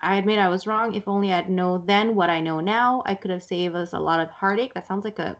I 0.00 0.16
admit 0.16 0.38
I 0.38 0.48
was 0.48 0.66
wrong. 0.66 0.94
If 0.94 1.08
only 1.08 1.32
I'd 1.32 1.50
known 1.50 1.86
then 1.86 2.14
what 2.14 2.30
I 2.30 2.40
know 2.40 2.60
now, 2.60 3.02
I 3.04 3.16
could 3.16 3.32
have 3.32 3.42
saved 3.42 3.74
us 3.74 3.92
a 3.92 3.98
lot 3.98 4.20
of 4.20 4.30
heartache. 4.30 4.74
That 4.74 4.86
sounds 4.86 5.04
like 5.04 5.18
a 5.18 5.36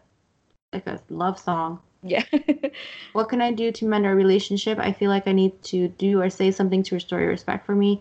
like 0.72 0.86
a 0.86 1.00
love 1.08 1.38
song. 1.38 1.80
Yeah. 2.02 2.24
What 3.12 3.28
can 3.28 3.42
I 3.42 3.52
do 3.52 3.72
to 3.72 3.84
mend 3.84 4.06
our 4.06 4.14
relationship? 4.14 4.78
I 4.78 4.92
feel 4.92 5.10
like 5.10 5.26
I 5.26 5.32
need 5.32 5.62
to 5.64 5.88
do 5.88 6.20
or 6.20 6.30
say 6.30 6.50
something 6.50 6.82
to 6.84 6.94
restore 6.94 7.20
your 7.20 7.30
respect 7.30 7.66
for 7.66 7.74
me. 7.74 8.00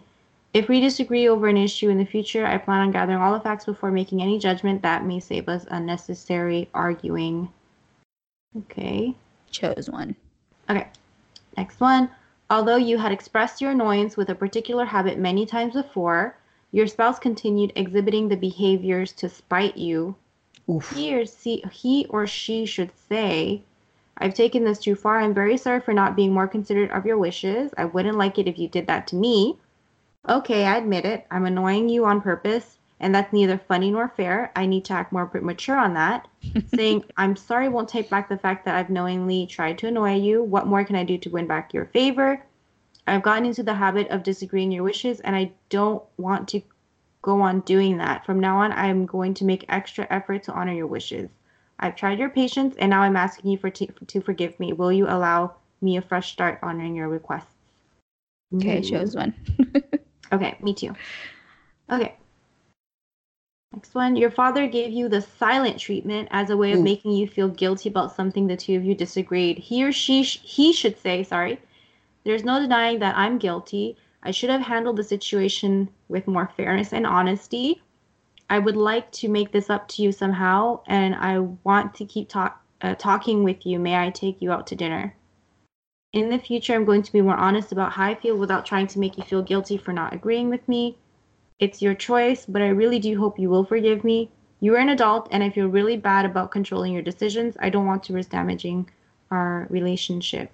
If 0.54 0.70
we 0.70 0.80
disagree 0.80 1.28
over 1.28 1.48
an 1.48 1.58
issue 1.58 1.90
in 1.90 1.98
the 1.98 2.06
future, 2.06 2.46
I 2.46 2.58
plan 2.58 2.82
on 2.82 2.92
gathering 2.92 3.20
all 3.20 3.34
the 3.34 3.40
facts 3.40 3.66
before 3.66 3.92
making 3.92 4.22
any 4.22 4.40
judgment 4.40 4.82
that 4.84 5.06
may 5.06 5.20
save 5.20 5.50
us 5.50 5.66
unnecessary 5.70 6.70
arguing. 6.74 7.50
Okay. 8.58 9.16
chose 9.52 9.90
one. 9.90 10.16
Okay. 10.70 10.88
Next 11.58 11.80
one. 11.80 12.10
Although 12.50 12.78
you 12.78 12.98
had 12.98 13.12
expressed 13.12 13.62
your 13.62 13.72
annoyance 13.72 14.18
with 14.18 14.30
a 14.30 14.36
particular 14.36 14.86
habit 14.86 15.20
many 15.20 15.46
times 15.46 15.74
before, 15.74 16.36
your 16.72 16.88
spouse 16.88 17.20
continued 17.20 17.74
exhibiting 17.76 18.28
the 18.28 18.38
behaviors 18.38 19.12
to 19.14 19.30
spite 19.30 19.78
you 19.78 20.16
Oof. 20.70 20.92
he 20.92 21.16
or, 21.16 21.26
she, 21.26 21.64
he 21.72 22.06
or 22.10 22.28
she 22.28 22.66
should 22.66 22.92
say, 23.08 23.64
I've 24.20 24.34
taken 24.34 24.64
this 24.64 24.80
too 24.80 24.96
far. 24.96 25.20
I'm 25.20 25.34
very 25.34 25.58
sorry 25.58 25.80
for 25.80 25.94
not 25.94 26.16
being 26.16 26.34
more 26.34 26.48
considerate 26.48 26.92
of 26.92 27.06
your 27.06 27.18
wishes. 27.18 27.72
I 27.78 27.86
wouldn't 27.86 28.18
like 28.18 28.38
it 28.38 28.48
if 28.48 28.60
you 28.60 28.68
did 28.68 28.88
that 28.88 29.08
to 29.08 29.16
me. 29.16 29.58
Okay, 30.28 30.66
I 30.66 30.78
admit 30.78 31.06
it. 31.06 31.26
I'm 31.32 31.46
annoying 31.46 31.88
you 31.88 32.06
on 32.06 32.22
purpose, 32.22 32.78
and 33.00 33.16
that's 33.16 33.32
neither 33.32 33.58
funny 33.58 33.92
nor 33.92 34.10
fair. 34.10 34.52
I 34.56 34.66
need 34.66 34.84
to 34.86 34.94
act 34.94 35.14
more 35.14 35.30
mature 35.42 35.78
on 35.78 35.94
that. 35.94 36.28
Saying, 36.76 37.06
I'm 37.16 37.36
sorry 37.36 37.70
won't 37.70 37.88
take 37.88 38.10
back 38.10 38.28
the 38.28 38.38
fact 38.38 38.66
that 38.66 38.76
I've 38.76 38.90
knowingly 38.90 39.48
tried 39.48 39.78
to 39.80 39.88
annoy 39.88 40.16
you. 40.16 40.44
What 40.44 40.68
more 40.68 40.84
can 40.84 40.98
I 40.98 41.06
do 41.06 41.18
to 41.18 41.30
win 41.30 41.48
back 41.48 41.74
your 41.74 41.86
favor? 41.86 42.44
I've 43.08 43.24
gotten 43.24 43.46
into 43.46 43.64
the 43.64 43.74
habit 43.74 44.10
of 44.10 44.24
disagreeing 44.24 44.72
your 44.72 44.84
wishes, 44.84 45.22
and 45.22 45.36
I 45.36 45.52
don't 45.70 46.04
want 46.18 46.50
to 46.50 46.62
go 47.22 47.42
on 47.42 47.62
doing 47.62 47.98
that. 47.98 48.26
From 48.26 48.40
now 48.40 48.60
on, 48.60 48.72
I'm 48.74 49.06
going 49.06 49.34
to 49.36 49.46
make 49.46 49.66
extra 49.70 50.06
effort 50.10 50.44
to 50.44 50.54
honor 50.54 50.74
your 50.74 50.88
wishes. 50.88 51.30
I've 51.80 51.96
tried 51.96 52.20
your 52.20 52.30
patience, 52.30 52.76
and 52.78 52.90
now 52.90 53.02
I'm 53.02 53.16
asking 53.16 53.52
you 53.52 53.58
for 53.58 53.70
t- 53.70 53.90
to 54.08 54.22
forgive 54.22 54.60
me. 54.60 54.74
Will 54.74 54.92
you 54.92 55.06
allow 55.08 55.56
me 55.82 55.98
a 55.98 56.02
fresh 56.02 56.32
start 56.32 56.60
honoring 56.62 56.96
your 56.96 57.08
requests? 57.08 57.56
Okay, 58.56 58.78
I 58.78 58.80
Ooh. 58.80 58.82
chose 58.82 59.16
one. 59.16 59.34
Okay, 60.32 60.56
me 60.62 60.76
too. 60.76 60.94
Okay. 61.92 62.16
Next 63.74 63.96
one. 63.96 64.16
Your 64.16 64.30
father 64.30 64.68
gave 64.68 64.92
you 64.92 65.10
the 65.10 65.22
silent 65.22 65.80
treatment 65.80 66.28
as 66.32 66.50
a 66.52 66.58
way 66.58 66.72
of 66.72 66.80
Ooh. 66.80 66.84
making 66.84 67.14
you 67.14 67.28
feel 67.28 67.48
guilty 67.48 67.90
about 67.90 68.12
something 68.12 68.46
the 68.46 68.56
two 68.56 68.76
of 68.76 68.84
you 68.84 68.94
disagreed. 68.94 69.58
He 69.58 69.84
or 69.84 69.92
she, 69.92 70.24
sh- 70.24 70.40
he 70.44 70.72
should 70.74 70.98
say, 71.00 71.24
sorry. 71.24 71.60
There's 72.24 72.44
no 72.44 72.60
denying 72.60 73.00
that 73.00 73.18
I'm 73.18 73.40
guilty. 73.40 73.96
I 74.22 74.32
should 74.32 74.50
have 74.52 74.62
handled 74.62 74.98
the 74.98 75.04
situation 75.04 75.90
with 76.10 76.28
more 76.28 76.52
fairness 76.56 76.94
and 76.94 77.08
honesty. 77.08 77.82
I 78.50 78.60
would 78.60 78.76
like 78.76 79.12
to 79.14 79.30
make 79.30 79.52
this 79.52 79.70
up 79.70 79.88
to 79.90 80.02
you 80.02 80.12
somehow, 80.12 80.82
and 80.88 81.16
I 81.16 81.40
want 81.64 81.94
to 81.96 82.06
keep 82.06 82.30
talk, 82.30 82.62
uh, 82.82 82.96
talking 82.96 83.44
with 83.44 83.66
you. 83.66 83.78
May 83.80 83.96
I 83.96 84.10
take 84.10 84.42
you 84.42 84.52
out 84.52 84.66
to 84.68 84.76
dinner? 84.76 85.16
In 86.14 86.30
the 86.30 86.40
future, 86.40 86.74
I'm 86.74 86.86
going 86.86 87.04
to 87.04 87.12
be 87.12 87.22
more 87.22 87.36
honest 87.38 87.72
about 87.72 87.92
how 87.94 88.06
I 88.06 88.16
feel 88.16 88.36
without 88.36 88.66
trying 88.66 88.88
to 88.88 89.00
make 89.00 89.18
you 89.18 89.24
feel 89.24 89.44
guilty 89.44 89.78
for 89.78 89.94
not 89.94 90.14
agreeing 90.14 90.50
with 90.50 90.68
me. 90.68 90.98
It's 91.60 91.82
your 91.82 91.94
choice, 91.94 92.46
but 92.48 92.62
I 92.64 92.70
really 92.70 92.98
do 93.00 93.20
hope 93.20 93.38
you 93.38 93.50
will 93.50 93.66
forgive 93.66 94.04
me. 94.04 94.32
You 94.62 94.74
are 94.76 94.80
an 94.80 94.90
adult, 94.90 95.28
and 95.32 95.44
I 95.44 95.52
feel 95.52 95.68
really 95.68 95.98
bad 95.98 96.26
about 96.26 96.52
controlling 96.52 96.94
your 96.94 97.04
decisions. 97.04 97.56
I 97.60 97.70
don't 97.70 97.86
want 97.86 98.04
to 98.06 98.14
risk 98.14 98.32
damaging 98.32 98.90
our 99.30 99.68
relationship. 99.70 100.50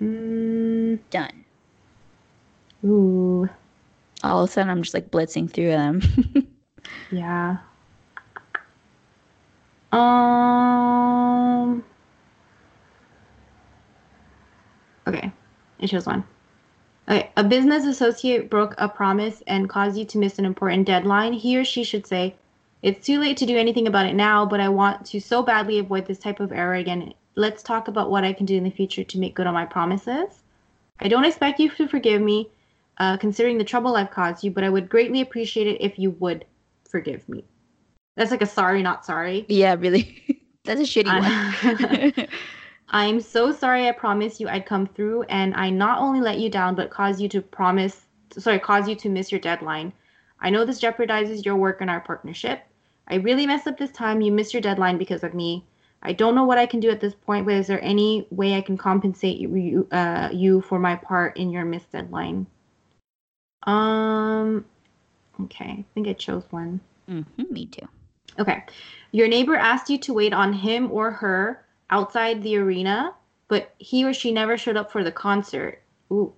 Mm, 0.00 1.00
Done. 1.10 1.44
ooh, 2.84 3.48
All 4.22 4.42
of 4.44 4.48
a 4.48 4.52
sudden, 4.52 4.70
I'm 4.70 4.82
just 4.82 4.94
like 4.94 5.10
blitzing 5.10 5.50
through 5.50 5.70
them. 5.70 6.00
yeah. 7.12 7.58
Um. 9.92 11.84
Okay, 15.06 15.30
it 15.78 15.88
chose 15.88 16.06
one. 16.06 16.24
Okay, 17.08 17.30
a 17.36 17.44
business 17.44 17.84
associate 17.84 18.48
broke 18.48 18.74
a 18.78 18.88
promise 18.88 19.42
and 19.46 19.68
caused 19.68 19.98
you 19.98 20.06
to 20.06 20.16
miss 20.18 20.38
an 20.38 20.46
important 20.46 20.86
deadline. 20.86 21.34
He 21.34 21.58
or 21.58 21.64
she 21.64 21.84
should 21.84 22.06
say, 22.06 22.34
"It's 22.80 23.04
too 23.04 23.20
late 23.20 23.36
to 23.38 23.46
do 23.46 23.58
anything 23.58 23.86
about 23.86 24.06
it 24.06 24.14
now, 24.14 24.46
but 24.46 24.60
I 24.60 24.70
want 24.70 25.04
to 25.06 25.20
so 25.20 25.42
badly 25.42 25.78
avoid 25.78 26.06
this 26.06 26.18
type 26.18 26.40
of 26.40 26.52
error 26.52 26.74
again. 26.74 27.12
Let's 27.34 27.62
talk 27.62 27.88
about 27.88 28.10
what 28.10 28.24
I 28.24 28.32
can 28.32 28.46
do 28.46 28.56
in 28.56 28.64
the 28.64 28.70
future 28.70 29.04
to 29.04 29.18
make 29.18 29.34
good 29.34 29.46
on 29.46 29.54
my 29.54 29.66
promises. 29.66 30.42
I 31.00 31.08
don't 31.08 31.24
expect 31.24 31.60
you 31.60 31.68
to 31.68 31.88
forgive 31.88 32.22
me, 32.22 32.48
uh, 32.98 33.18
considering 33.18 33.58
the 33.58 33.64
trouble 33.64 33.96
I've 33.96 34.10
caused 34.10 34.42
you, 34.44 34.50
but 34.50 34.64
I 34.64 34.70
would 34.70 34.88
greatly 34.88 35.20
appreciate 35.20 35.66
it 35.66 35.80
if 35.80 35.98
you 35.98 36.10
would 36.20 36.46
forgive 36.92 37.28
me." 37.28 37.44
That's 38.16 38.30
like 38.30 38.42
a 38.42 38.46
sorry, 38.46 38.82
not 38.82 39.04
sorry. 39.04 39.46
yeah, 39.48 39.74
really. 39.74 40.22
That's 40.64 40.80
a 40.80 40.84
shitty 40.84 42.14
one. 42.14 42.28
I'm 42.88 43.20
so 43.20 43.50
sorry. 43.52 43.88
I 43.88 43.92
promised 43.92 44.38
you 44.38 44.48
I'd 44.48 44.66
come 44.66 44.86
through, 44.86 45.22
and 45.24 45.54
I 45.54 45.70
not 45.70 45.98
only 45.98 46.20
let 46.20 46.38
you 46.38 46.50
down, 46.50 46.74
but 46.74 46.90
cause 46.90 47.20
you 47.20 47.28
to 47.30 47.40
promise, 47.40 48.06
sorry, 48.38 48.58
cause 48.58 48.88
you 48.88 48.94
to 48.96 49.08
miss 49.08 49.32
your 49.32 49.40
deadline. 49.40 49.92
I 50.40 50.50
know 50.50 50.64
this 50.64 50.80
jeopardizes 50.80 51.44
your 51.44 51.56
work 51.56 51.80
and 51.80 51.88
our 51.88 52.00
partnership. 52.00 52.62
I 53.08 53.16
really 53.16 53.46
messed 53.46 53.66
up 53.66 53.78
this 53.78 53.92
time. 53.92 54.20
You 54.20 54.30
missed 54.30 54.52
your 54.52 54.60
deadline 54.60 54.98
because 54.98 55.24
of 55.24 55.34
me. 55.34 55.64
I 56.02 56.12
don't 56.12 56.34
know 56.34 56.44
what 56.44 56.58
I 56.58 56.66
can 56.66 56.80
do 56.80 56.90
at 56.90 57.00
this 57.00 57.14
point, 57.14 57.46
but 57.46 57.54
is 57.54 57.68
there 57.68 57.82
any 57.82 58.26
way 58.30 58.54
I 58.54 58.60
can 58.60 58.76
compensate 58.76 59.38
you, 59.38 59.88
uh, 59.92 60.30
you 60.32 60.60
for 60.60 60.78
my 60.78 60.96
part 60.96 61.36
in 61.36 61.50
your 61.50 61.64
missed 61.64 61.92
deadline? 61.92 62.46
Um, 63.64 64.64
okay, 65.44 65.64
I 65.78 65.84
think 65.94 66.08
I 66.08 66.12
chose 66.14 66.44
one. 66.50 66.80
hmm 67.06 67.22
me 67.50 67.66
too. 67.66 67.86
Okay. 68.38 68.62
Your 69.12 69.28
neighbor 69.28 69.54
asked 69.56 69.90
you 69.90 69.98
to 69.98 70.14
wait 70.14 70.32
on 70.32 70.52
him 70.52 70.90
or 70.90 71.10
her 71.10 71.64
outside 71.90 72.42
the 72.42 72.56
arena, 72.56 73.14
but 73.48 73.74
he 73.78 74.04
or 74.04 74.14
she 74.14 74.32
never 74.32 74.56
showed 74.56 74.76
up 74.76 74.90
for 74.90 75.04
the 75.04 75.12
concert. 75.12 75.82
Ooh. 76.10 76.32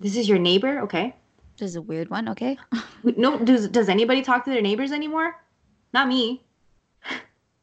This 0.00 0.16
is 0.16 0.28
your 0.28 0.38
neighbor? 0.38 0.80
Okay. 0.80 1.14
This 1.58 1.70
is 1.70 1.76
a 1.76 1.82
weird 1.82 2.10
one. 2.10 2.28
Okay. 2.28 2.56
No, 3.16 3.38
does 3.38 3.68
does 3.68 3.88
anybody 3.88 4.20
talk 4.20 4.44
to 4.44 4.50
their 4.50 4.60
neighbors 4.60 4.92
anymore? 4.92 5.34
Not 5.94 6.06
me. 6.06 6.42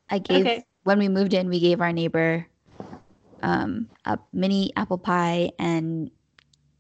I 0.10 0.18
gave 0.18 0.45
Okay. 0.47 0.64
when 0.84 0.97
we 0.97 1.10
moved 1.10 1.34
in, 1.36 1.47
we 1.47 1.60
gave 1.60 1.80
our 1.82 1.93
neighbor 1.93 2.47
um 3.43 3.88
a 4.05 4.18
mini 4.34 4.72
apple 4.76 4.97
pie 4.97 5.51
and 5.60 6.10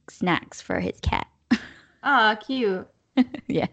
snacks 0.09 0.59
for 0.59 0.79
his 0.79 0.99
cat. 1.01 1.27
Ah, 2.09 2.35
cute. 2.39 2.87
yeah. 3.47 3.67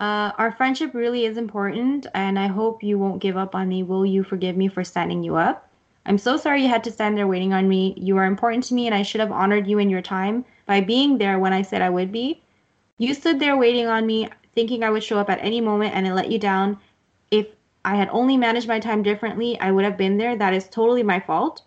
Uh, 0.00 0.32
our 0.38 0.52
friendship 0.52 0.94
really 0.94 1.26
is 1.26 1.36
important, 1.36 2.06
and 2.14 2.38
I 2.38 2.46
hope 2.46 2.82
you 2.82 2.98
won't 2.98 3.20
give 3.20 3.36
up 3.36 3.54
on 3.54 3.68
me. 3.68 3.82
Will 3.82 4.06
you 4.06 4.24
forgive 4.24 4.56
me 4.56 4.68
for 4.68 4.82
standing 4.82 5.22
you 5.22 5.36
up? 5.36 5.68
I'm 6.06 6.16
so 6.16 6.38
sorry 6.38 6.62
you 6.62 6.68
had 6.68 6.82
to 6.84 6.90
stand 6.90 7.14
there 7.18 7.26
waiting 7.26 7.52
on 7.52 7.68
me. 7.68 7.92
You 7.98 8.16
are 8.16 8.24
important 8.24 8.64
to 8.64 8.74
me, 8.74 8.86
and 8.86 8.94
I 8.94 9.02
should 9.02 9.20
have 9.20 9.32
honored 9.32 9.66
you 9.66 9.78
in 9.78 9.90
your 9.90 10.00
time 10.00 10.46
by 10.64 10.80
being 10.80 11.18
there 11.18 11.38
when 11.38 11.52
I 11.52 11.60
said 11.60 11.82
I 11.82 11.90
would 11.90 12.10
be. 12.10 12.40
You 12.96 13.12
stood 13.12 13.38
there 13.38 13.58
waiting 13.58 13.86
on 13.86 14.06
me, 14.06 14.30
thinking 14.54 14.82
I 14.82 14.88
would 14.88 15.04
show 15.04 15.18
up 15.18 15.28
at 15.28 15.44
any 15.44 15.60
moment, 15.60 15.94
and 15.94 16.06
it 16.06 16.14
let 16.14 16.30
you 16.32 16.38
down. 16.38 16.78
If 17.30 17.48
I 17.84 17.96
had 17.96 18.08
only 18.12 18.38
managed 18.38 18.66
my 18.66 18.80
time 18.80 19.02
differently, 19.02 19.60
I 19.60 19.72
would 19.72 19.84
have 19.84 19.98
been 19.98 20.16
there. 20.16 20.36
That 20.36 20.54
is 20.54 20.70
totally 20.70 21.02
my 21.02 21.20
fault. 21.20 21.65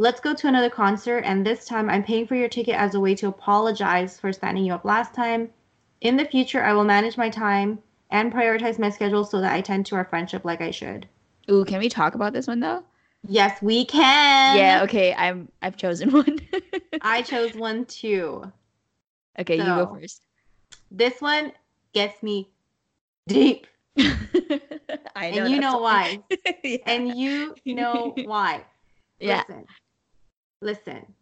Let's 0.00 0.18
go 0.18 0.32
to 0.32 0.48
another 0.48 0.70
concert, 0.70 1.24
and 1.26 1.46
this 1.46 1.66
time 1.66 1.90
I'm 1.90 2.02
paying 2.02 2.26
for 2.26 2.34
your 2.34 2.48
ticket 2.48 2.74
as 2.74 2.94
a 2.94 3.00
way 3.00 3.14
to 3.16 3.28
apologize 3.28 4.18
for 4.18 4.32
standing 4.32 4.64
you 4.64 4.72
up 4.72 4.86
last 4.86 5.12
time. 5.12 5.50
In 6.00 6.16
the 6.16 6.24
future, 6.24 6.64
I 6.64 6.72
will 6.72 6.84
manage 6.84 7.18
my 7.18 7.28
time 7.28 7.80
and 8.10 8.32
prioritize 8.32 8.78
my 8.78 8.88
schedule 8.88 9.26
so 9.26 9.42
that 9.42 9.52
I 9.52 9.60
tend 9.60 9.84
to 9.86 9.96
our 9.96 10.06
friendship 10.06 10.42
like 10.42 10.62
I 10.62 10.70
should. 10.70 11.06
Ooh, 11.50 11.66
can 11.66 11.80
we 11.80 11.90
talk 11.90 12.14
about 12.14 12.32
this 12.32 12.46
one 12.46 12.60
though? 12.60 12.82
Yes, 13.28 13.60
we 13.60 13.84
can. 13.84 14.56
yeah. 14.56 14.84
Okay. 14.84 15.12
I'm. 15.12 15.52
I've 15.60 15.76
chosen 15.76 16.10
one. 16.12 16.38
I 17.02 17.20
chose 17.20 17.54
one 17.54 17.84
too. 17.84 18.50
okay, 19.38 19.58
you 19.58 19.64
go 19.64 19.94
first. 20.00 20.22
This 20.90 21.20
one 21.20 21.52
gets 21.92 22.22
me 22.22 22.48
deep. 23.26 23.66
I 23.98 24.06
know. 25.30 25.44
And 25.44 25.50
you 25.50 25.60
know 25.60 25.76
why. 25.76 26.20
yeah. 26.64 26.78
And 26.86 27.14
you 27.18 27.54
know 27.66 28.14
why. 28.24 28.64
yeah. 29.20 29.42
Listen. 29.46 29.66
Listen. 30.62 31.14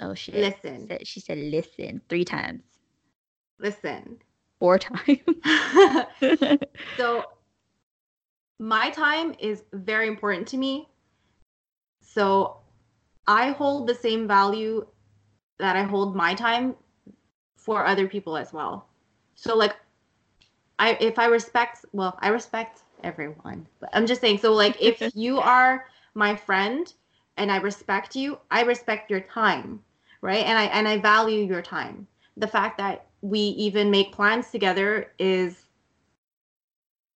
Oh 0.00 0.14
shit. 0.14 0.34
Listen. 0.34 0.80
She 0.80 0.86
said, 0.86 1.06
she 1.06 1.20
said 1.20 1.38
listen 1.38 2.00
three 2.08 2.24
times, 2.24 2.62
Listen. 3.58 4.18
four 4.58 4.78
times. 4.78 5.20
so 6.96 7.24
my 8.58 8.90
time 8.90 9.34
is 9.38 9.62
very 9.72 10.08
important 10.08 10.46
to 10.48 10.56
me. 10.56 10.88
So 12.02 12.58
I 13.26 13.50
hold 13.50 13.86
the 13.86 13.94
same 13.94 14.28
value 14.28 14.86
that 15.58 15.76
I 15.76 15.82
hold 15.82 16.14
my 16.14 16.34
time 16.34 16.74
for 17.56 17.86
other 17.86 18.06
people 18.06 18.36
as 18.36 18.52
well. 18.52 18.88
So 19.34 19.56
like 19.56 19.76
I 20.78 20.96
if 21.00 21.18
I 21.18 21.26
respect 21.26 21.84
well, 21.92 22.18
I 22.20 22.28
respect 22.28 22.82
everyone. 23.02 23.66
But 23.80 23.90
I'm 23.92 24.06
just 24.06 24.20
saying 24.20 24.38
so 24.38 24.52
like 24.52 24.76
if 24.80 25.02
you 25.14 25.38
are 25.38 25.86
my 26.14 26.36
friend 26.36 26.92
and 27.36 27.52
I 27.52 27.56
respect 27.56 28.16
you, 28.16 28.38
I 28.50 28.62
respect 28.62 29.10
your 29.10 29.20
time, 29.20 29.80
right? 30.20 30.44
And 30.44 30.58
I 30.58 30.64
and 30.64 30.88
I 30.88 30.98
value 30.98 31.44
your 31.44 31.62
time. 31.62 32.06
The 32.36 32.46
fact 32.46 32.78
that 32.78 33.06
we 33.22 33.40
even 33.40 33.90
make 33.90 34.12
plans 34.12 34.50
together 34.50 35.10
is 35.18 35.66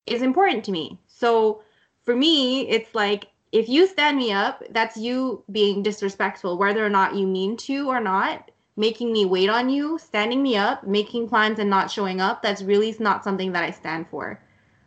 is 0.07 0.23
important 0.23 0.65
to 0.65 0.73
me. 0.73 0.99
So 1.07 1.63
for 2.05 2.17
me, 2.17 2.69
it's 2.69 2.95
like 2.95 3.27
if 3.53 3.69
you 3.69 3.87
stand 3.87 4.17
me 4.17 4.33
up, 4.33 4.63
that's 4.71 4.97
you 4.97 5.43
being 5.51 5.83
disrespectful, 5.83 6.59
whether 6.59 6.85
or 6.85 6.91
not 6.91 7.15
you 7.15 7.27
mean 7.27 7.57
to 7.59 7.89
or 7.89 8.01
not, 8.01 8.51
making 8.77 9.13
me 9.13 9.25
wait 9.25 9.51
on 9.51 9.69
you, 9.69 9.99
standing 9.99 10.43
me 10.43 10.57
up, 10.57 10.87
making 10.87 11.29
plans 11.29 11.59
and 11.59 11.69
not 11.69 11.91
showing 11.91 12.21
up, 12.21 12.43
that's 12.43 12.63
really 12.63 12.95
not 12.99 13.25
something 13.25 13.53
that 13.53 13.65
I 13.65 13.71
stand 13.71 14.09
for. 14.09 14.41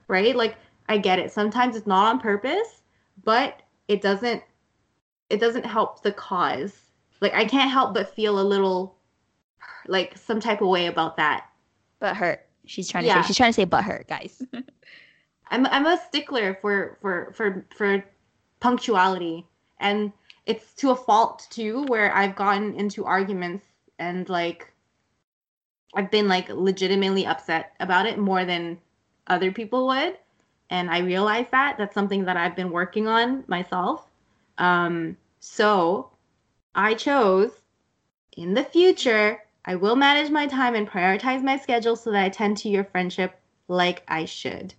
Right? 0.08 0.36
Like 0.36 0.56
I 0.90 0.98
get 0.98 1.20
it. 1.20 1.32
Sometimes 1.32 1.76
it's 1.76 1.88
not 1.88 2.08
on 2.08 2.20
purpose, 2.20 2.84
but 3.24 3.62
it 3.88 4.02
doesn't 4.02 4.44
it 5.30 5.40
doesn't 5.40 5.66
help 5.66 6.02
the 6.04 6.12
cause. 6.12 6.74
Like 7.22 7.34
I 7.34 7.46
can't 7.46 7.72
help 7.72 7.94
but 7.94 8.14
feel 8.16 8.40
a 8.40 8.44
little 8.44 8.96
like 9.88 10.18
some 10.18 10.40
type 10.40 10.62
of 10.62 10.68
way 10.68 10.88
about 10.88 11.18
that. 11.18 11.48
but 12.00 12.16
hurt. 12.16 12.46
She's 12.66 12.88
trying 12.90 13.04
to 13.04 13.08
Yeah. 13.08 13.22
say. 13.22 13.28
She's 13.28 13.38
trying 13.38 13.50
to 13.50 13.54
say 13.54 13.66
but 13.66 13.84
hurt, 13.84 14.08
guys. 14.08 14.42
I'm 15.52 15.66
I'm 15.68 15.86
a 15.86 15.98
stickler 16.08 16.56
for 16.62 16.98
for 17.02 17.32
for 17.34 17.66
for 17.76 18.04
punctuality, 18.60 19.46
and 19.80 20.12
it's 20.46 20.74
to 20.76 20.92
a 20.92 20.96
fault 20.96 21.48
too, 21.50 21.84
where 21.84 22.14
I've 22.16 22.36
gotten 22.36 22.74
into 22.76 23.06
arguments 23.06 23.66
and 24.00 24.28
like 24.30 24.72
I've 25.96 26.10
been 26.12 26.28
like 26.28 26.50
legitimately 26.50 27.26
upset 27.26 27.74
about 27.80 28.06
it 28.06 28.18
more 28.18 28.46
than 28.46 28.80
other 29.28 29.52
people 29.52 29.88
would, 29.88 30.18
and 30.70 30.90
I 30.90 31.00
realize 31.00 31.46
that 31.52 31.78
that's 31.78 31.94
something 31.94 32.26
that 32.26 32.38
I've 32.38 32.56
been 32.56 32.72
working 32.72 33.08
on 33.08 33.44
myself. 33.48 34.10
Um, 34.58 35.18
so 35.39 36.12
I 36.76 36.93
chose 36.93 37.51
in 38.38 38.54
the 38.54 38.64
future. 38.64 39.41
I 39.66 39.76
will 39.76 39.95
manage 39.95 40.30
my 40.30 40.47
time 40.47 40.76
and 40.76 40.89
prioritize 40.89 41.43
my 41.43 41.58
schedule 41.58 41.95
so 41.95 42.12
that 42.12 42.24
I 42.24 42.30
tend 42.30 42.58
to 42.58 42.70
your 42.70 42.84
friendship 42.84 43.39
like 43.68 44.04
I 44.08 44.26
should. 44.26 44.74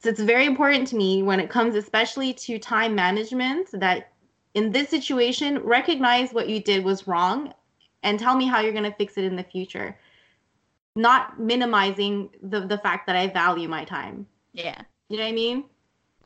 So 0.00 0.10
it's 0.10 0.20
very 0.20 0.46
important 0.46 0.86
to 0.88 0.96
me 0.96 1.22
when 1.22 1.40
it 1.40 1.50
comes 1.50 1.74
especially 1.74 2.32
to 2.34 2.58
time 2.58 2.94
management 2.94 3.68
that 3.72 4.12
in 4.54 4.70
this 4.70 4.88
situation 4.88 5.58
recognize 5.60 6.32
what 6.32 6.48
you 6.48 6.60
did 6.60 6.84
was 6.84 7.06
wrong 7.06 7.52
and 8.02 8.18
tell 8.18 8.36
me 8.36 8.46
how 8.46 8.60
you're 8.60 8.72
going 8.72 8.84
to 8.84 8.96
fix 8.96 9.18
it 9.18 9.24
in 9.24 9.36
the 9.36 9.42
future. 9.42 9.98
Not 10.94 11.40
minimizing 11.40 12.30
the 12.42 12.60
the 12.60 12.78
fact 12.78 13.06
that 13.06 13.16
I 13.16 13.28
value 13.28 13.68
my 13.68 13.84
time. 13.84 14.26
yeah. 14.52 14.82
You 15.08 15.16
know 15.16 15.24
what 15.24 15.30
I 15.30 15.32
mean? 15.32 15.64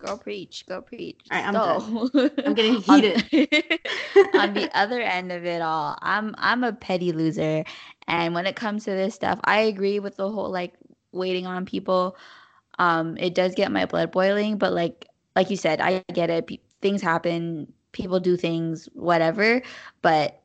Go 0.02 0.16
preach. 0.18 0.66
Go 0.66 0.82
preach. 0.82 1.20
All 1.30 1.38
right, 1.38 1.46
I'm 1.46 1.54
so, 1.54 2.30
I'm 2.46 2.54
getting 2.54 2.74
on- 2.74 2.82
heated. 2.82 3.24
on 4.34 4.54
the 4.54 4.68
other 4.76 5.00
end 5.00 5.32
of 5.32 5.44
it 5.44 5.62
all, 5.62 5.96
I'm 6.02 6.34
I'm 6.38 6.64
a 6.64 6.72
petty 6.72 7.12
loser, 7.12 7.64
and 8.08 8.34
when 8.34 8.46
it 8.46 8.56
comes 8.56 8.84
to 8.84 8.90
this 8.90 9.14
stuff, 9.14 9.38
I 9.44 9.60
agree 9.60 10.00
with 10.00 10.16
the 10.16 10.30
whole 10.30 10.50
like 10.50 10.74
waiting 11.12 11.46
on 11.46 11.66
people. 11.66 12.16
Um, 12.78 13.16
it 13.18 13.34
does 13.34 13.54
get 13.54 13.70
my 13.72 13.86
blood 13.86 14.10
boiling, 14.12 14.58
but 14.58 14.72
like 14.72 15.06
like 15.36 15.50
you 15.50 15.56
said, 15.56 15.80
I 15.80 16.02
get 16.12 16.30
it. 16.30 16.46
Pe- 16.48 16.58
things 16.80 17.00
happen. 17.00 17.72
People 17.92 18.20
do 18.20 18.36
things, 18.36 18.88
whatever. 18.94 19.62
But 20.02 20.41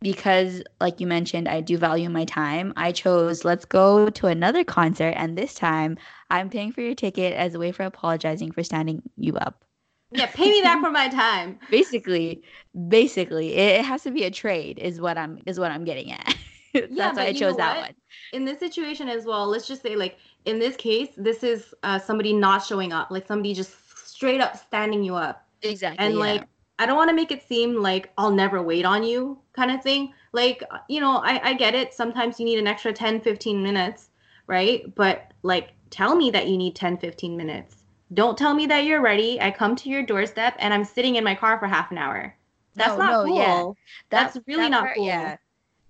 because, 0.00 0.62
like 0.80 1.00
you 1.00 1.06
mentioned, 1.06 1.48
I 1.48 1.60
do 1.60 1.78
value 1.78 2.08
my 2.10 2.24
time. 2.24 2.72
I 2.76 2.92
chose 2.92 3.44
let's 3.44 3.64
go 3.64 4.08
to 4.08 4.26
another 4.26 4.64
concert, 4.64 5.14
and 5.16 5.36
this 5.36 5.54
time 5.54 5.96
I'm 6.30 6.50
paying 6.50 6.72
for 6.72 6.80
your 6.80 6.94
ticket 6.94 7.34
as 7.34 7.54
a 7.54 7.58
way 7.58 7.72
for 7.72 7.84
apologizing 7.84 8.52
for 8.52 8.62
standing 8.62 9.02
you 9.16 9.36
up. 9.36 9.64
Yeah, 10.10 10.26
pay 10.26 10.50
me 10.50 10.62
back 10.62 10.80
for 10.80 10.90
my 10.90 11.08
time. 11.08 11.58
basically, 11.68 12.42
basically, 12.88 13.54
it 13.54 13.84
has 13.84 14.02
to 14.04 14.10
be 14.10 14.24
a 14.24 14.30
trade. 14.30 14.78
Is 14.78 15.00
what 15.00 15.18
I'm 15.18 15.40
is 15.46 15.58
what 15.58 15.70
I'm 15.70 15.84
getting 15.84 16.12
at. 16.12 16.36
That's 16.74 16.96
Yeah, 16.96 17.12
why 17.16 17.26
I 17.26 17.32
chose 17.32 17.56
that 17.56 17.76
one. 17.76 17.94
In 18.32 18.44
this 18.44 18.58
situation 18.58 19.08
as 19.08 19.24
well, 19.24 19.46
let's 19.46 19.66
just 19.66 19.82
say 19.82 19.96
like 19.96 20.18
in 20.44 20.58
this 20.58 20.76
case, 20.76 21.10
this 21.16 21.42
is 21.42 21.74
uh, 21.82 21.98
somebody 21.98 22.32
not 22.32 22.64
showing 22.64 22.92
up, 22.92 23.10
like 23.10 23.26
somebody 23.26 23.54
just 23.54 23.74
straight 24.08 24.40
up 24.40 24.56
standing 24.56 25.02
you 25.02 25.14
up. 25.14 25.46
Exactly. 25.62 25.98
and 25.98 26.14
yeah. 26.20 26.20
like 26.20 26.48
i 26.78 26.86
don't 26.86 26.96
want 26.96 27.08
to 27.10 27.14
make 27.16 27.30
it 27.30 27.46
seem 27.48 27.80
like 27.82 28.12
i'll 28.18 28.30
never 28.30 28.62
wait 28.62 28.84
on 28.84 29.02
you 29.02 29.38
kind 29.54 29.70
of 29.70 29.82
thing. 29.82 30.12
Like 30.32 30.62
you 30.88 31.00
know 31.00 31.16
I, 31.18 31.50
I 31.50 31.54
get 31.54 31.74
it. 31.74 31.94
Sometimes 31.94 32.38
you 32.38 32.44
need 32.44 32.58
an 32.58 32.66
extra 32.66 32.92
10 32.92 33.20
15 33.20 33.62
minutes 33.62 34.10
right? 34.46 34.94
But 34.94 35.32
like 35.42 35.72
tell 35.90 36.14
me 36.14 36.30
that 36.30 36.48
you 36.48 36.56
need 36.56 36.74
10 36.76 36.98
15 36.98 37.36
minutes. 37.36 37.84
Don't 38.14 38.38
tell 38.38 38.54
me 38.54 38.66
that 38.66 38.84
you're 38.84 39.00
ready. 39.00 39.40
I 39.40 39.50
come 39.50 39.74
to 39.76 39.88
your 39.88 40.02
doorstep 40.04 40.54
and 40.58 40.72
i'm 40.74 40.84
sitting 40.84 41.16
in 41.16 41.24
my 41.24 41.34
car 41.34 41.58
for 41.58 41.66
half 41.66 41.90
an 41.90 41.98
hour. 41.98 42.36
That's 42.74 42.96
No, 42.98 42.98
not 42.98 43.10
no, 43.10 43.24
cool. 43.24 43.36
Yeah. 43.38 43.64
that's 44.10 44.36
really 44.46 44.64
that 44.64 44.70
not 44.70 44.82
part, 44.82 44.96
cool. 44.96 45.06
Yeah. 45.06 45.36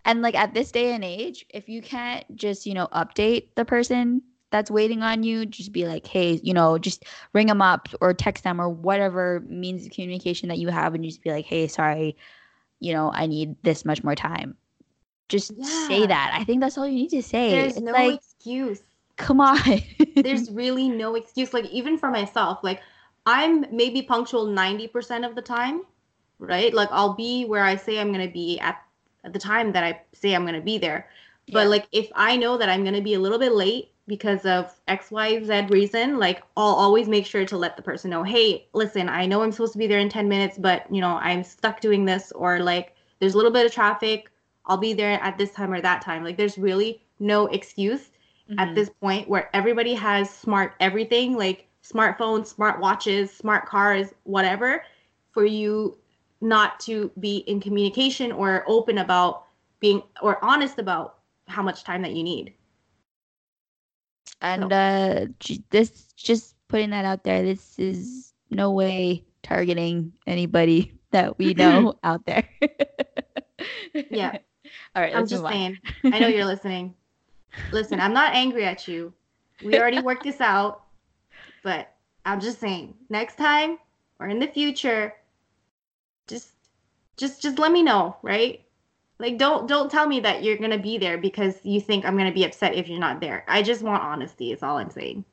And 0.04 0.22
like 0.22 0.34
at 0.36 0.54
this 0.54 0.70
day 0.70 0.92
and 0.94 1.04
age, 1.04 1.44
if 1.50 1.68
you 1.68 1.82
can't 1.82 2.24
just, 2.36 2.64
you 2.66 2.74
know, 2.74 2.86
update 2.92 3.48
the 3.56 3.64
person 3.64 4.22
that's 4.50 4.70
waiting 4.70 5.02
on 5.02 5.22
you, 5.22 5.46
just 5.46 5.72
be 5.72 5.86
like, 5.86 6.06
hey, 6.06 6.40
you 6.42 6.54
know, 6.54 6.78
just 6.78 7.04
ring 7.32 7.46
them 7.48 7.62
up 7.62 7.88
or 8.00 8.14
text 8.14 8.44
them 8.44 8.60
or 8.60 8.68
whatever 8.68 9.40
means 9.48 9.84
of 9.86 9.92
communication 9.92 10.48
that 10.48 10.58
you 10.58 10.68
have 10.68 10.94
and 10.94 11.04
just 11.04 11.22
be 11.22 11.30
like, 11.30 11.44
hey, 11.46 11.66
sorry, 11.66 12.16
you 12.80 12.92
know, 12.92 13.10
I 13.12 13.26
need 13.26 13.56
this 13.62 13.84
much 13.84 14.04
more 14.04 14.14
time. 14.14 14.56
Just 15.28 15.52
say 15.64 16.06
that. 16.06 16.30
I 16.34 16.44
think 16.44 16.60
that's 16.60 16.78
all 16.78 16.86
you 16.86 16.94
need 16.94 17.10
to 17.10 17.22
say. 17.22 17.50
there's 17.50 17.76
it's 17.76 17.80
no 17.80 17.92
like, 17.92 18.14
excuse 18.14 18.82
come 19.16 19.40
on. 19.40 19.58
there's 20.16 20.50
really 20.50 20.88
no 20.88 21.14
excuse 21.14 21.52
like 21.52 21.64
even 21.66 21.98
for 21.98 22.10
myself 22.10 22.58
like 22.62 22.80
i'm 23.26 23.64
maybe 23.74 24.02
punctual 24.02 24.46
90% 24.46 25.26
of 25.28 25.34
the 25.34 25.42
time 25.42 25.82
right 26.38 26.72
like 26.74 26.88
i'll 26.92 27.14
be 27.14 27.44
where 27.44 27.64
i 27.64 27.76
say 27.76 27.98
i'm 27.98 28.12
going 28.12 28.26
to 28.26 28.32
be 28.32 28.58
at, 28.60 28.82
at 29.24 29.32
the 29.32 29.38
time 29.38 29.72
that 29.72 29.84
i 29.84 30.00
say 30.12 30.34
i'm 30.34 30.42
going 30.44 30.54
to 30.54 30.60
be 30.60 30.78
there 30.78 31.08
but 31.50 31.64
Yeah. 31.64 31.70
like 31.70 31.88
if 31.92 32.08
i 32.14 32.36
know 32.36 32.56
that 32.58 32.68
i'm 32.68 32.82
going 32.82 32.94
to 32.94 33.00
be 33.02 33.14
a 33.14 33.20
little 33.20 33.38
bit 33.38 33.52
late 33.52 33.90
because 34.06 34.44
of 34.46 34.72
xyz 34.88 35.70
reason 35.70 36.18
like 36.18 36.42
i'll 36.56 36.74
always 36.74 37.08
make 37.08 37.26
sure 37.26 37.44
to 37.44 37.56
let 37.56 37.76
the 37.76 37.82
person 37.82 38.10
know 38.10 38.22
hey 38.22 38.66
listen 38.72 39.08
i 39.08 39.26
know 39.26 39.42
i'm 39.42 39.52
supposed 39.52 39.72
to 39.72 39.78
be 39.78 39.86
there 39.86 39.98
in 39.98 40.08
10 40.08 40.28
minutes 40.28 40.58
but 40.58 40.84
you 40.92 41.00
know 41.00 41.16
i'm 41.16 41.42
stuck 41.42 41.80
doing 41.80 42.04
this 42.04 42.32
or 42.32 42.60
like 42.60 42.94
there's 43.18 43.34
a 43.34 43.36
little 43.36 43.52
bit 43.52 43.66
of 43.66 43.72
traffic 43.72 44.30
i'll 44.66 44.76
be 44.76 44.92
there 44.92 45.20
at 45.22 45.36
this 45.38 45.52
time 45.52 45.72
or 45.72 45.80
that 45.80 46.02
time 46.02 46.22
like 46.24 46.36
there's 46.36 46.58
really 46.58 47.02
no 47.18 47.46
excuse 47.48 48.10
at 48.58 48.68
Mhm. 48.68 48.74
this 48.74 48.90
point 49.00 49.28
where 49.28 49.50
everybody 49.54 49.94
has 49.94 50.30
smart 50.30 50.74
everything 50.80 51.36
like 51.36 51.66
smartphones, 51.82 52.46
smart 52.46 52.80
watches, 52.80 53.30
smart 53.30 53.66
cars, 53.66 54.12
whatever, 54.24 54.84
for 55.30 55.44
you 55.44 55.96
not 56.40 56.80
to 56.80 57.10
be 57.20 57.38
in 57.38 57.60
communication 57.60 58.32
or 58.32 58.64
open 58.66 58.98
about 58.98 59.44
being 59.80 60.02
or 60.22 60.42
honest 60.44 60.78
about 60.78 61.18
how 61.48 61.62
much 61.62 61.84
time 61.84 62.02
that 62.02 62.12
you 62.12 62.22
need. 62.22 62.52
And 64.40 64.72
uh, 64.72 65.26
this 65.70 66.12
just 66.16 66.54
putting 66.68 66.90
that 66.90 67.04
out 67.04 67.24
there. 67.24 67.42
This 67.42 67.78
is 67.78 68.32
no 68.50 68.72
way 68.72 69.24
targeting 69.42 70.12
anybody 70.26 70.92
that 71.10 71.38
we 71.38 71.54
know 71.54 71.94
out 72.04 72.24
there. 72.26 72.48
Yeah. 74.10 74.36
All 74.94 75.02
right. 75.02 75.16
I'm 75.16 75.26
just 75.26 75.46
saying. 75.46 75.78
I 76.04 76.18
know 76.18 76.28
you're 76.28 76.44
listening. 76.44 76.94
Listen, 77.72 77.98
I'm 77.98 78.12
not 78.12 78.34
angry 78.34 78.64
at 78.66 78.86
you. 78.86 79.12
We 79.64 79.78
already 79.78 80.00
worked 80.00 80.24
this 80.24 80.42
out, 80.42 80.82
but 81.62 81.94
I'm 82.26 82.38
just 82.38 82.60
saying, 82.60 82.94
next 83.08 83.38
time 83.38 83.78
or 84.20 84.28
in 84.28 84.38
the 84.38 84.46
future, 84.48 85.14
just 86.26 86.50
just 87.16 87.40
just 87.40 87.58
let 87.58 87.72
me 87.72 87.82
know, 87.82 88.16
right? 88.22 88.65
Like 89.18 89.38
don't 89.38 89.66
don't 89.66 89.90
tell 89.90 90.06
me 90.06 90.20
that 90.20 90.42
you're 90.42 90.58
gonna 90.58 90.78
be 90.78 90.98
there 90.98 91.16
because 91.18 91.58
you 91.62 91.80
think 91.80 92.04
I'm 92.04 92.16
gonna 92.16 92.32
be 92.32 92.44
upset 92.44 92.74
if 92.74 92.88
you're 92.88 93.00
not 93.00 93.20
there. 93.20 93.44
I 93.48 93.62
just 93.62 93.82
want 93.82 94.02
honesty, 94.02 94.52
is 94.52 94.62
all 94.62 94.76
I'm 94.76 94.90
saying. 94.90 95.24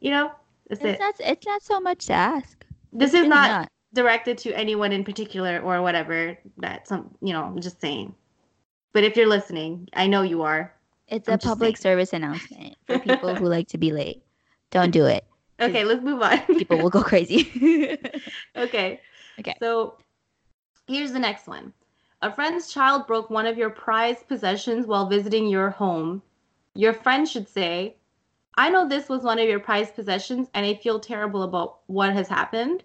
You 0.00 0.10
know? 0.10 0.32
That's 0.68 0.82
It's 0.82 0.98
it. 0.98 1.00
not. 1.00 1.14
It's 1.20 1.46
not 1.46 1.62
so 1.62 1.80
much 1.80 2.06
to 2.06 2.14
ask. 2.14 2.64
This 2.92 3.08
It's 3.08 3.14
is 3.14 3.20
really 3.20 3.28
not 3.28 3.68
directed 3.92 4.38
to 4.38 4.52
anyone 4.52 4.92
in 4.92 5.04
particular 5.04 5.60
or 5.60 5.82
whatever 5.82 6.38
that 6.58 6.88
some 6.88 7.14
you 7.20 7.32
know, 7.32 7.44
I'm 7.44 7.60
just 7.60 7.80
saying. 7.80 8.14
But 8.92 9.04
if 9.04 9.16
you're 9.16 9.28
listening, 9.28 9.88
I 9.92 10.06
know 10.06 10.22
you 10.22 10.42
are. 10.42 10.72
It's 11.08 11.28
I'm 11.28 11.34
a 11.34 11.38
public 11.38 11.76
saying. 11.76 11.98
service 11.98 12.12
announcement 12.14 12.76
for 12.86 12.98
people 13.10 13.34
who 13.34 13.46
like 13.46 13.68
to 13.68 13.78
be 13.78 13.92
late. 13.92 14.22
Don't 14.70 14.90
do 14.90 15.04
it. 15.04 15.24
Okay, 15.60 15.84
let's 15.84 16.02
move 16.02 16.20
on. 16.22 16.38
People 16.58 16.78
will 16.78 16.90
go 16.90 17.02
crazy. 17.02 17.98
okay. 18.56 19.00
Okay. 19.38 19.54
So 19.60 19.96
here's 20.86 21.12
the 21.12 21.18
next 21.18 21.46
one. 21.46 21.72
A 22.22 22.32
friend's 22.32 22.72
child 22.72 23.06
broke 23.06 23.28
one 23.28 23.44
of 23.44 23.58
your 23.58 23.68
prized 23.68 24.26
possessions 24.26 24.86
while 24.86 25.06
visiting 25.06 25.48
your 25.48 25.68
home. 25.68 26.22
Your 26.74 26.94
friend 26.94 27.28
should 27.28 27.46
say, 27.46 27.96
I 28.54 28.70
know 28.70 28.88
this 28.88 29.10
was 29.10 29.22
one 29.22 29.38
of 29.38 29.46
your 29.46 29.60
prized 29.60 29.94
possessions 29.94 30.48
and 30.54 30.64
I 30.64 30.74
feel 30.74 30.98
terrible 30.98 31.42
about 31.42 31.80
what 31.86 32.14
has 32.14 32.28
happened. 32.28 32.84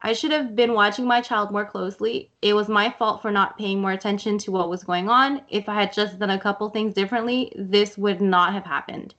I 0.00 0.12
should 0.12 0.30
have 0.30 0.54
been 0.54 0.74
watching 0.74 1.06
my 1.06 1.20
child 1.20 1.50
more 1.50 1.64
closely. 1.64 2.30
It 2.40 2.54
was 2.54 2.68
my 2.68 2.88
fault 2.88 3.20
for 3.20 3.32
not 3.32 3.58
paying 3.58 3.80
more 3.80 3.90
attention 3.90 4.38
to 4.38 4.52
what 4.52 4.70
was 4.70 4.84
going 4.84 5.08
on. 5.08 5.42
If 5.48 5.68
I 5.68 5.74
had 5.74 5.92
just 5.92 6.20
done 6.20 6.30
a 6.30 6.38
couple 6.38 6.68
things 6.70 6.94
differently, 6.94 7.52
this 7.56 7.98
would 7.98 8.20
not 8.20 8.52
have 8.52 8.64
happened. 8.64 9.14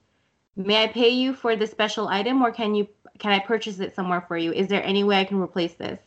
May 0.56 0.84
I 0.84 0.86
pay 0.88 1.10
you 1.10 1.34
for 1.34 1.54
this 1.54 1.70
special 1.70 2.08
item 2.08 2.40
or 2.42 2.50
can 2.50 2.74
you 2.74 2.88
can 3.18 3.32
I 3.32 3.40
purchase 3.40 3.78
it 3.78 3.94
somewhere 3.94 4.22
for 4.22 4.38
you? 4.38 4.52
Is 4.54 4.68
there 4.68 4.82
any 4.82 5.04
way 5.04 5.20
I 5.20 5.24
can 5.24 5.38
replace 5.38 5.74
this? 5.74 6.00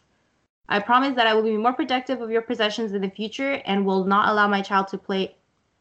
I 0.69 0.79
promise 0.79 1.15
that 1.15 1.27
I 1.27 1.33
will 1.33 1.43
be 1.43 1.55
more 1.55 1.73
protective 1.73 2.21
of 2.21 2.29
your 2.29 2.41
possessions 2.41 2.93
in 2.93 3.01
the 3.01 3.09
future 3.09 3.61
and 3.65 3.85
will 3.85 4.03
not 4.03 4.29
allow 4.29 4.47
my 4.47 4.61
child 4.61 4.89
to 4.89 4.97
play 4.97 5.35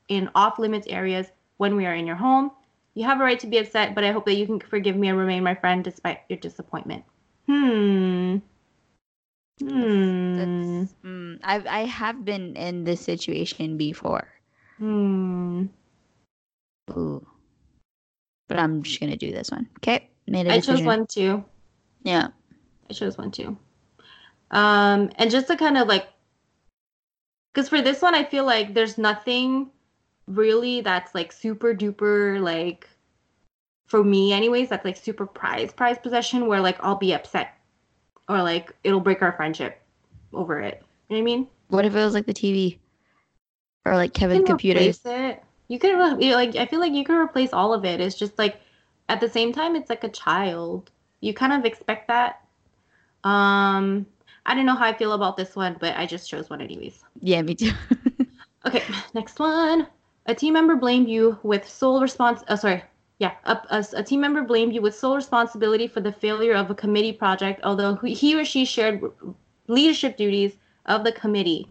in 0.09 0.30
off 0.34 0.59
limits 0.59 0.87
areas 0.89 1.26
when 1.57 1.76
we 1.76 1.87
are 1.87 1.95
in 1.95 2.07
your 2.07 2.16
home. 2.16 2.53
You 2.95 3.05
have 3.05 3.20
a 3.20 3.24
right 3.24 3.39
to 3.41 3.47
be 3.47 3.59
upset, 3.59 3.95
but 3.95 4.05
I 4.05 4.12
hope 4.12 4.24
that 4.26 4.37
you 4.37 4.47
can 4.47 4.61
forgive 4.61 4.97
me 4.97 5.09
and 5.09 5.18
remain 5.18 5.43
my 5.43 5.55
friend 5.55 5.82
despite 5.82 6.20
your 6.28 6.39
disappointment. 6.39 7.05
Hmm. 7.47 8.39
Hmm. 9.61 10.37
That's, 10.37 10.95
mm, 11.05 11.41
I've 11.43 11.66
I 11.66 11.84
have 11.84 12.24
been 12.24 12.57
in 12.57 12.84
this 12.84 13.01
situation 13.01 13.76
before. 13.76 14.28
Hmm. 14.78 15.66
Ooh. 16.93 17.26
But 18.49 18.59
I'm 18.59 18.82
just 18.82 19.01
gonna 19.01 19.16
do 19.16 19.32
this 19.32 19.51
one. 19.51 19.68
Okay. 19.78 20.09
Made 20.26 20.47
a 20.47 20.55
decision. 20.55 20.74
I 20.74 20.78
chose 20.78 20.87
one 20.87 21.07
too. 21.07 21.45
Yeah. 22.03 22.28
I 22.89 22.93
chose 22.93 23.18
one 23.18 23.30
too. 23.30 23.57
Um, 24.51 25.11
and 25.17 25.31
just 25.31 25.49
to 25.49 25.57
kind 25.57 25.77
of 25.77 25.89
like, 25.89 26.09
because 27.53 27.69
for 27.69 27.81
this 27.81 28.03
one, 28.03 28.15
I 28.15 28.25
feel 28.25 28.45
like 28.45 28.75
there's 28.75 28.99
nothing 28.99 29.71
really 30.27 30.81
that's 30.81 31.15
like 31.15 31.33
super 31.33 31.75
duper 31.75 32.41
like, 32.41 32.89
for 33.87 34.03
me 34.03 34.33
anyways, 34.33 34.69
that's 34.69 34.85
like 34.85 34.97
super 34.97 35.27
prize 35.27 35.73
prize 35.73 35.99
possession 35.99 36.47
where 36.47 36.61
like 36.61 36.77
I'll 36.81 36.97
be 36.97 37.15
upset 37.15 37.57
or 38.29 38.43
like 38.43 38.73
it'll 38.85 39.01
break 39.01 39.23
our 39.23 39.33
friendship 39.33 39.81
over 40.33 40.61
it. 40.61 40.83
You 41.09 41.17
know 41.17 41.23
what 41.23 41.31
I 41.31 41.37
mean? 41.37 41.49
What 41.69 41.85
if 41.85 41.95
it 41.95 42.05
was 42.05 42.15
like 42.15 42.27
the 42.27 42.35
TV 42.35 42.79
or 43.85 43.95
like 43.95 44.13
can 44.13 44.45
computer? 44.45 44.81
it. 44.81 45.43
You 45.69 45.79
can 45.79 45.99
re- 45.99 46.25
you 46.25 46.31
know, 46.31 46.37
like 46.37 46.57
I 46.57 46.67
feel 46.67 46.81
like 46.81 46.93
you 46.93 47.05
can 47.05 47.17
replace 47.17 47.53
all 47.53 47.73
of 47.73 47.85
it. 47.85 48.01
It's 48.01 48.17
just 48.17 48.39
like 48.39 48.61
at 49.09 49.21
the 49.21 49.29
same 49.29 49.53
time, 49.53 49.77
it's 49.77 49.91
like 49.91 50.05
a 50.05 50.09
child. 50.09 50.91
You 51.21 51.33
kind 51.33 51.53
of 51.53 51.65
expect 51.65 52.09
that. 52.09 52.43
Um, 53.25 54.07
I 54.47 54.55
don't 54.55 54.65
know 54.67 54.75
how 54.77 54.87
I 54.87 54.95
feel 54.95 55.13
about 55.13 55.37
this 55.37 55.55
one, 55.57 55.77
but 55.79 55.97
I 55.97 56.07
just 56.07 56.29
chose 56.31 56.49
one 56.49 56.61
anyways. 56.63 57.05
Yeah, 57.21 57.43
me 57.43 57.55
too. 57.55 57.73
Okay, 58.67 58.83
next 59.15 59.39
one. 59.39 59.87
A 60.27 60.35
team 60.35 60.55
member 60.55 60.75
blamed 60.75 61.09
you 61.09 61.39
with 61.45 61.69
sole 61.69 62.01
response. 62.01 62.43
Oh, 62.49 62.57
sorry. 62.57 62.83
Yeah, 63.19 63.35
a, 63.45 63.59
a, 63.71 63.85
a 63.99 64.03
team 64.03 64.21
member 64.21 64.43
blamed 64.43 64.75
you 64.75 64.83
with 64.83 64.95
sole 64.95 65.15
responsibility 65.15 65.87
for 65.87 66.01
the 66.01 66.11
failure 66.13 66.55
of 66.55 66.69
a 66.71 66.75
committee 66.75 67.13
project, 67.13 67.61
although 67.63 67.95
he- 67.97 68.15
he 68.15 68.35
or 68.35 68.45
she 68.45 68.65
shared 68.65 69.01
leadership 69.69 70.17
duties 70.17 70.57
of 70.87 71.05
the 71.05 71.13
committee. 71.13 71.69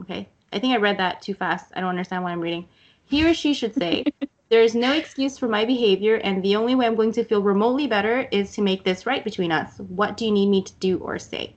Okay, 0.00 0.28
I 0.52 0.58
think 0.58 0.74
I 0.74 0.78
read 0.78 0.98
that 0.98 1.22
too 1.22 1.34
fast. 1.34 1.72
I 1.76 1.80
don't 1.80 1.90
understand 1.90 2.24
what 2.24 2.32
I'm 2.32 2.40
reading. 2.40 2.66
He 3.04 3.24
or 3.24 3.34
she 3.34 3.54
should 3.54 3.74
say, 3.74 4.04
There 4.50 4.62
is 4.62 4.74
no 4.74 4.92
excuse 4.92 5.38
for 5.38 5.48
my 5.48 5.64
behavior, 5.64 6.16
and 6.16 6.42
the 6.42 6.56
only 6.56 6.74
way 6.74 6.86
I'm 6.86 6.94
going 6.96 7.12
to 7.12 7.24
feel 7.24 7.40
remotely 7.42 7.86
better 7.86 8.28
is 8.32 8.52
to 8.54 8.62
make 8.62 8.84
this 8.84 9.06
right 9.06 9.24
between 9.24 9.50
us. 9.52 9.78
What 9.78 10.16
do 10.18 10.26
you 10.26 10.30
need 10.32 10.48
me 10.50 10.62
to 10.62 10.72
do 10.74 10.98
or 10.98 11.18
say? 11.18 11.54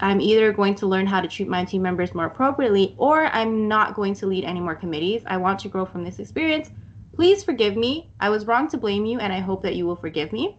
I'm 0.00 0.20
either 0.20 0.52
going 0.52 0.74
to 0.76 0.86
learn 0.86 1.06
how 1.06 1.20
to 1.20 1.28
treat 1.28 1.48
my 1.48 1.64
team 1.64 1.82
members 1.82 2.14
more 2.14 2.24
appropriately, 2.24 2.94
or 2.96 3.26
I'm 3.26 3.68
not 3.68 3.94
going 3.94 4.14
to 4.14 4.26
lead 4.26 4.44
any 4.44 4.60
more 4.60 4.74
committees. 4.74 5.22
I 5.26 5.36
want 5.36 5.60
to 5.60 5.68
grow 5.68 5.84
from 5.84 6.04
this 6.04 6.18
experience. 6.18 6.70
Please 7.14 7.44
forgive 7.44 7.76
me. 7.76 8.10
I 8.18 8.30
was 8.30 8.46
wrong 8.46 8.66
to 8.68 8.78
blame 8.78 9.04
you, 9.04 9.18
and 9.18 9.32
I 9.32 9.40
hope 9.40 9.62
that 9.62 9.76
you 9.76 9.86
will 9.86 9.96
forgive 9.96 10.32
me. 10.32 10.58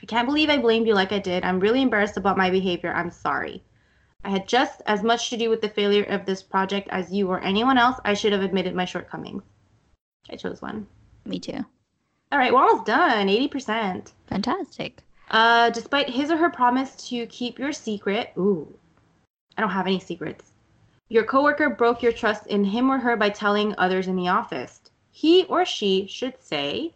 I 0.00 0.06
can't 0.06 0.28
believe 0.28 0.50
I 0.50 0.58
blamed 0.58 0.86
you 0.86 0.94
like 0.94 1.12
I 1.12 1.18
did. 1.18 1.44
I'm 1.44 1.58
really 1.58 1.82
embarrassed 1.82 2.16
about 2.16 2.36
my 2.36 2.48
behavior. 2.48 2.92
I'm 2.94 3.10
sorry. 3.10 3.64
I 4.24 4.30
had 4.30 4.48
just 4.48 4.80
as 4.86 5.02
much 5.02 5.30
to 5.30 5.36
do 5.36 5.50
with 5.50 5.60
the 5.60 5.68
failure 5.68 6.04
of 6.04 6.24
this 6.24 6.42
project 6.42 6.88
as 6.90 7.12
you 7.12 7.28
or 7.28 7.40
anyone 7.40 7.76
else. 7.76 7.98
I 8.04 8.14
should 8.14 8.32
have 8.32 8.42
admitted 8.42 8.74
my 8.74 8.84
shortcomings. 8.84 9.42
I 10.30 10.36
chose 10.36 10.62
one. 10.62 10.86
me 11.24 11.38
too. 11.38 11.64
All 12.32 12.38
right, 12.38 12.52
we're 12.52 12.62
almost 12.62 12.86
done. 12.86 13.28
80%. 13.28 14.12
Fantastic. 14.26 15.03
Uh, 15.30 15.70
despite 15.70 16.10
his 16.10 16.30
or 16.30 16.36
her 16.36 16.50
promise 16.50 17.08
to 17.08 17.26
keep 17.26 17.58
your 17.58 17.72
secret, 17.72 18.32
ooh, 18.38 18.78
I 19.56 19.60
don't 19.60 19.70
have 19.70 19.86
any 19.86 20.00
secrets. 20.00 20.52
Your 21.08 21.24
coworker 21.24 21.70
broke 21.70 22.02
your 22.02 22.12
trust 22.12 22.46
in 22.46 22.64
him 22.64 22.90
or 22.90 22.98
her 22.98 23.16
by 23.16 23.30
telling 23.30 23.74
others 23.76 24.08
in 24.08 24.16
the 24.16 24.28
office. 24.28 24.80
He 25.10 25.44
or 25.44 25.64
she 25.64 26.06
should 26.06 26.42
say, 26.42 26.94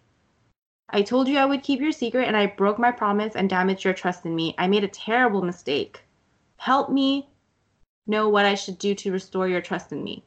I 0.91 1.03
told 1.03 1.29
you 1.29 1.39
I 1.39 1.45
would 1.45 1.63
keep 1.63 1.81
your 1.81 1.93
secret 1.93 2.27
and 2.27 2.37
I 2.37 2.47
broke 2.47 2.79
my 2.79 2.91
promise 2.91 3.37
and 3.37 3.49
damaged 3.49 3.85
your 3.85 3.95
trust 3.95 4.25
in 4.25 4.35
me. 4.35 4.55
I 4.57 4.67
made 4.67 4.85
a 4.85 4.89
terrible 4.89 5.43
mistake. 5.43 6.03
Help 6.57 6.91
me 6.91 7.29
know 8.07 8.29
what 8.29 8.47
I 8.47 8.55
should 8.55 8.79
do 8.79 8.95
to 8.95 9.13
restore 9.13 9.47
your 9.47 9.61
trust 9.61 9.93
in 9.93 10.03
me. 10.03 10.25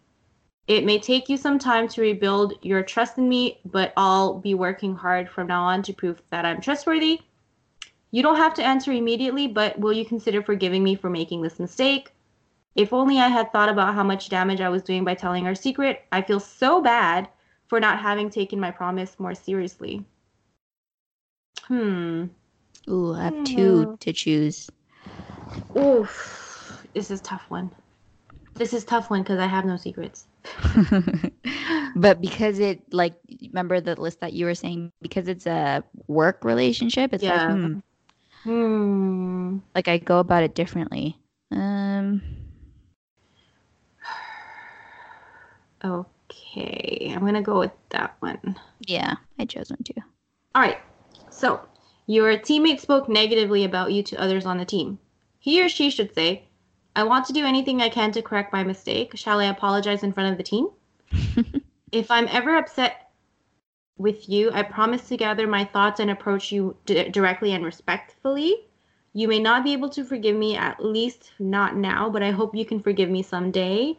It 0.67 0.85
may 0.85 0.99
take 0.99 1.27
you 1.27 1.35
some 1.35 1.57
time 1.57 1.87
to 1.89 2.01
rebuild 2.01 2.53
your 2.61 2.83
trust 2.83 3.17
in 3.17 3.27
me, 3.27 3.59
but 3.65 3.91
I'll 3.97 4.35
be 4.39 4.53
working 4.53 4.95
hard 4.95 5.29
from 5.29 5.47
now 5.47 5.63
on 5.63 5.81
to 5.83 5.93
prove 5.93 6.21
that 6.29 6.45
I'm 6.45 6.61
trustworthy. 6.61 7.21
You 8.11 8.21
don't 8.21 8.37
have 8.37 8.53
to 8.55 8.63
answer 8.63 8.91
immediately, 8.91 9.47
but 9.47 9.79
will 9.79 9.93
you 9.93 10.05
consider 10.05 10.41
forgiving 10.43 10.83
me 10.83 10.95
for 10.95 11.09
making 11.09 11.41
this 11.41 11.59
mistake? 11.59 12.13
If 12.75 12.93
only 12.93 13.19
I 13.19 13.29
had 13.29 13.51
thought 13.51 13.69
about 13.69 13.95
how 13.95 14.03
much 14.03 14.29
damage 14.29 14.61
I 14.61 14.69
was 14.69 14.83
doing 14.83 15.03
by 15.05 15.15
telling 15.15 15.47
our 15.47 15.55
secret. 15.55 16.03
I 16.11 16.21
feel 16.21 16.39
so 16.39 16.81
bad 16.81 17.29
for 17.67 17.79
not 17.79 17.99
having 17.99 18.29
taken 18.29 18.59
my 18.59 18.71
promise 18.71 19.19
more 19.19 19.35
seriously. 19.35 20.05
Hmm. 21.67 22.25
Ooh, 22.89 23.13
I 23.15 23.23
have 23.23 23.41
two 23.43 23.87
to 24.01 24.13
choose. 24.13 24.69
Oof. 25.77 26.85
This 26.93 27.11
is 27.11 27.21
tough 27.21 27.49
one. 27.49 27.71
This 28.55 28.73
is 28.73 28.85
tough 28.85 29.09
one 29.09 29.23
because 29.23 29.39
I 29.39 29.47
have 29.47 29.65
no 29.65 29.77
secrets. 29.77 30.27
but 31.95 32.21
because 32.21 32.59
it 32.59 32.81
like 32.93 33.13
remember 33.51 33.79
the 33.81 33.99
list 33.99 34.19
that 34.21 34.33
you 34.33 34.45
were 34.45 34.55
saying 34.55 34.91
because 35.01 35.27
it's 35.27 35.45
a 35.45 35.83
work 36.07 36.43
relationship 36.43 37.13
it's 37.13 37.23
Yeah. 37.23 37.29
like 37.29 37.43
hmm, 37.45 37.79
Hmm. 38.43 39.59
like 39.75 39.87
I 39.87 39.97
go 39.97 40.19
about 40.19 40.43
it 40.43 40.55
differently. 40.55 41.17
Um 41.51 42.21
Okay. 45.83 47.11
I'm 47.13 47.25
gonna 47.25 47.41
go 47.41 47.59
with 47.59 47.71
that 47.89 48.15
one. 48.19 48.59
yeah, 48.87 49.15
I 49.39 49.45
chose 49.45 49.69
one 49.69 49.83
too. 49.83 50.01
All 50.55 50.61
right. 50.61 50.77
So, 51.29 51.61
your 52.07 52.37
teammate 52.37 52.79
spoke 52.79 53.09
negatively 53.09 53.63
about 53.63 53.91
you 53.91 54.03
to 54.03 54.21
others 54.21 54.45
on 54.45 54.57
the 54.57 54.65
team. 54.65 54.99
He 55.39 55.63
or 55.63 55.69
she 55.69 55.89
should 55.89 56.13
say, 56.13 56.47
I 56.95 57.03
want 57.03 57.25
to 57.27 57.33
do 57.33 57.45
anything 57.45 57.81
I 57.81 57.89
can 57.89 58.11
to 58.11 58.21
correct 58.21 58.53
my 58.53 58.63
mistake. 58.63 59.13
Shall 59.15 59.39
I 59.39 59.45
apologize 59.45 60.03
in 60.03 60.13
front 60.13 60.31
of 60.31 60.37
the 60.37 60.43
team? 60.43 60.67
if 61.91 62.11
I'm 62.11 62.27
ever 62.27 62.57
upset 62.57 63.10
with 64.01 64.27
you, 64.27 64.51
I 64.51 64.63
promise 64.63 65.07
to 65.09 65.17
gather 65.17 65.47
my 65.47 65.63
thoughts 65.65 65.99
and 65.99 66.09
approach 66.09 66.51
you 66.51 66.75
d- 66.85 67.09
directly 67.09 67.53
and 67.53 67.63
respectfully. 67.63 68.65
You 69.13 69.27
may 69.27 69.39
not 69.39 69.63
be 69.63 69.73
able 69.73 69.89
to 69.89 70.03
forgive 70.03 70.35
me, 70.35 70.55
at 70.57 70.83
least 70.83 71.31
not 71.39 71.75
now, 71.75 72.09
but 72.09 72.23
I 72.23 72.31
hope 72.31 72.55
you 72.55 72.65
can 72.65 72.79
forgive 72.79 73.09
me 73.09 73.21
someday. 73.21 73.97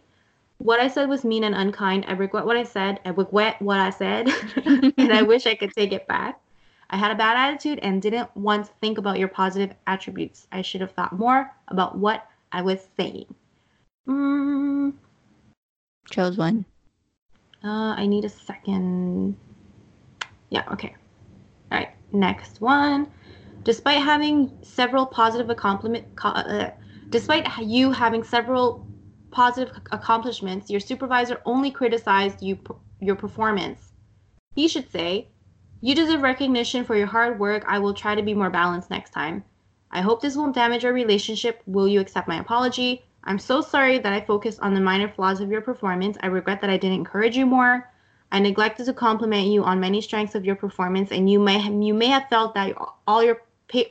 What 0.59 0.81
I 0.81 0.89
said 0.89 1.09
was 1.09 1.25
mean 1.25 1.45
and 1.45 1.55
unkind. 1.55 2.05
I 2.09 2.13
regret 2.13 2.47
what 2.47 2.57
I 2.57 2.65
said. 2.65 3.01
I 3.05 3.11
regret 3.11 3.61
what 3.61 3.79
I 3.79 3.91
said, 3.91 4.29
and 4.99 5.13
I 5.13 5.23
wish 5.23 5.47
I 5.47 5.55
could 5.55 5.73
take 5.73 5.93
it 5.93 6.07
back. 6.09 6.41
I 6.91 6.97
had 6.97 7.11
a 7.11 7.15
bad 7.17 7.37
attitude 7.37 7.79
and 7.81 8.03
didn't 8.03 8.35
once 8.37 8.69
think 8.81 8.99
about 8.99 9.19
your 9.19 9.29
positive 9.29 9.75
attributes. 9.87 10.47
I 10.53 10.63
should 10.63 10.81
have 10.83 10.93
thought 10.93 11.13
more 11.19 11.51
about 11.69 11.97
what 11.97 12.27
I 12.53 12.63
was 12.63 12.87
saying. 12.97 13.35
Mm, 14.09 14.93
Chose 16.11 16.37
one. 16.37 16.65
uh, 17.65 17.95
I 17.97 18.07
need 18.07 18.25
a 18.25 18.29
second. 18.29 19.37
Yeah, 20.53 20.65
okay. 20.71 20.95
All 21.71 21.79
right, 21.79 21.89
next 22.13 22.61
one. 22.61 23.11
Despite 23.63 24.03
having 24.03 24.59
several 24.61 25.07
positive 25.07 25.49
accomplishment, 25.49 26.05
uh, 26.23 26.69
despite 27.09 27.49
you 27.59 27.91
having 27.91 28.23
several 28.23 28.87
positive 29.31 29.75
accomplishments, 29.93 30.69
your 30.69 30.79
supervisor 30.81 31.41
only 31.47 31.71
criticized 31.71 32.43
you 32.43 32.59
your 33.01 33.17
performance. 33.17 33.93
He 34.55 34.69
should 34.69 34.91
say, 34.91 35.29
"You 35.81 35.95
deserve 35.95 36.21
recognition 36.21 36.85
for 36.85 36.97
your 36.97 37.07
hard 37.07 37.41
work. 37.41 37.65
I 37.67 37.79
will 37.79 37.95
try 37.95 38.15
to 38.15 38.23
be 38.23 38.35
more 38.35 38.51
balanced 38.51 38.91
next 38.91 39.13
time. 39.13 39.45
I 39.91 40.03
hope 40.03 40.21
this 40.21 40.37
won't 40.37 40.55
damage 40.55 40.85
our 40.85 40.93
relationship. 40.93 41.63
Will 41.67 41.89
you 41.89 41.99
accept 42.01 42.29
my 42.29 42.39
apology? 42.39 43.05
I'm 43.25 43.39
so 43.39 43.63
sorry 43.63 43.97
that 44.01 44.13
I 44.13 44.21
focused 44.21 44.61
on 44.61 44.75
the 44.75 44.83
minor 44.83 45.09
flaws 45.09 45.41
of 45.41 45.51
your 45.51 45.63
performance. 45.63 46.19
I 46.21 46.27
regret 46.27 46.61
that 46.61 46.69
I 46.69 46.77
didn't 46.77 46.99
encourage 46.99 47.39
you 47.39 47.47
more. 47.47 47.91
I 48.33 48.39
neglected 48.39 48.87
to 48.87 48.95
compliment 48.95 49.49
you 49.49 49.63
on 49.63 49.79
many 49.79 50.01
strengths 50.01 50.35
of 50.35 50.45
your 50.45 50.57
performance, 50.57 51.13
and 51.13 51.31
you 51.31 51.39
may 51.39 51.61
you 51.61 51.93
may 51.93 52.07
have 52.07 52.29
felt 52.31 52.55
that 52.55 52.75
all 53.07 53.23
your 53.23 53.43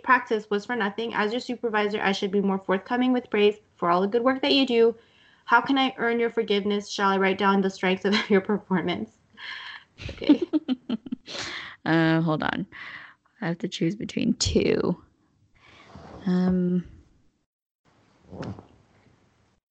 practice 0.04 0.50
was 0.50 0.66
for 0.66 0.76
nothing. 0.76 1.14
As 1.14 1.32
your 1.32 1.40
supervisor, 1.40 2.02
I 2.02 2.12
should 2.12 2.32
be 2.32 2.42
more 2.42 2.58
forthcoming 2.58 3.14
with 3.14 3.30
praise 3.30 3.58
for 3.76 3.92
all 3.92 4.02
the 4.02 4.08
good 4.08 4.24
work 4.24 4.42
that 4.42 4.54
you 4.54 4.66
do. 4.66 4.96
How 5.46 5.62
can 5.62 5.78
I 5.78 5.94
earn 5.98 6.20
your 6.20 6.32
forgiveness? 6.32 6.90
Shall 6.90 7.10
I 7.10 7.18
write 7.18 7.38
down 7.38 7.62
the 7.62 7.70
strengths 7.70 8.04
of 8.04 8.16
your 8.30 8.42
performance? 8.42 9.12
Okay. 10.10 10.42
Uh 11.84 12.22
hold 12.22 12.44
on. 12.44 12.68
I 13.42 13.48
have 13.48 13.58
to 13.60 13.68
choose 13.68 13.96
between 13.96 14.36
two. 14.36 15.02
Um 16.28 16.86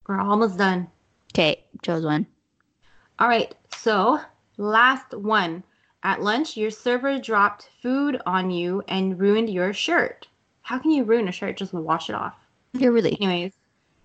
We're 0.09 0.21
almost 0.21 0.59
done. 0.59 0.89
okay, 1.33 1.63
chose 1.83 2.05
one. 2.05 2.27
All 3.21 3.29
right. 3.29 3.55
So, 3.77 4.21
last 4.61 5.15
one. 5.15 5.65
At 6.03 6.23
lunch, 6.23 6.57
your 6.57 6.71
server 6.71 7.19
dropped 7.19 7.71
food 7.83 8.21
on 8.27 8.51
you 8.51 8.83
and 8.89 9.19
ruined 9.19 9.51
your 9.51 9.73
shirt. 9.73 10.29
How 10.63 10.79
can 10.79 10.91
you 10.91 11.05
ruin 11.05 11.29
a 11.29 11.33
shirt? 11.33 11.57
Just 11.57 11.73
wash 11.73 12.09
it 12.09 12.15
off. 12.15 12.37
You're 12.73 12.93
really 12.93 13.21
Anyways, 13.21 13.53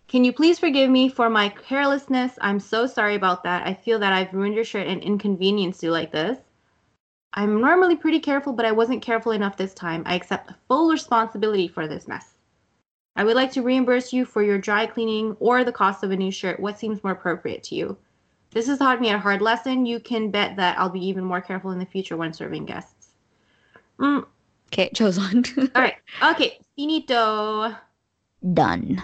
can 0.08 0.24
you 0.24 0.34
please 0.34 0.58
forgive 0.58 0.90
me 0.90 1.10
for 1.10 1.30
my 1.30 1.50
carelessness? 1.50 2.38
I'm 2.42 2.60
so 2.60 2.88
sorry 2.88 3.16
about 3.16 3.44
that. 3.44 3.68
I 3.68 3.74
feel 3.74 4.00
that 4.00 4.14
I've 4.14 4.34
ruined 4.34 4.56
your 4.56 4.64
shirt 4.64 4.88
and 4.88 5.02
inconvenienced 5.04 5.84
you 5.84 5.92
like 5.92 6.12
this. 6.12 6.40
I'm 7.34 7.60
normally 7.60 7.98
pretty 7.98 8.20
careful, 8.20 8.54
but 8.54 8.66
I 8.66 8.72
wasn't 8.72 9.02
careful 9.02 9.34
enough 9.34 9.58
this 9.58 9.74
time. 9.74 10.04
I 10.06 10.16
accept 10.16 10.54
full 10.68 10.90
responsibility 10.90 11.68
for 11.68 11.88
this 11.88 12.08
mess. 12.08 12.34
I 13.18 13.24
would 13.24 13.36
like 13.36 13.52
to 13.54 13.62
reimburse 13.62 14.14
you 14.14 14.26
for 14.26 14.42
your 14.42 14.58
dry 14.58 14.86
cleaning 14.86 15.36
or 15.40 15.64
the 15.64 15.72
cost 15.72 16.04
of 16.04 16.12
a 16.12 16.16
new 16.16 16.32
shirt. 16.32 16.60
What 16.60 16.80
seems 16.80 17.04
more 17.04 17.14
appropriate 17.14 17.64
to 17.64 17.76
you? 17.76 17.98
This 18.56 18.68
has 18.68 18.80
taught 18.80 19.02
me 19.02 19.10
a 19.10 19.20
hard 19.20 19.42
lesson. 19.42 19.86
You 19.86 20.00
can 20.00 20.32
bet 20.32 20.56
that 20.56 20.80
I'll 20.80 20.90
be 20.90 21.06
even 21.06 21.26
more 21.26 21.42
careful 21.42 21.72
in 21.72 21.78
the 21.78 21.86
future 21.86 22.16
when 22.16 22.32
serving 22.32 22.64
guests. 22.64 23.10
Mm, 24.00 24.26
Okay, 24.72 24.90
chose 24.94 25.18
one. 25.18 25.44
all 25.76 25.82
right. 25.82 25.96
Okay. 26.24 26.58
Finito. 26.78 27.76
Done. 28.54 29.04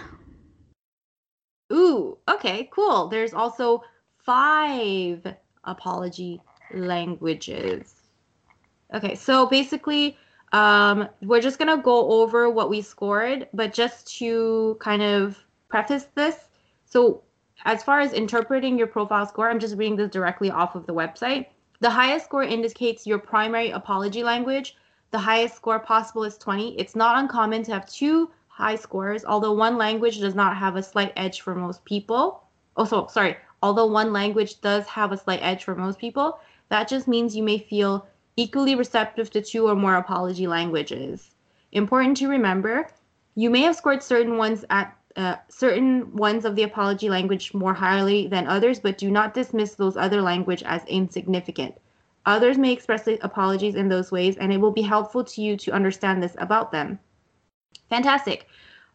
Ooh, 1.70 2.16
okay, 2.28 2.70
cool. 2.72 3.08
There's 3.08 3.34
also 3.34 3.82
five 4.24 5.26
apology 5.64 6.40
languages. 6.72 7.94
Okay, 8.94 9.14
so 9.14 9.46
basically, 9.46 10.16
um, 10.52 11.08
we're 11.20 11.42
just 11.42 11.58
gonna 11.58 11.76
go 11.76 12.10
over 12.22 12.48
what 12.48 12.70
we 12.70 12.80
scored, 12.80 13.48
but 13.52 13.74
just 13.74 14.18
to 14.18 14.78
kind 14.80 15.02
of 15.02 15.38
preface 15.68 16.06
this, 16.14 16.36
so 16.86 17.22
as 17.64 17.82
far 17.82 18.00
as 18.00 18.12
interpreting 18.12 18.76
your 18.76 18.86
profile 18.86 19.26
score, 19.26 19.48
I'm 19.48 19.60
just 19.60 19.76
reading 19.76 19.96
this 19.96 20.10
directly 20.10 20.50
off 20.50 20.74
of 20.74 20.86
the 20.86 20.94
website. 20.94 21.46
The 21.80 21.90
highest 21.90 22.26
score 22.26 22.42
indicates 22.42 23.06
your 23.06 23.18
primary 23.18 23.70
apology 23.70 24.22
language. 24.22 24.76
The 25.10 25.18
highest 25.18 25.56
score 25.56 25.78
possible 25.78 26.24
is 26.24 26.38
20. 26.38 26.78
It's 26.78 26.96
not 26.96 27.18
uncommon 27.18 27.62
to 27.64 27.72
have 27.72 27.88
two 27.88 28.30
high 28.48 28.76
scores, 28.76 29.24
although 29.24 29.52
one 29.52 29.76
language 29.76 30.20
does 30.20 30.34
not 30.34 30.56
have 30.56 30.76
a 30.76 30.82
slight 30.82 31.12
edge 31.16 31.40
for 31.40 31.54
most 31.54 31.84
people. 31.84 32.44
Oh, 32.76 32.84
so 32.84 33.06
sorry. 33.08 33.36
Although 33.62 33.86
one 33.86 34.12
language 34.12 34.60
does 34.60 34.86
have 34.86 35.12
a 35.12 35.16
slight 35.16 35.40
edge 35.42 35.64
for 35.64 35.74
most 35.74 35.98
people, 35.98 36.38
that 36.68 36.88
just 36.88 37.06
means 37.06 37.36
you 37.36 37.42
may 37.42 37.58
feel 37.58 38.06
equally 38.36 38.74
receptive 38.74 39.30
to 39.30 39.42
two 39.42 39.68
or 39.68 39.74
more 39.74 39.96
apology 39.96 40.46
languages. 40.46 41.30
Important 41.72 42.16
to 42.18 42.28
remember, 42.28 42.88
you 43.34 43.50
may 43.50 43.62
have 43.62 43.76
scored 43.76 44.02
certain 44.02 44.36
ones 44.36 44.64
at 44.70 44.96
uh, 45.16 45.36
certain 45.48 46.14
ones 46.16 46.44
of 46.44 46.56
the 46.56 46.62
apology 46.62 47.08
language 47.10 47.52
more 47.54 47.74
highly 47.74 48.26
than 48.26 48.46
others, 48.46 48.80
but 48.80 48.98
do 48.98 49.10
not 49.10 49.34
dismiss 49.34 49.74
those 49.74 49.96
other 49.96 50.22
language 50.22 50.62
as 50.62 50.84
insignificant. 50.86 51.74
Others 52.24 52.56
may 52.56 52.72
express 52.72 53.08
apologies 53.22 53.74
in 53.74 53.88
those 53.88 54.12
ways, 54.12 54.36
and 54.36 54.52
it 54.52 54.58
will 54.58 54.70
be 54.70 54.82
helpful 54.82 55.24
to 55.24 55.42
you 55.42 55.56
to 55.56 55.72
understand 55.72 56.22
this 56.22 56.36
about 56.38 56.70
them. 56.70 56.98
Fantastic. 57.88 58.46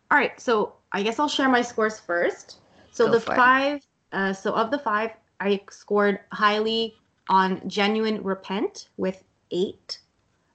All 0.09 0.17
right, 0.17 0.39
so 0.39 0.73
I 0.91 1.03
guess 1.03 1.19
I'll 1.19 1.27
share 1.27 1.49
my 1.49 1.61
scores 1.61 1.99
first. 1.99 2.57
So 2.91 3.05
Go 3.07 3.13
the 3.13 3.19
five, 3.19 3.81
uh, 4.13 4.33
so 4.33 4.53
of 4.53 4.71
the 4.71 4.79
five, 4.79 5.11
I 5.39 5.61
scored 5.69 6.19
highly 6.31 6.95
on 7.29 7.61
genuine 7.67 8.23
repent 8.23 8.87
with 8.97 9.23
eight. 9.51 9.99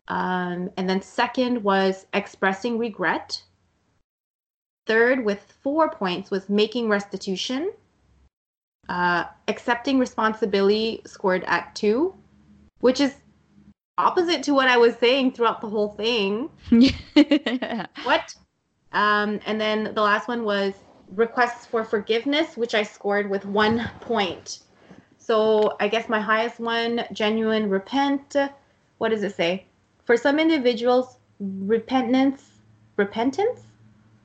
Um, 0.08 0.70
and 0.76 0.88
then 0.88 1.02
second 1.02 1.62
was 1.62 2.06
expressing 2.14 2.78
regret. 2.78 3.42
Third, 4.86 5.24
with 5.24 5.40
four 5.62 5.90
points, 5.90 6.30
was 6.30 6.48
making 6.48 6.88
restitution. 6.88 7.72
Uh, 8.88 9.24
accepting 9.46 9.98
responsibility 9.98 11.02
scored 11.06 11.44
at 11.44 11.74
two, 11.74 12.14
which 12.80 13.00
is 13.00 13.14
opposite 13.96 14.42
to 14.42 14.52
what 14.52 14.68
I 14.68 14.76
was 14.76 14.96
saying 14.96 15.32
throughout 15.32 15.60
the 15.60 15.68
whole 15.68 15.90
thing. 15.90 16.50
what? 18.02 18.34
Um, 18.92 19.40
and 19.46 19.60
then 19.60 19.94
the 19.94 20.02
last 20.02 20.26
one 20.26 20.44
was 20.44 20.74
requests 21.14 21.66
for 21.66 21.84
forgiveness, 21.84 22.56
which 22.56 22.74
I 22.74 22.82
scored 22.82 23.30
with 23.30 23.44
one 23.44 23.88
point. 24.00 24.60
So 25.18 25.76
I 25.78 25.86
guess 25.86 26.08
my 26.08 26.20
highest 26.20 26.58
one, 26.58 27.04
genuine 27.12 27.70
repent. 27.70 28.34
What 28.98 29.10
does 29.10 29.22
it 29.22 29.36
say? 29.36 29.66
For 30.04 30.16
some 30.16 30.40
individuals, 30.40 31.16
repentance, 31.38 32.42
repentance 32.96 33.60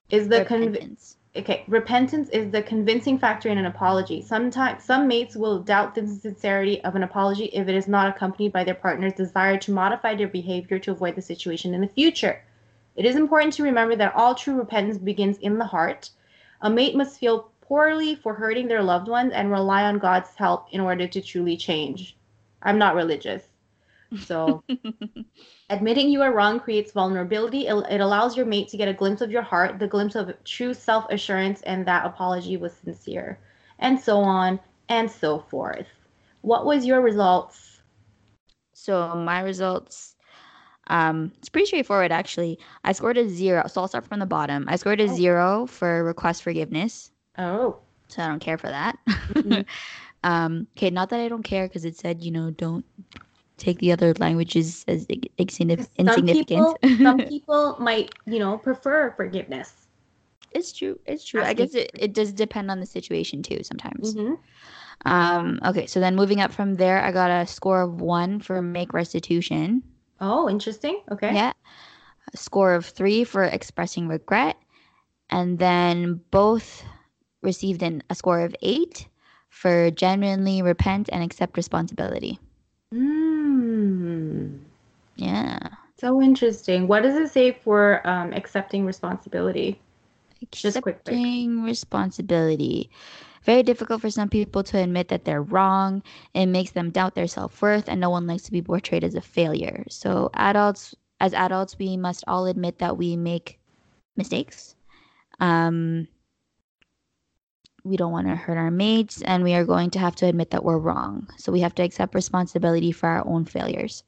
is 0.10 0.28
the 0.28 0.40
Repentance. 0.40 1.18
okay 1.36 1.64
repentance 1.68 2.30
is 2.30 2.52
the 2.52 2.62
convincing 2.62 3.20
factor 3.20 3.50
in 3.50 3.58
an 3.58 3.66
apology. 3.66 4.22
Sometimes 4.22 4.84
some 4.84 5.08
mates 5.08 5.36
will 5.36 5.60
doubt 5.60 5.96
the 5.96 6.08
sincerity 6.08 6.82
of 6.84 6.96
an 6.96 7.04
apology 7.04 7.46
if 7.46 7.68
it 7.68 7.76
is 7.76 7.88
not 7.88 8.10
accompanied 8.10 8.54
by 8.54 8.64
their 8.64 8.76
partner's 8.76 9.14
desire 9.14 9.58
to 9.58 9.72
modify 9.72 10.16
their 10.16 10.28
behavior 10.28 10.80
to 10.80 10.92
avoid 10.92 11.16
the 11.16 11.22
situation 11.22 11.74
in 11.74 11.82
the 11.82 11.88
future. 11.88 12.42
It 12.96 13.06
is 13.06 13.16
important 13.16 13.54
to 13.54 13.64
remember 13.64 13.96
that 13.96 14.16
all 14.16 14.34
true 14.34 14.56
repentance 14.56 14.98
begins 14.98 15.38
in 15.38 15.58
the 15.58 15.66
heart. 15.66 16.10
A 16.62 16.70
mate 16.70 16.96
must 16.96 17.20
feel 17.20 17.52
poorly 17.62 18.16
for 18.16 18.34
hurting 18.34 18.68
their 18.68 18.82
loved 18.82 19.08
ones 19.08 19.34
and 19.34 19.52
rely 19.52 19.84
on 19.84 20.00
god's 20.00 20.34
help 20.36 20.68
in 20.72 20.80
order 20.80 21.08
to 21.08 21.22
truly 21.22 21.58
change. 21.58 22.18
I'm 22.62 22.80
not 22.80 22.96
religious 22.96 23.44
so 24.20 24.64
Admitting 25.70 26.10
you 26.10 26.22
are 26.22 26.34
wrong 26.34 26.60
creates 26.60 26.92
vulnerability. 26.92 27.68
It, 27.68 27.76
it 27.90 28.02
allows 28.02 28.36
your 28.36 28.46
mate 28.46 28.68
to 28.70 28.78
get 28.78 28.88
a 28.90 28.94
glimpse 28.94 29.22
of 29.22 29.32
your 29.32 29.42
heart, 29.44 29.80
the 29.80 29.88
glimpse 29.88 30.16
of 30.16 30.32
true 30.44 30.74
self 30.74 31.06
assurance, 31.10 31.62
and 31.62 31.86
that 31.86 32.06
apology 32.06 32.58
was 32.58 32.74
sincere, 32.74 33.40
and 33.80 34.00
so 34.00 34.18
on 34.20 34.60
and 34.90 35.10
so 35.10 35.40
forth. 35.40 35.88
What 36.42 36.66
was 36.66 36.86
your 36.86 37.02
results? 37.02 37.80
So 38.74 39.16
my 39.16 39.42
results, 39.42 40.16
um, 40.88 41.32
it's 41.38 41.50
pretty 41.50 41.66
straightforward 41.68 42.12
actually. 42.12 42.60
I 42.84 42.92
scored 42.94 43.18
a 43.18 43.28
zero, 43.30 43.68
so 43.68 43.82
I'll 43.82 43.88
start 43.88 44.06
from 44.08 44.20
the 44.20 44.26
bottom. 44.26 44.66
I 44.68 44.76
scored 44.78 45.02
a 45.02 45.08
Oh. 45.08 45.08
zero 45.08 45.66
for 45.68 46.04
request 46.04 46.44
forgiveness, 46.44 47.12
Oh, 47.38 47.80
so 48.08 48.24
I 48.24 48.28
don't 48.28 48.40
care 48.40 48.58
for 48.58 48.68
that. 48.70 48.98
Mhm. 49.08 49.66
um, 50.24 50.68
okay, 50.78 50.90
not 50.90 51.10
that 51.10 51.20
I 51.20 51.28
don't 51.30 51.44
care 51.44 51.68
because 51.68 51.86
it 51.86 51.98
said 51.98 52.24
you 52.24 52.32
know 52.32 52.52
don't 52.52 52.86
take 53.58 53.80
the 53.80 53.92
other 53.92 54.14
languages 54.20 54.86
as 54.88 55.06
ig- 55.10 55.30
insigni- 55.38 55.78
some 55.80 55.88
insignificant. 55.98 56.80
people, 56.82 57.04
some 57.04 57.22
people 57.30 57.76
might, 57.80 58.14
you 58.26 58.40
know, 58.40 58.58
prefer 58.58 59.12
forgiveness. 59.18 59.74
it's 60.52 60.72
true. 60.72 61.00
It's 61.06 61.26
true. 61.26 61.42
I 61.42 61.54
guess 61.54 61.74
it, 61.76 61.92
it 61.94 62.14
does 62.14 62.32
depend 62.34 62.72
on 62.72 62.80
the 62.80 62.86
situation 62.86 63.44
too 63.44 63.64
sometimes. 63.64 64.14
hmm 64.14 64.36
Um, 65.06 65.60
okay, 65.66 65.86
so 65.86 66.00
then 66.00 66.16
moving 66.16 66.42
up 66.42 66.52
from 66.52 66.76
there, 66.76 67.02
I 67.04 67.12
got 67.12 67.30
a 67.30 67.46
score 67.46 67.82
of 67.82 68.02
one 68.02 68.40
for 68.40 68.62
make 68.62 68.94
restitution. 68.94 69.84
Oh, 70.20 70.50
interesting. 70.50 71.02
Okay. 71.12 71.34
Yeah. 71.34 71.54
A 72.34 72.38
score 72.38 72.74
of 72.74 72.86
three 72.86 73.24
for 73.24 73.44
expressing 73.44 74.08
regret. 74.08 74.58
And 75.30 75.60
then 75.60 76.22
both 76.32 76.84
received 77.42 77.84
an, 77.84 78.02
a 78.10 78.16
score 78.16 78.42
of 78.42 78.56
eight 78.62 79.08
for 79.50 79.92
genuinely 79.92 80.62
repent 80.62 81.10
and 81.12 81.24
accept 81.24 81.58
responsibility. 81.58 82.40
Mm. 82.94 84.60
Yeah. 85.16 85.60
So 86.00 86.22
interesting. 86.22 86.88
What 86.88 87.04
does 87.04 87.16
it 87.16 87.32
say 87.32 87.52
for 87.52 88.06
um, 88.08 88.32
accepting 88.34 88.86
responsibility? 88.86 89.82
Just 90.52 90.82
quick, 90.82 91.04
quick. 91.04 91.16
Accepting 91.16 91.64
responsibility. 91.64 92.92
Very 93.44 93.64
difficult 93.64 94.02
for 94.02 94.12
some 94.12 94.30
people 94.30 94.62
to 94.64 94.78
admit 94.78 95.08
that 95.08 95.26
they're 95.26 95.42
wrong. 95.42 96.04
It 96.34 96.46
makes 96.48 96.72
them 96.72 96.92
doubt 96.92 97.16
their 97.16 97.28
self 97.28 97.60
worth, 97.62 97.90
and 97.90 98.00
no 98.00 98.10
one 98.10 98.28
likes 98.28 98.44
to 98.44 98.52
be 98.52 98.62
portrayed 98.62 99.04
as 99.04 99.16
a 99.16 99.22
failure. 99.22 99.86
So, 99.90 100.30
adults, 100.34 100.94
as 101.20 101.34
adults, 101.34 101.80
we 101.80 101.98
must 101.98 102.24
all 102.28 102.46
admit 102.46 102.78
that 102.80 102.98
we 102.98 103.16
make 103.16 103.60
mistakes. 104.16 104.76
Um, 105.40 106.08
we 107.84 107.96
don't 107.96 108.12
want 108.12 108.28
to 108.28 108.36
hurt 108.36 108.58
our 108.58 108.70
mates, 108.70 109.22
and 109.24 109.44
we 109.44 109.54
are 109.54 109.66
going 109.66 109.90
to 109.92 110.00
have 110.00 110.16
to 110.18 110.28
admit 110.28 110.52
that 110.52 110.64
we're 110.64 110.78
wrong. 110.78 111.28
So, 111.38 111.52
we 111.52 111.62
have 111.62 111.74
to 111.76 111.84
accept 111.84 112.14
responsibility 112.14 112.92
for 112.92 113.08
our 113.08 113.26
own 113.26 113.46
failures. 113.46 114.04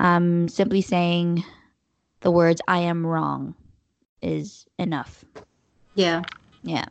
Um, 0.00 0.48
simply 0.48 0.80
saying 0.80 1.44
the 2.20 2.30
words, 2.30 2.62
I 2.66 2.78
am 2.78 3.06
wrong, 3.06 3.54
is 4.22 4.66
enough. 4.78 5.26
Yeah. 5.94 6.22
Yeah. 6.62 6.86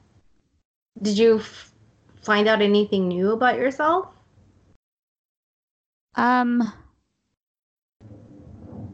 Did 1.01 1.17
you 1.17 1.39
f- 1.39 1.73
find 2.21 2.47
out 2.47 2.61
anything 2.61 3.07
new 3.07 3.31
about 3.31 3.57
yourself? 3.57 4.13
Um 6.13 6.71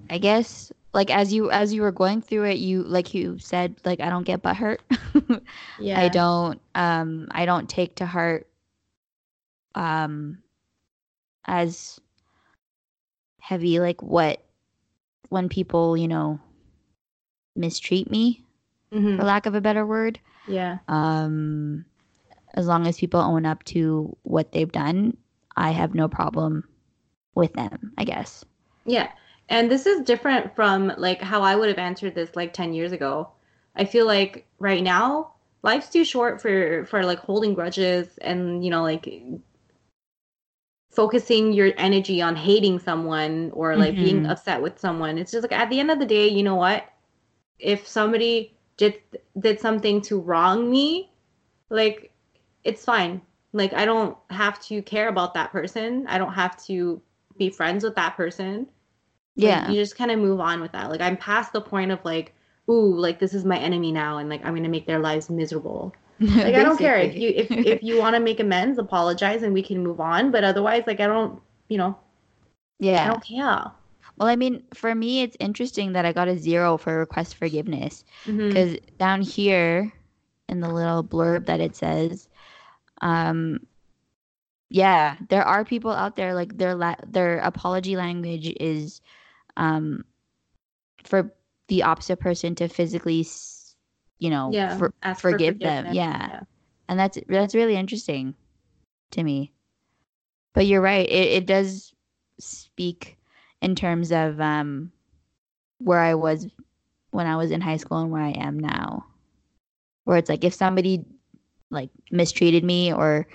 I 0.09 0.17
guess 0.17 0.71
like 0.93 1.09
as 1.09 1.33
you 1.33 1.51
as 1.51 1.73
you 1.73 1.81
were 1.81 1.91
going 1.91 2.21
through 2.21 2.45
it 2.45 2.57
you 2.57 2.83
like 2.83 3.13
you 3.13 3.37
said 3.39 3.75
like 3.83 3.99
I 3.99 4.09
don't 4.09 4.23
get 4.23 4.41
butt 4.41 4.55
hurt. 4.55 4.81
Yeah. 5.79 5.99
I 5.99 6.07
don't 6.07 6.61
um 6.73 7.27
I 7.31 7.45
don't 7.45 7.67
take 7.67 7.95
to 7.95 8.05
heart 8.05 8.47
um 9.73 10.37
as 11.45 11.99
heavy 13.45 13.79
like 13.79 14.01
what 14.01 14.41
when 15.29 15.49
people, 15.49 15.95
you 15.95 16.07
know, 16.07 16.39
mistreat 17.55 18.09
me 18.09 18.43
Mhm. 18.91 19.17
for 19.17 19.23
lack 19.23 19.45
of 19.45 19.53
a 19.55 19.61
better 19.61 19.85
word. 19.85 20.19
Yeah. 20.47 20.79
Um 20.87 21.85
as 22.55 22.67
long 22.67 22.87
as 22.87 22.97
people 22.97 23.19
own 23.19 23.45
up 23.45 23.63
to 23.65 24.15
what 24.23 24.51
they've 24.51 24.71
done, 24.71 25.17
I 25.55 25.71
have 25.71 25.93
no 25.93 26.07
problem 26.07 26.63
with 27.35 27.53
them, 27.53 27.93
I 27.97 28.03
guess. 28.05 28.45
Yeah. 28.85 29.09
And 29.49 29.69
this 29.69 29.85
is 29.85 30.01
different 30.01 30.55
from 30.55 30.91
like 30.97 31.21
how 31.21 31.41
I 31.43 31.55
would 31.55 31.69
have 31.69 31.77
answered 31.77 32.15
this 32.15 32.35
like 32.35 32.53
10 32.53 32.73
years 32.73 32.91
ago. 32.91 33.29
I 33.75 33.85
feel 33.85 34.05
like 34.07 34.47
right 34.57 34.81
now 34.81 35.33
life's 35.61 35.89
too 35.89 36.05
short 36.05 36.41
for 36.41 36.85
for 36.85 37.05
like 37.05 37.19
holding 37.19 37.53
grudges 37.53 38.17
and 38.19 38.63
you 38.63 38.71
know 38.71 38.81
like 38.83 39.07
focusing 40.95 41.53
your 41.53 41.71
energy 41.77 42.21
on 42.21 42.35
hating 42.35 42.79
someone 42.79 43.51
or 43.53 43.75
like 43.75 43.95
being 43.99 44.23
Mhm. 44.23 44.29
upset 44.31 44.61
with 44.61 44.79
someone. 44.79 45.17
It's 45.17 45.31
just 45.31 45.43
like 45.43 45.51
at 45.59 45.69
the 45.69 45.79
end 45.79 45.91
of 45.91 45.99
the 45.99 46.05
day, 46.05 46.27
you 46.27 46.43
know 46.43 46.55
what? 46.55 46.85
If 47.59 47.87
somebody 47.87 48.55
did 48.77 49.01
did 49.39 49.59
something 49.59 50.01
to 50.01 50.19
wrong 50.19 50.69
me, 50.69 51.11
like 51.69 52.11
it's 52.63 52.83
fine. 52.85 53.21
Like 53.53 53.73
I 53.73 53.85
don't 53.85 54.17
have 54.29 54.59
to 54.67 54.81
care 54.83 55.07
about 55.09 55.33
that 55.35 55.51
person. 55.51 56.05
I 56.07 56.17
don't 56.17 56.33
have 56.33 56.57
to 56.65 57.01
be 57.37 57.49
friends 57.49 57.83
with 57.83 57.95
that 57.95 58.15
person. 58.17 58.67
Like, 59.37 59.43
Yeah. 59.43 59.69
you 59.69 59.75
just 59.81 59.97
kind 59.97 60.11
of 60.11 60.19
move 60.19 60.39
on 60.39 60.61
with 60.61 60.71
that. 60.73 60.89
Like 60.89 61.01
I'm 61.01 61.17
past 61.17 61.53
the 61.53 61.61
point 61.61 61.91
of 61.91 62.03
like, 62.05 62.33
ooh, 62.69 62.95
like 62.97 63.19
this 63.19 63.33
is 63.33 63.45
my 63.45 63.57
enemy 63.57 63.91
now, 63.91 64.17
and 64.17 64.29
like 64.29 64.45
I'm 64.45 64.55
gonna 64.55 64.69
make 64.69 64.87
their 64.87 64.99
lives 64.99 65.29
miserable. 65.29 65.93
Like 66.19 66.55
I 66.55 66.63
don't 66.63 66.77
care. 66.77 66.97
If 66.97 67.15
you 67.15 67.29
if 67.35 67.51
if 67.51 67.83
you 67.83 67.97
want 67.97 68.15
to 68.15 68.19
make 68.21 68.39
amends, 68.39 68.77
apologize, 68.79 69.43
and 69.43 69.53
we 69.53 69.61
can 69.61 69.83
move 69.83 69.99
on. 69.99 70.31
But 70.31 70.43
otherwise, 70.43 70.83
like 70.87 70.99
I 70.99 71.07
don't, 71.07 71.41
you 71.67 71.77
know, 71.77 71.97
yeah, 72.79 73.03
I 73.03 73.07
don't 73.07 73.23
care. 73.23 73.71
Well, 74.17 74.29
I 74.29 74.35
mean, 74.35 74.63
for 74.73 74.95
me, 74.95 75.23
it's 75.23 75.35
interesting 75.39 75.93
that 75.93 76.05
I 76.05 76.13
got 76.13 76.27
a 76.29 76.37
zero 76.37 76.77
for 76.77 76.97
request 76.97 77.35
forgiveness. 77.35 78.03
Because 78.47 78.77
down 78.97 79.21
here 79.21 79.91
in 80.47 80.61
the 80.61 80.69
little 80.69 81.03
blurb 81.03 81.47
that 81.47 81.59
it 81.59 81.75
says, 81.75 82.29
um, 83.01 83.59
yeah, 84.69 85.17
there 85.29 85.43
are 85.43 85.65
people 85.65 85.91
out 85.91 86.15
there 86.15 86.33
like 86.33 86.57
their 86.57 86.75
la- 86.75 86.95
their 87.05 87.39
apology 87.39 87.95
language 87.95 88.53
is, 88.59 89.01
um, 89.57 90.05
for 91.03 91.33
the 91.67 91.83
opposite 91.83 92.19
person 92.19 92.55
to 92.55 92.67
physically, 92.67 93.23
you 94.19 94.29
know, 94.29 94.51
Yeah, 94.51 94.77
for, 94.77 94.93
ask 95.03 95.21
for 95.21 95.31
forgive 95.31 95.59
them. 95.59 95.87
Yeah. 95.87 96.27
yeah. 96.29 96.39
and 96.87 96.99
that's 96.99 97.17
that's 97.27 97.55
really 97.55 97.75
interesting 97.75 98.35
to 99.11 99.23
me. 99.23 99.51
But 100.53 100.65
you're 100.67 100.81
right; 100.81 101.07
it 101.07 101.27
it 101.43 101.45
does 101.45 101.93
speak 102.39 103.17
in 103.61 103.75
terms 103.75 104.11
of 104.11 104.39
um 104.39 104.91
where 105.79 105.99
I 105.99 106.15
was 106.15 106.47
when 107.11 107.27
I 107.27 107.35
was 107.37 107.51
in 107.51 107.61
high 107.61 107.77
school 107.77 107.99
and 107.99 108.11
where 108.11 108.21
I 108.21 108.31
am 108.31 108.59
now. 108.59 109.05
Where 110.05 110.17
it's 110.17 110.29
like 110.29 110.43
if 110.43 110.53
somebody 110.53 111.05
like 111.71 111.89
mistreated 112.11 112.63
me 112.63 112.93
or 112.93 113.27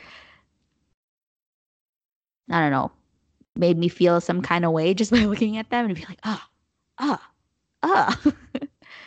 I 2.51 2.61
don't 2.61 2.71
know, 2.71 2.91
made 3.57 3.79
me 3.79 3.89
feel 3.89 4.21
some 4.21 4.43
kind 4.43 4.65
of 4.65 4.73
way 4.73 4.95
just 5.01 5.11
by 5.11 5.25
looking 5.25 5.57
at 5.57 5.71
them 5.71 5.87
and 5.87 5.95
be 5.95 6.05
like, 6.07 6.21
ah, 6.25 6.49
ah, 6.99 7.31
ah. 7.83 8.21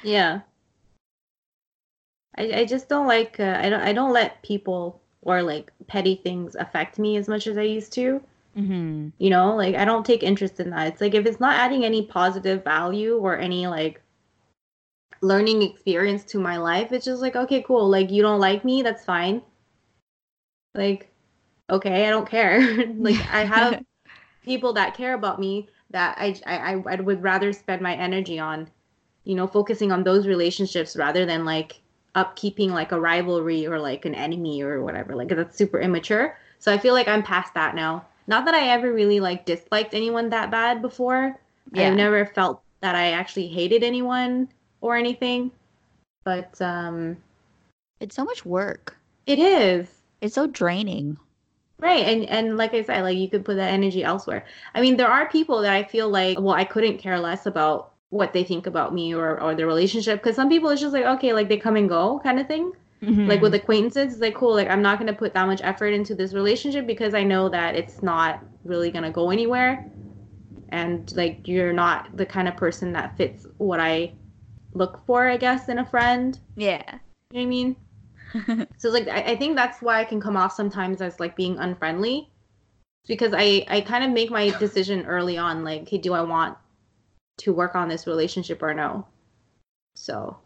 Yeah. 0.04 0.42
I 2.38 2.62
I 2.62 2.66
just 2.66 2.90
don't 2.90 3.08
like 3.08 3.40
uh, 3.40 3.60
I 3.62 3.70
don't 3.70 3.82
I 3.82 3.94
don't 3.94 4.14
let 4.14 4.42
people 4.44 5.02
or 5.22 5.42
like 5.44 5.72
petty 5.88 6.16
things 6.16 6.56
affect 6.56 7.00
me 7.00 7.18
as 7.18 7.28
much 7.28 7.48
as 7.48 7.58
I 7.58 7.64
used 7.64 7.94
to. 7.94 8.22
mm-hmm. 8.58 9.10
You 9.18 9.30
know, 9.30 9.56
like 9.56 9.76
I 9.76 9.86
don't 9.86 10.06
take 10.06 10.24
interest 10.24 10.60
in 10.60 10.70
that. 10.72 10.88
It's 10.88 11.02
like 11.02 11.14
if 11.16 11.26
it's 11.26 11.40
not 11.40 11.56
adding 11.56 11.86
any 11.86 12.06
positive 12.06 12.64
value 12.64 13.18
or 13.18 13.38
any 13.38 13.68
like 13.68 14.02
learning 15.22 15.62
experience 15.62 16.24
to 16.26 16.40
my 16.40 16.58
life, 16.58 16.92
it's 16.92 17.06
just 17.06 17.22
like 17.22 17.36
okay, 17.36 17.62
cool. 17.64 17.90
Like 17.90 18.12
you 18.12 18.22
don't 18.22 18.40
like 18.40 18.66
me, 18.66 18.82
that's 18.82 19.06
fine. 19.06 19.42
Like 20.76 21.10
okay, 21.70 22.08
I 22.08 22.10
don't 22.10 22.30
care. 22.30 22.88
like 22.98 23.20
I 23.32 23.44
have 23.46 23.84
people 24.44 24.74
that 24.74 24.96
care 24.96 25.14
about 25.14 25.40
me 25.40 25.70
that 25.92 26.18
I, 26.18 26.36
I 26.46 26.74
I 26.90 26.96
would 27.02 27.22
rather 27.24 27.54
spend 27.54 27.82
my 27.82 27.96
energy 27.96 28.40
on, 28.40 28.70
you 29.24 29.36
know, 29.36 29.48
focusing 29.48 29.92
on 29.92 30.04
those 30.04 30.28
relationships 30.28 30.96
rather 30.98 31.26
than 31.26 31.46
like 31.46 31.83
upkeeping 32.16 32.70
like 32.70 32.92
a 32.92 33.00
rivalry 33.00 33.66
or 33.66 33.80
like 33.80 34.06
an 34.06 34.16
enemy 34.16 34.62
or 34.62 34.84
whatever. 34.84 35.16
Like 35.16 35.30
that's 35.30 35.58
super 35.58 35.80
immature. 35.80 36.38
So 36.60 36.72
I 36.72 36.78
feel 36.78 36.94
like 36.94 37.08
I'm 37.08 37.24
past 37.24 37.54
that 37.56 37.76
now. 37.76 38.06
Not 38.28 38.46
that 38.46 38.56
I 38.56 38.70
ever 38.70 38.94
really 38.94 39.20
like 39.20 39.46
disliked 39.46 39.94
anyone 39.94 40.30
that 40.30 40.52
bad 40.52 40.82
before. 40.82 41.40
Yeah. 41.72 41.88
I've 41.88 41.96
never 41.96 42.26
felt 42.26 42.62
that 42.82 42.96
I 42.96 43.12
actually 43.12 43.48
hated 43.48 43.84
anyone 43.84 44.50
or 44.82 44.96
anything. 44.96 45.52
But 46.24 46.62
um 46.62 47.18
it's 48.00 48.16
so 48.16 48.24
much 48.24 48.46
work. 48.46 48.98
It 49.26 49.40
is. 49.40 49.88
It's 50.22 50.36
so 50.36 50.48
draining. 50.48 51.18
Right. 51.80 52.06
And 52.06 52.26
and 52.26 52.58
like 52.58 52.74
I 52.74 52.84
said, 52.84 53.02
like 53.02 53.18
you 53.18 53.30
could 53.30 53.44
put 53.44 53.56
that 53.56 53.74
energy 53.74 54.04
elsewhere. 54.04 54.46
I 54.76 54.82
mean, 54.82 54.98
there 54.98 55.10
are 55.10 55.28
people 55.30 55.62
that 55.62 55.74
I 55.74 55.84
feel 55.84 56.10
like, 56.10 56.40
well, 56.40 56.56
I 56.56 56.64
couldn't 56.64 57.00
care 57.00 57.20
less 57.20 57.46
about 57.46 57.93
what 58.14 58.32
they 58.32 58.44
think 58.44 58.68
about 58.68 58.94
me 58.94 59.14
or 59.14 59.42
or 59.42 59.56
their 59.56 59.66
relationship 59.66 60.22
because 60.22 60.36
some 60.36 60.48
people 60.48 60.70
it's 60.70 60.80
just 60.80 60.94
like 60.94 61.06
okay, 61.06 61.34
like 61.34 61.50
they 61.50 61.58
come 61.58 61.76
and 61.76 61.90
go 61.90 62.22
kind 62.24 62.40
of 62.40 62.48
thing. 62.48 62.72
Mm-hmm. 63.02 63.28
Like 63.28 63.42
with 63.42 63.54
acquaintances, 63.56 64.14
it's 64.14 64.22
like 64.22 64.36
cool. 64.36 64.54
Like 64.54 64.70
I'm 64.70 64.84
not 64.84 65.00
gonna 65.00 65.14
put 65.14 65.34
that 65.34 65.48
much 65.48 65.62
effort 65.64 65.88
into 65.88 66.14
this 66.14 66.34
relationship 66.34 66.86
because 66.86 67.14
I 67.16 67.24
know 67.24 67.50
that 67.50 67.76
it's 67.76 68.04
not 68.04 68.42
really 68.64 68.92
gonna 68.92 69.12
go 69.12 69.32
anywhere, 69.32 69.92
and 70.70 71.12
like 71.18 71.48
you're 71.48 71.74
not 71.74 72.16
the 72.16 72.26
kind 72.26 72.48
of 72.48 72.56
person 72.56 72.94
that 72.94 73.18
fits 73.18 73.48
what 73.58 73.80
I 73.80 74.14
look 74.74 75.04
for, 75.06 75.28
I 75.28 75.38
guess, 75.38 75.68
in 75.68 75.80
a 75.80 75.86
friend. 75.86 76.40
Yeah. 76.56 76.84
You 77.32 77.40
know 77.40 77.40
what 77.40 77.42
I 77.42 77.46
mean? 77.46 77.76
so 78.78 78.90
like 78.90 79.08
I, 79.08 79.22
I 79.32 79.36
think 79.36 79.56
that's 79.56 79.82
why 79.82 80.00
I 80.00 80.06
can 80.06 80.22
come 80.22 80.38
off 80.38 80.54
sometimes 80.54 81.02
as 81.02 81.20
like 81.20 81.36
being 81.36 81.58
unfriendly. 81.58 82.30
Because 83.06 83.34
I, 83.36 83.66
I 83.68 83.82
kind 83.82 84.06
of 84.06 84.12
make 84.12 84.32
my 84.32 84.52
decision 84.60 85.06
early 85.06 85.38
on, 85.38 85.66
like, 85.66 85.90
hey, 85.90 85.98
do 85.98 86.14
I 86.14 86.22
want 86.22 86.58
to 87.38 87.54
work 87.54 87.76
on 87.76 87.90
this 87.90 88.08
relationship 88.08 88.62
or 88.62 88.74
no? 88.74 89.06
So 89.96 90.38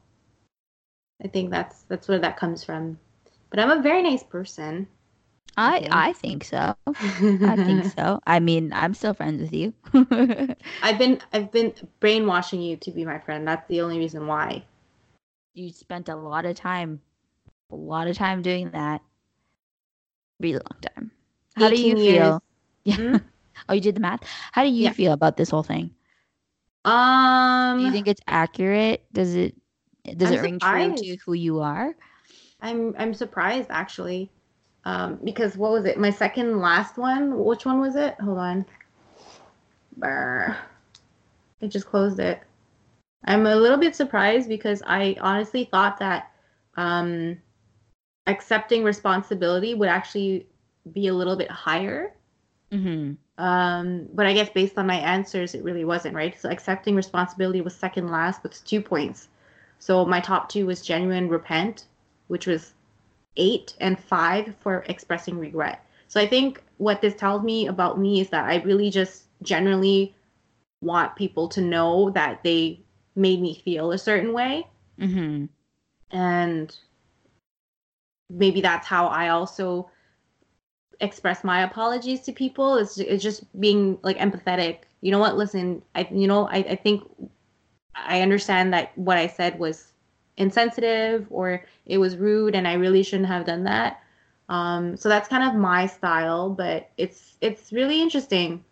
I 1.23 1.27
think 1.27 1.51
that's 1.51 1.83
that's 1.83 2.07
where 2.07 2.19
that 2.19 2.37
comes 2.37 2.63
from. 2.63 2.99
But 3.49 3.59
I'm 3.59 3.71
a 3.71 3.81
very 3.81 4.03
nice 4.03 4.23
person. 4.23 4.87
I 5.55 5.87
I 5.89 6.13
think 6.13 6.43
so. 6.43 6.75
I 6.87 7.55
think 7.55 7.85
so. 7.97 8.19
I 8.27 8.39
mean, 8.39 8.71
I'm 8.73 8.93
still 8.93 9.13
friends 9.13 9.41
with 9.41 9.53
you. 9.53 9.73
I've 10.83 10.99
been 10.99 11.19
I've 11.33 11.51
been 11.51 11.73
brainwashing 11.99 12.61
you 12.61 12.77
to 12.77 12.91
be 12.91 13.05
my 13.05 13.19
friend. 13.19 13.47
That's 13.47 13.67
the 13.67 13.81
only 13.81 13.97
reason 13.97 14.27
why. 14.27 14.63
You 15.53 15.71
spent 15.71 16.09
a 16.09 16.15
lot 16.15 16.45
of 16.45 16.55
time 16.55 17.01
a 17.71 17.75
lot 17.75 18.07
of 18.07 18.15
time 18.15 18.41
doing 18.41 18.71
that. 18.71 19.01
Really 20.39 20.59
long 20.59 20.81
time. 20.81 21.11
How 21.55 21.69
do 21.69 21.81
you 21.81 21.95
feel? 21.95 22.43
Yeah. 22.83 22.95
Hmm? 22.95 23.15
oh, 23.69 23.73
you 23.73 23.81
did 23.81 23.95
the 23.95 23.99
math. 23.99 24.21
How 24.51 24.63
do 24.63 24.69
you 24.69 24.83
yeah. 24.83 24.91
feel 24.91 25.13
about 25.13 25.37
this 25.37 25.49
whole 25.49 25.63
thing? 25.63 25.91
Um, 26.87 27.79
do 27.79 27.85
you 27.85 27.91
think 27.91 28.07
it's 28.07 28.21
accurate? 28.27 29.05
Does 29.13 29.35
it 29.35 29.55
does 30.17 30.29
I'm 30.29 30.35
it 30.35 30.41
ring 30.41 30.53
surprised. 30.59 31.03
true 31.03 31.15
to 31.15 31.21
who 31.25 31.33
you 31.33 31.59
are? 31.59 31.95
I'm 32.61 32.95
I'm 32.97 33.13
surprised 33.13 33.67
actually. 33.69 34.31
Um, 34.85 35.19
because 35.23 35.57
what 35.57 35.71
was 35.71 35.85
it? 35.85 35.99
My 35.99 36.09
second 36.09 36.61
last 36.61 36.97
one. 36.97 37.43
Which 37.43 37.65
one 37.65 37.81
was 37.81 37.95
it? 37.95 38.15
Hold 38.21 38.37
on. 38.37 38.65
Brr. 39.97 40.55
I 41.61 41.67
just 41.67 41.87
closed 41.87 42.19
it. 42.19 42.41
I'm 43.25 43.45
a 43.45 43.55
little 43.55 43.77
bit 43.77 43.95
surprised 43.95 44.47
because 44.47 44.81
I 44.85 45.17
honestly 45.19 45.65
thought 45.65 45.97
that 45.99 46.31
um, 46.75 47.37
accepting 48.27 48.83
responsibility 48.83 49.73
would 49.73 49.89
actually 49.89 50.47
be 50.93 51.07
a 51.07 51.13
little 51.13 51.35
bit 51.35 51.51
higher. 51.51 52.13
Mm-hmm. 52.71 53.13
Um, 53.43 54.07
but 54.13 54.25
I 54.25 54.33
guess 54.33 54.49
based 54.49 54.77
on 54.77 54.87
my 54.87 54.95
answers, 54.97 55.53
it 55.53 55.63
really 55.63 55.85
wasn't 55.85 56.15
right. 56.15 56.39
So 56.39 56.49
accepting 56.49 56.95
responsibility 56.95 57.61
was 57.61 57.75
second 57.75 58.09
last 58.09 58.43
with 58.43 58.63
two 58.65 58.81
points. 58.81 59.29
So 59.79 60.05
my 60.05 60.19
top 60.19 60.49
two 60.49 60.65
was 60.65 60.81
genuine 60.81 61.29
repent, 61.29 61.85
which 62.27 62.47
was 62.47 62.73
eight, 63.37 63.75
and 63.79 63.99
five 63.99 64.55
for 64.59 64.83
expressing 64.87 65.37
regret. 65.37 65.85
So 66.07 66.19
I 66.19 66.27
think 66.27 66.63
what 66.77 67.01
this 67.01 67.15
tells 67.15 67.43
me 67.43 67.67
about 67.67 67.99
me 67.99 68.21
is 68.21 68.29
that 68.29 68.45
I 68.45 68.57
really 68.63 68.89
just 68.89 69.23
generally 69.43 70.15
want 70.81 71.15
people 71.15 71.47
to 71.49 71.61
know 71.61 72.09
that 72.11 72.43
they 72.43 72.79
made 73.15 73.41
me 73.41 73.61
feel 73.63 73.91
a 73.91 73.97
certain 73.97 74.33
way. 74.33 74.67
Mm-hmm. 74.99 75.45
And 76.15 76.75
maybe 78.29 78.61
that's 78.61 78.87
how 78.87 79.07
I 79.07 79.29
also 79.29 79.89
express 80.99 81.43
my 81.43 81.63
apologies 81.63 82.21
to 82.21 82.31
people. 82.31 82.75
It's, 82.77 82.97
it's 82.97 83.23
just 83.23 83.43
being 83.59 83.97
like 84.03 84.17
empathetic. 84.17 84.79
You 85.01 85.11
know 85.11 85.19
what? 85.19 85.37
Listen, 85.37 85.81
I 85.95 86.07
you 86.11 86.27
know 86.27 86.47
I, 86.47 86.57
I 86.57 86.75
think 86.75 87.03
I 87.95 88.21
understand 88.21 88.73
that 88.73 88.97
what 88.97 89.17
I 89.17 89.27
said 89.27 89.59
was 89.59 89.93
insensitive 90.37 91.27
or 91.29 91.65
it 91.85 91.97
was 91.97 92.17
rude, 92.17 92.55
and 92.55 92.67
I 92.67 92.73
really 92.73 93.03
shouldn't 93.03 93.29
have 93.29 93.45
done 93.45 93.63
that. 93.63 94.01
Um, 94.49 94.95
so 94.95 95.09
that's 95.09 95.27
kind 95.27 95.43
of 95.43 95.59
my 95.59 95.87
style, 95.87 96.49
but 96.49 96.89
it's 96.97 97.35
it's 97.41 97.71
really 97.71 98.01
interesting. 98.01 98.63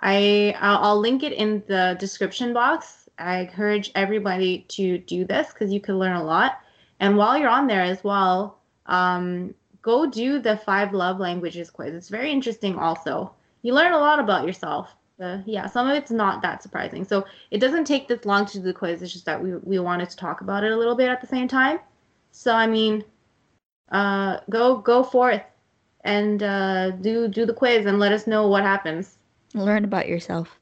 I 0.00 0.54
I'll, 0.60 0.78
I'll 0.78 1.00
link 1.00 1.22
it 1.22 1.32
in 1.32 1.62
the 1.66 1.96
description 1.98 2.52
box. 2.52 3.08
I 3.18 3.40
encourage 3.40 3.90
everybody 3.94 4.64
to 4.68 4.98
do 4.98 5.24
this 5.24 5.52
because 5.52 5.72
you 5.72 5.80
can 5.80 5.98
learn 5.98 6.16
a 6.16 6.24
lot. 6.24 6.60
And 7.00 7.16
while 7.16 7.38
you're 7.38 7.48
on 7.48 7.66
there 7.66 7.82
as 7.82 8.02
well, 8.02 8.58
um, 8.86 9.54
go 9.82 10.06
do 10.06 10.38
the 10.38 10.56
five 10.56 10.92
love 10.92 11.18
languages 11.18 11.70
quiz. 11.70 11.94
It's 11.94 12.08
very 12.08 12.30
interesting 12.30 12.76
also. 12.76 13.34
You 13.62 13.74
learn 13.74 13.92
a 13.92 13.98
lot 13.98 14.18
about 14.18 14.46
yourself. 14.46 14.94
Uh, 15.20 15.38
yeah, 15.44 15.66
some 15.66 15.88
of 15.88 15.94
it's 15.94 16.10
not 16.10 16.40
that 16.42 16.62
surprising. 16.62 17.04
So 17.04 17.26
it 17.50 17.58
doesn't 17.58 17.84
take 17.84 18.08
this 18.08 18.24
long 18.24 18.46
to 18.46 18.58
do 18.58 18.62
the 18.64 18.72
quiz. 18.72 19.02
It's 19.02 19.12
just 19.12 19.26
that 19.26 19.42
we, 19.42 19.56
we 19.56 19.78
wanted 19.78 20.08
to 20.10 20.16
talk 20.16 20.40
about 20.40 20.64
it 20.64 20.72
a 20.72 20.76
little 20.76 20.94
bit 20.94 21.08
at 21.08 21.20
the 21.20 21.26
same 21.26 21.46
time. 21.46 21.78
So 22.32 22.54
I 22.54 22.66
mean, 22.66 23.04
uh, 23.90 24.38
go 24.48 24.78
go 24.78 25.02
forth 25.02 25.42
and 26.04 26.42
uh, 26.42 26.92
do 26.92 27.28
do 27.28 27.44
the 27.44 27.52
quiz 27.52 27.86
and 27.86 27.98
let 27.98 28.12
us 28.12 28.26
know 28.26 28.48
what 28.48 28.62
happens. 28.62 29.18
Learn 29.54 29.84
about 29.84 30.08
yourself. 30.08 30.58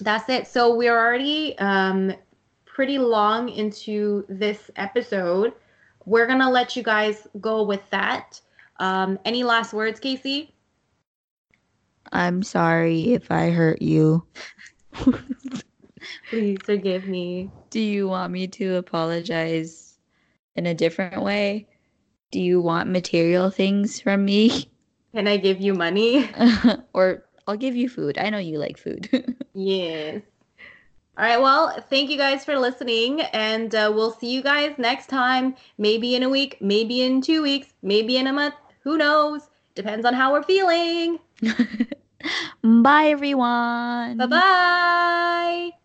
That's 0.00 0.28
it. 0.28 0.46
So 0.46 0.74
we're 0.74 0.96
already 0.96 1.56
um, 1.58 2.12
pretty 2.64 2.98
long 2.98 3.48
into 3.48 4.24
this 4.28 4.70
episode. 4.76 5.52
We're 6.06 6.26
going 6.26 6.40
to 6.40 6.50
let 6.50 6.76
you 6.76 6.82
guys 6.82 7.26
go 7.40 7.62
with 7.62 7.88
that. 7.90 8.40
Um, 8.78 9.18
any 9.24 9.44
last 9.44 9.72
words, 9.72 10.00
Casey? 10.00 10.54
I'm 12.12 12.42
sorry 12.42 13.12
if 13.12 13.30
I 13.30 13.50
hurt 13.50 13.80
you. 13.80 14.24
Please 16.30 16.58
forgive 16.62 17.06
me. 17.06 17.50
Do 17.70 17.80
you 17.80 18.08
want 18.08 18.32
me 18.32 18.46
to 18.48 18.76
apologize 18.76 19.98
in 20.56 20.66
a 20.66 20.74
different 20.74 21.22
way? 21.22 21.66
Do 22.30 22.40
you 22.40 22.60
want 22.60 22.90
material 22.90 23.50
things 23.50 24.00
from 24.00 24.24
me? 24.24 24.68
Can 25.14 25.28
I 25.28 25.36
give 25.36 25.60
you 25.60 25.74
money? 25.74 26.28
or 26.92 27.24
I'll 27.46 27.56
give 27.56 27.76
you 27.76 27.88
food. 27.88 28.18
I 28.18 28.30
know 28.30 28.38
you 28.38 28.58
like 28.58 28.76
food. 28.78 29.36
yes. 29.54 30.22
All 31.16 31.24
right. 31.24 31.40
Well, 31.40 31.80
thank 31.90 32.10
you 32.10 32.16
guys 32.16 32.44
for 32.44 32.58
listening, 32.58 33.20
and 33.20 33.72
uh, 33.74 33.92
we'll 33.94 34.10
see 34.10 34.32
you 34.32 34.42
guys 34.42 34.74
next 34.78 35.06
time. 35.06 35.54
Maybe 35.78 36.16
in 36.16 36.24
a 36.24 36.28
week, 36.28 36.58
maybe 36.60 37.02
in 37.02 37.20
two 37.20 37.42
weeks, 37.42 37.68
maybe 37.82 38.16
in 38.16 38.26
a 38.26 38.32
month. 38.32 38.54
Who 38.82 38.98
knows? 38.98 39.48
Depends 39.76 40.04
on 40.04 40.14
how 40.14 40.32
we're 40.32 40.42
feeling. 40.42 41.20
Bye, 42.62 43.06
everyone. 43.06 44.18
Bye 44.18 44.26
bye. 44.26 45.83